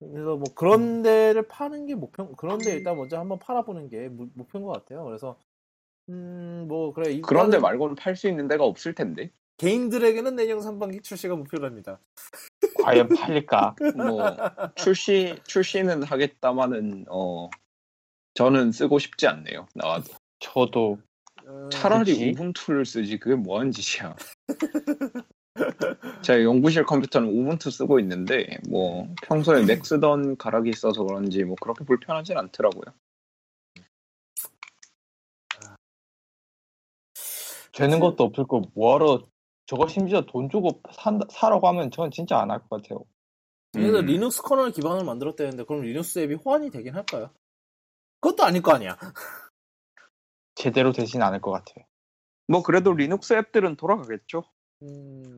[0.00, 4.64] 그래서 뭐 그런 데를 파는 게 목표, 그런데 일단 먼저 한번 팔아보는 게 목- 목표인
[4.64, 5.04] 것 같아요.
[5.04, 5.38] 그래서
[6.08, 9.30] 음 뭐 그래 그런데 말고는 팔 수 있는 데가 없을 텐데.
[9.58, 12.00] 개인들에게는 내년 상반기 출시가 목표랍니다.
[12.82, 13.76] 과연 팔릴까?
[13.96, 14.20] 뭐
[14.74, 17.48] 출시 출시는 하겠다마는 어
[18.34, 19.66] 저는 쓰고 싶지 않네요.
[19.74, 20.98] 나와도 저도
[21.46, 22.30] 어, 차라리 그치?
[22.30, 24.16] 우분투를 쓰지 그게 뭐하는 짓이야.
[26.22, 31.84] 제가 연구실 컴퓨터는 우분투 쓰고 있는데 뭐 평소에 맥 쓰던 가락이 있어서 그런지 뭐 그렇게
[31.84, 32.94] 불편하진 않더라고요.
[37.72, 39.22] 되는 것도 없을 거 뭐하러
[39.66, 43.04] 저거 심지어 돈 주고 산다, 사라고 하면 저는 진짜 안 할 것 같아요.
[43.72, 44.06] 그래서 음.
[44.06, 47.30] 리눅스 커널 기반을 만들었다는데 그럼 리눅스 앱이 호환이 되긴 할까요?
[48.20, 48.98] 그것도 아닐 거 아니야.
[50.56, 51.86] 제대로 되진 않을 것 같아요.
[52.48, 54.42] 뭐 그래도 리눅스 앱들은 돌아가겠죠.
[54.82, 55.36] 음,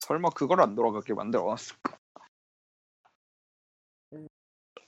[0.00, 1.98] 설마 그걸 안 돌아가게 만들어 놨을까?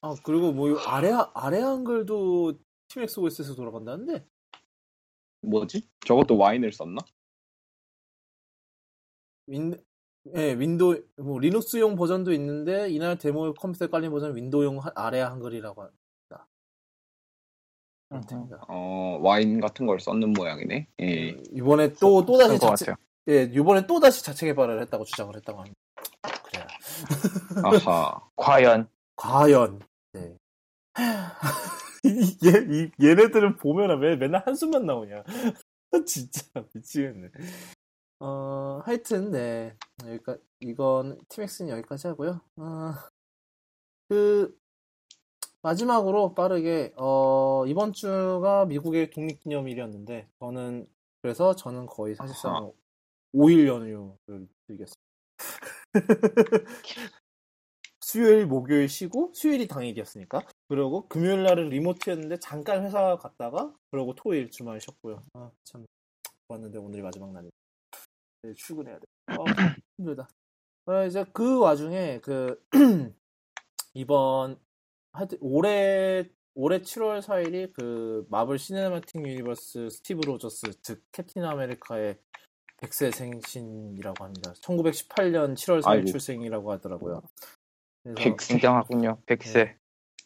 [0.01, 2.59] 아 그리고 뭐이 아래 아래 한글도
[2.89, 4.25] 티맥스 OS에서 돌아간다는데
[5.43, 5.89] 뭐지?
[6.07, 7.01] 저것도 Wine을 썼나?
[9.47, 9.83] 윈,
[10.37, 15.83] 예, 윈도우, 뭐, 리눅스용 버전도 있는데, 이날 데모 컴퓨터에 깔린 버전 윈도우용 하- 아래 한글이라고
[15.83, 16.49] 합니다.
[18.11, 18.65] 그렇답니다.
[18.69, 20.89] 어 와인 같은 걸 썼는 모양이네.
[21.01, 21.31] 예.
[21.33, 23.08] 음, 이번에 또, 또 다시 자체, 같아요.
[23.29, 25.77] 예, 이번에 또 다시 자체 개발을 했다고 주장을 했다고 합니다.
[26.51, 26.67] 그래요.
[27.65, 28.21] 아하.
[28.37, 29.81] 과연 과연,
[30.13, 30.37] 네.
[32.05, 35.25] 이- 얘, 이- 얘네들은 보면 왜 맨날 한숨만 나오냐.
[36.07, 36.43] 진짜
[36.73, 37.29] 미치겠네.
[38.21, 39.77] 어, 하여튼, 네.
[40.07, 42.41] 여기까 이건, 팀엑스는 여기까지 하고요.
[42.57, 42.93] 어,
[44.09, 44.57] 그,
[45.63, 50.87] 마지막으로 빠르게, 어, 이번 주가 미국의 독립기념일이었는데, 저는,
[51.23, 52.71] 그래서 저는 거의 사실상 아하.
[53.35, 55.09] 5일 연휴를 즐겼습니다.
[58.01, 60.41] 수요일, 목요일 쉬고, 수요일이 당일이었으니까.
[60.69, 65.23] 그리고 금요일 날은 리모트였는데, 잠깐 회사 갔다가, 그러고 토요일 주말 쉬었고요.
[65.35, 65.85] 아, 참,
[66.49, 67.53] 좋았는데, 오늘이 마지막 날이다.
[68.43, 69.05] 내일 출근해야 돼.
[69.37, 69.45] 어,
[69.99, 70.29] 힘들다.
[70.87, 72.65] 어, 이제 그 와중에, 그,
[73.93, 74.59] 이번,
[75.13, 82.19] 하여튼, 올해, 올해 7월 4일이 그 마블 시네마틱 유니버스 스티브 로저스 즉 캡틴 아메리카의
[82.83, 84.53] 100세 생신이라고 합니다.
[84.61, 86.07] 1918년 7월 4일 아이고.
[86.07, 87.23] 출생이라고 하더라고요.
[88.05, 89.19] 그래서 백- 굉장하군요.
[89.27, 89.75] 100세.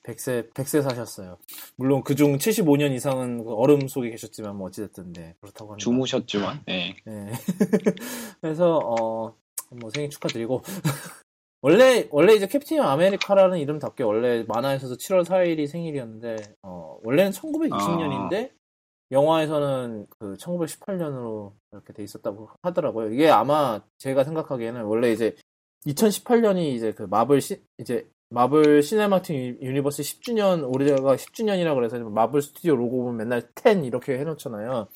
[0.05, 1.39] 100세 100세 사셨어요.
[1.77, 5.85] 물론 그중 75년 이상은 그 얼음 속에 계셨지만 뭐 어찌됐든 네, 그렇다고 합니다.
[5.85, 6.63] 주무셨지만.
[6.69, 6.97] 예.
[7.07, 7.33] 네.
[8.41, 9.37] 그래서 어,
[9.71, 10.63] 뭐 생일 축하드리고
[11.63, 18.51] 원래 원래 이제 캡틴 아메리카라는 이름답게 원래 만화에서도 7월 4일이 생일이었는데 어, 원래는 1920년인데
[19.13, 23.13] 영화에서는 그 1918년으로 이렇게 돼 있었다고 하더라고요.
[23.13, 25.37] 이게 아마 제가 생각하기에는 원래 이제
[25.87, 32.41] 2018년이 이제 그 마블 시 이제 마블 시네마틱 유- 유니버스 10주년 올해가 10주년이라 그래서 마블
[32.41, 34.89] 스튜디오 로고 보면 맨날 10 이렇게 해놓잖아요.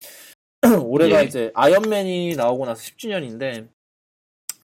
[0.85, 1.25] 올해가 예.
[1.25, 3.69] 이제 아이언맨이 나오고 나서 10주년인데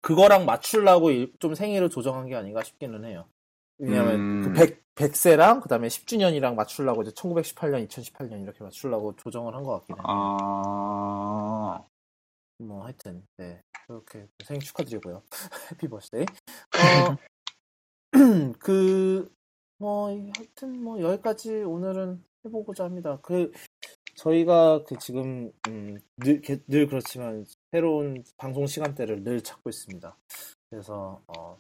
[0.01, 3.27] 그거랑 맞추려고 일- 좀 생일을 조정한 게 아닌가 싶기는 해요.
[3.79, 4.43] 왜냐하면 음.
[4.43, 9.97] 그 100, 100세랑 그다음에 10주년이랑 맞추려고 이제 1918년, 2018년 이렇게 맞추려고 조정을 한 것 같긴
[9.97, 10.05] 해요.
[10.07, 11.83] 아.
[12.59, 15.23] 뭐 하여튼 네 그렇게 생일 축하드리고요.
[15.73, 16.23] 해피 버스데이.
[16.23, 17.17] 어,
[18.13, 18.13] 어그뭐
[20.37, 23.19] 하여튼 뭐 여기까지 오늘은 해보고자 합니다.
[23.23, 23.51] 그
[24.17, 30.17] 저희가 그 지금 음, 늘, 게- 늘 그렇지만 새로운 방송 시간대를 늘 찾고 있습니다.
[30.71, 31.57] 그래서 어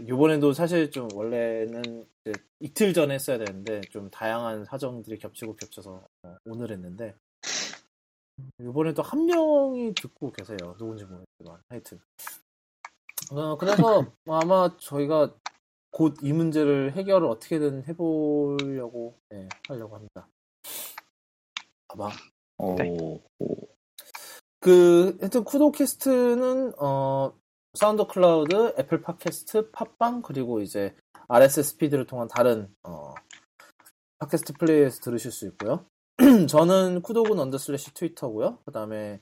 [0.00, 6.36] 이번에도 사실 좀 원래는 이제 이틀 전에 했어야 되는데 좀 다양한 사정들이 겹치고 겹쳐서 어,
[6.44, 7.14] 오늘 했는데
[8.60, 10.76] 이번에도 한 명이 듣고 계세요.
[10.78, 11.98] 누군지 모르겠지만 하여튼
[13.32, 15.34] 어, 그래서 아마 저희가
[15.90, 20.28] 곧 이 문제를 해결을 어떻게든 해보려고 네, 하려고 합니다.
[21.88, 22.10] 아마
[22.58, 22.74] 오.
[22.76, 22.96] 네.
[24.60, 27.32] 그 하여튼 쿠도캐스트는 어
[27.76, 30.94] 사운드 클라우드, 애플 팟캐스트, 팟빵 그리고 이제
[31.28, 33.12] RSS feed를 통한 다른 어
[34.18, 35.84] 팟캐스트 플레이에서 들으실 수 있고요.
[36.48, 38.58] 저는 쿠도군 underslash 트위터고요.
[38.64, 39.20] 그다음에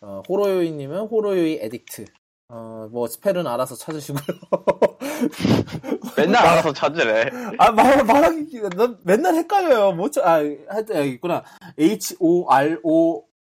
[0.00, 2.06] 어, 호로요이님은 호로요이 addict.
[2.50, 4.22] 어, 뭐 spell은 알아서 찾으시고요.
[6.16, 7.30] 맨날 알아서 찾으래.
[7.58, 9.92] 아, 말, 말하기, 난 맨날 헷갈려요.
[9.92, 10.36] 뭐, 저- 아,
[10.68, 11.44] 하여튼, 여기 있구나.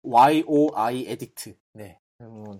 [0.03, 1.55] H-O-R-O-Y-O-I, 에딕트.
[1.75, 1.99] 네.
[2.21, 2.59] 음,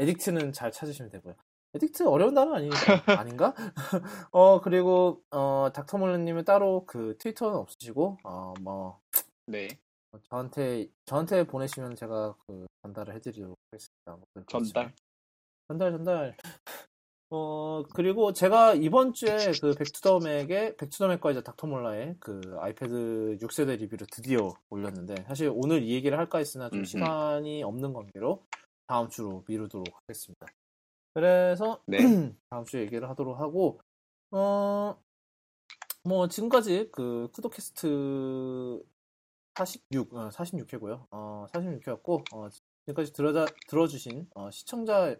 [0.00, 1.34] 에딕트는 잘 찾으시면 되고요.
[1.74, 2.74] 에딕트 어려운 단어 아니니까,
[3.24, 3.54] 아닌가?
[4.32, 9.00] 어, 그리고, 어, 닥터몰르님은 따로 그 트위터는 없으시고, 어, 뭐,
[9.46, 9.68] 네.
[10.28, 14.16] 저한테, 저한테 보내시면 제가 그 전달을 해드리도록 하겠습니다.
[14.34, 14.92] 뭐 전달.
[15.68, 16.36] 전달, 전달.
[17.32, 24.52] 어, 그리고 제가 이번 주에 그 백투더맥의, 백투더맥과 이제 닥터몰라의 그 아이패드 6세대 리뷰를 드디어
[24.68, 26.86] 올렸는데, 사실 오늘 이 얘기를 할까 했으나 좀 음흠.
[26.86, 28.42] 시간이 없는 관계로
[28.90, 30.48] 다음 주로 미루도록 하겠습니다.
[31.14, 31.98] 그래서, 네.
[32.50, 33.80] 다음 주에 얘기를 하도록 하고,
[34.32, 35.00] 어,
[36.02, 38.82] 뭐, 지금까지 그 쿠도캐스트
[39.54, 41.06] 46, 어, 46회고요.
[41.12, 42.48] 어, 46회였고, 어,
[42.84, 45.14] 지금까지 들어자, 들어주신 어, 시청자,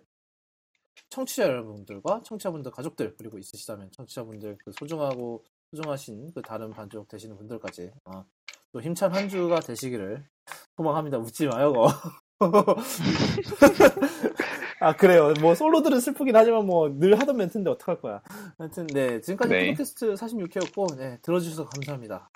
[1.09, 7.93] 청취자 여러분들과 청취자분들 가족들 그리고 있으시다면 청취자분들 그 소중하고 소중하신 그 다른 반쪽 되시는 분들까지
[8.07, 8.25] 어,
[8.73, 10.29] 또 힘찬 한 주가 되시기를
[10.77, 11.19] 소망합니다.
[11.19, 11.73] 웃지 마요.
[12.41, 12.77] 거.
[14.81, 15.35] 아 그래요.
[15.41, 18.23] 뭐 솔로들은 슬프긴 하지만 뭐 늘 하던 멘트인데 어떡할 거야.
[18.59, 19.71] 하여튼 네 지금까지 네.
[19.73, 22.31] 팟캐스트 46회였고 네 들어주셔서 감사합니다.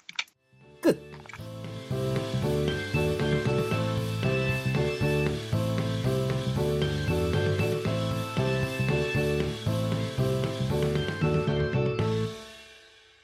[0.83, 0.99] 끝.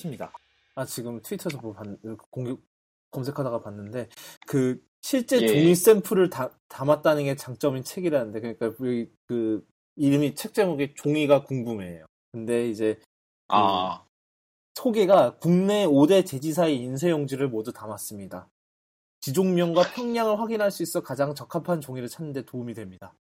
[0.05, 0.33] 입니다.
[0.75, 1.85] 아 지금 트위터에서 뭐 봤,
[2.31, 2.61] 공격
[3.11, 4.09] 검색하다가 봤는데
[4.47, 5.47] 그 실제 예.
[5.47, 9.67] 종이 샘플을 다, 담았다는 게 장점인 책이라는데 그러니까 그, 그
[9.97, 12.07] 이름이 책 제목이 종이가 궁금해요.
[12.33, 13.01] 근데 이제
[13.49, 14.05] 아.
[14.75, 18.49] 소개가 국내 5대 제지사의 인쇄용지를 모두 담았습니다.
[19.21, 23.15] 지종명과 평량을 확인할 수 있어 가장 적합한 종이를 찾는 데 도움이 됩니다.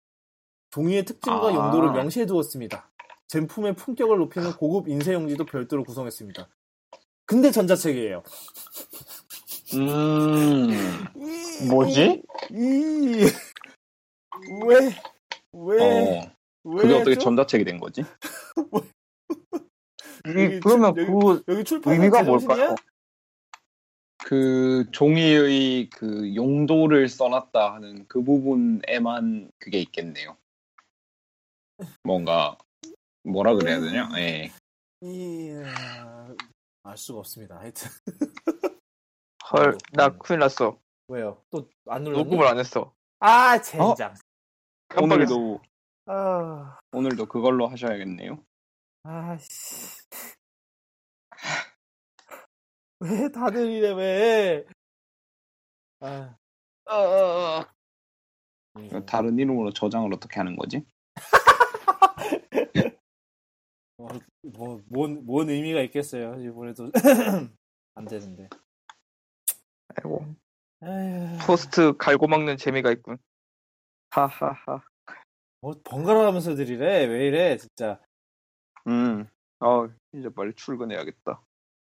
[0.72, 1.54] 종이의 특징과 아.
[1.54, 2.90] 용도를 명시해 두었습니다.
[3.28, 6.48] 제품의 품격을 높이는 고급 인쇄용지도 별도로 구성했습니다.
[7.26, 8.24] 근데 전자책이에요.
[9.76, 10.70] 음.
[11.70, 12.24] 뭐지?
[12.52, 13.26] 이,
[14.66, 14.76] 왜,
[15.54, 16.32] 왜, 어.
[16.64, 17.22] 왜, 그게 어떻게 죠?
[17.22, 18.02] 전자책이 된 거지?
[20.26, 22.76] 이- 그러면 여기- 그 여기 출판 의미가 뭘까요?
[24.26, 30.38] 그 종이의 그 용도를 써놨다 하는 그 부분에만 그게 있겠네요.
[32.04, 32.58] 뭔가
[33.24, 34.10] 뭐라 그래야 되냐?
[34.18, 34.52] 예.
[35.02, 36.36] 이, 아,
[36.84, 37.58] 알 수가 없습니다.
[37.60, 37.90] 하여튼.
[39.52, 40.80] 헐, 나 큰일 났어.
[41.08, 41.42] 왜요?
[41.50, 42.24] 또 안 눌렀니?
[42.24, 42.94] 녹음을 안 했어.
[43.20, 44.14] 아, 젠장.
[44.90, 45.36] 깜빡했어.
[45.36, 45.62] 오늘도
[46.06, 48.44] 아, 오늘도 그걸로 하셔야겠네요.
[49.04, 50.00] 아씨.
[53.00, 54.66] 왜 다들 이래 왜?
[56.02, 56.36] 아,
[58.90, 60.86] 그 다른 이름으로 저장을 어떻게 하는 거지?
[63.98, 64.10] 뭐,
[64.44, 66.36] 뭐, 뭔, 뭔 의미가 있겠어요.
[66.42, 66.92] 이번에도
[67.96, 68.48] 안 되는데.
[69.96, 70.26] 아이고
[70.84, 73.18] 에휴, 토스트 갈고 먹는 재미가 있군.
[74.12, 74.82] 하하하.
[75.62, 77.06] 뭐 번갈아 가면서들 이래.
[77.06, 78.00] 왜 이래, 진짜.
[78.88, 79.28] 음.
[79.60, 81.42] 어 이제 빨리 출근해야겠다.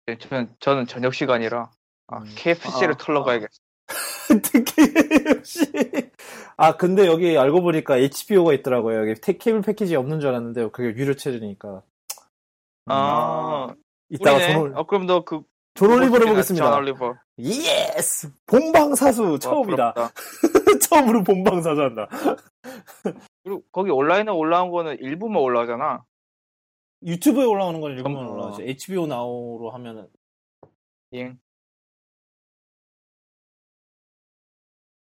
[0.06, 1.70] 네, 저는 저는 저녁 시간이라
[2.08, 2.24] 아, 음.
[2.36, 3.24] KFC를 아, 털러 아.
[3.24, 3.48] 가야겠어.
[4.42, 4.82] 특히,
[5.34, 5.60] 역시.
[6.56, 9.00] 아, 근데 여기 알고 보니까 HBO가 있더라고요.
[9.00, 11.82] 여기 테- 케이블 패키지 없는 줄 알았는데, 그게 유료 체제니까.
[12.86, 13.74] 아,
[14.10, 14.52] 이따가 우리네.
[14.52, 15.42] 존, 올- 어 그럼 너 그
[15.74, 16.70] 존 올리버를 보겠습니다.
[16.70, 17.14] 존 올리버.
[17.38, 18.32] Yes!
[18.46, 19.92] 본방사수 처음이다.
[20.88, 22.08] 처음으로 본방사수 한다.
[23.42, 26.04] 그리고 거기 온라인에 올라온 거는 일부만 올라가잖아.
[27.04, 28.30] 유튜브에 올라오는 건 일부만 어.
[28.30, 28.62] 올라오지.
[28.62, 30.08] HBO Now로 하면은.
[31.14, 31.36] 예.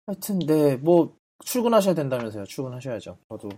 [0.06, 2.44] 하여튼, 네, 뭐, 출근하셔야 된다면서요.
[2.44, 3.18] 출근하셔야죠.
[3.28, 3.48] 저도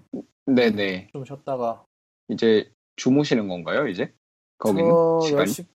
[0.47, 1.09] 네네.
[1.13, 1.85] 좀 쉬었다가.
[2.29, 4.13] 이제 주무시는 건가요 이제?
[4.59, 5.47] 거기는 저 시간이?
[5.51, 5.67] 10,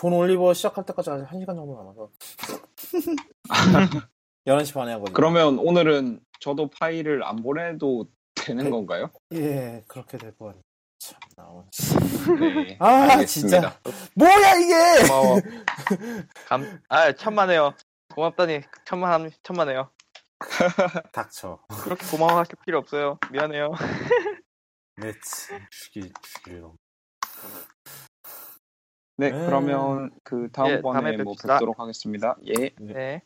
[0.00, 2.10] 존 올리버 시작할 때까지 아직 1시간 정도 남아서.
[4.46, 5.12] 11시 반에 하거든요.
[5.12, 9.10] 그러면 오늘은 저도 파일을 안 보내도 되는 건가요?
[9.34, 10.62] 예, 그렇게 될 것 같네요.
[10.98, 11.66] 참, 나 원.
[12.66, 12.76] 네.
[12.80, 13.26] 아, 알겠습니다.
[13.26, 13.80] 진짜.
[14.14, 15.06] 뭐야, 이게!
[15.06, 15.40] 고마워.
[16.48, 17.74] 감, 아 천만에요.
[18.14, 19.90] 고맙다니 천만 천만에요.
[21.12, 21.58] 닥쳐.
[21.82, 23.18] 그렇게 고마워하실 필요 없어요.
[23.30, 23.72] 미안해요.
[24.96, 25.58] 네츠.
[25.70, 26.72] 죽이, 죽이려.
[29.20, 29.44] 네, 네.
[29.44, 31.54] 그러면 그 예, 다음에 다음번에 뭐 뵙시다.
[31.54, 32.38] 뵙도록 하겠습니다.
[32.46, 32.70] 예.
[32.80, 33.22] 네.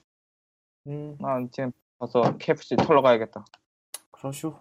[0.89, 3.45] 음, 난 지금 가서 KFC 털러 가야겠다.
[4.11, 4.61] 그러쇼.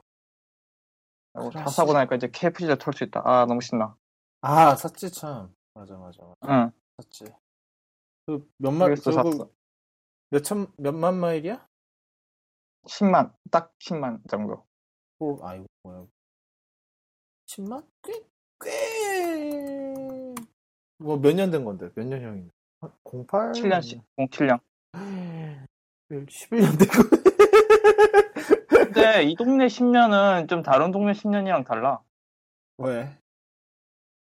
[1.34, 3.24] 어, 다 사고 나니까 이제 KFC를 털수 있다.
[3.26, 3.96] 아 너무 신나.
[4.42, 5.56] 아, 샀지, 참.
[5.74, 6.66] 맞아, 맞아, 맞아.
[6.66, 6.72] 응.
[6.98, 7.26] 샀지.
[8.28, 9.50] 그, 몇 만, 그래서 저거 샀어.
[10.30, 11.68] 몇 천, 몇만 마일이야?
[12.84, 14.64] 10만 딱 10만 정도.
[15.18, 16.06] 뭐, 아이고, 뭐야.
[17.48, 17.88] 10만?
[18.04, 18.22] 꽤,
[18.62, 18.93] 꽤.
[20.98, 21.90] 뭐, 몇 년 된 건데?
[21.96, 22.50] 몇 년형인데?
[23.06, 23.52] 08?
[23.54, 24.60] 7년씩 07년.
[26.10, 27.04] 11년 된 거.
[28.68, 32.02] 근데 이 동네 10년은 좀 다른 동네 10년이랑 달라.
[32.78, 33.18] 왜?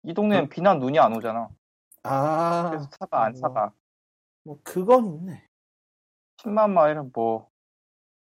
[0.04, 1.50] 이 동네는 비나 눈이 안 오잖아.
[2.04, 3.72] 아, 그래서 사가 안 사가.
[4.44, 5.48] 뭐, 그건 있네.
[6.38, 7.50] 10만 마일은 뭐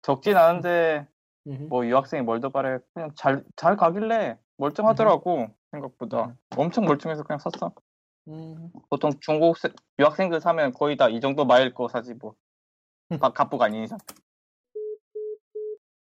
[0.03, 1.07] 적진 않은데
[1.47, 1.69] 음.
[1.71, 6.37] 뭐 유학생이 멀더 가래 그냥 잘 잘 가길래 멀쩡하더라고 생각보다 음.
[6.57, 7.73] 엄청 멀쩡해서 그냥 샀어.
[8.29, 8.71] 음.
[8.89, 12.35] 보통 중국 세- 유학생들 사면 거의 다 이 정도 마일 거 사지 뭐.
[13.21, 13.99] 가- 갑부가 아닌 이상.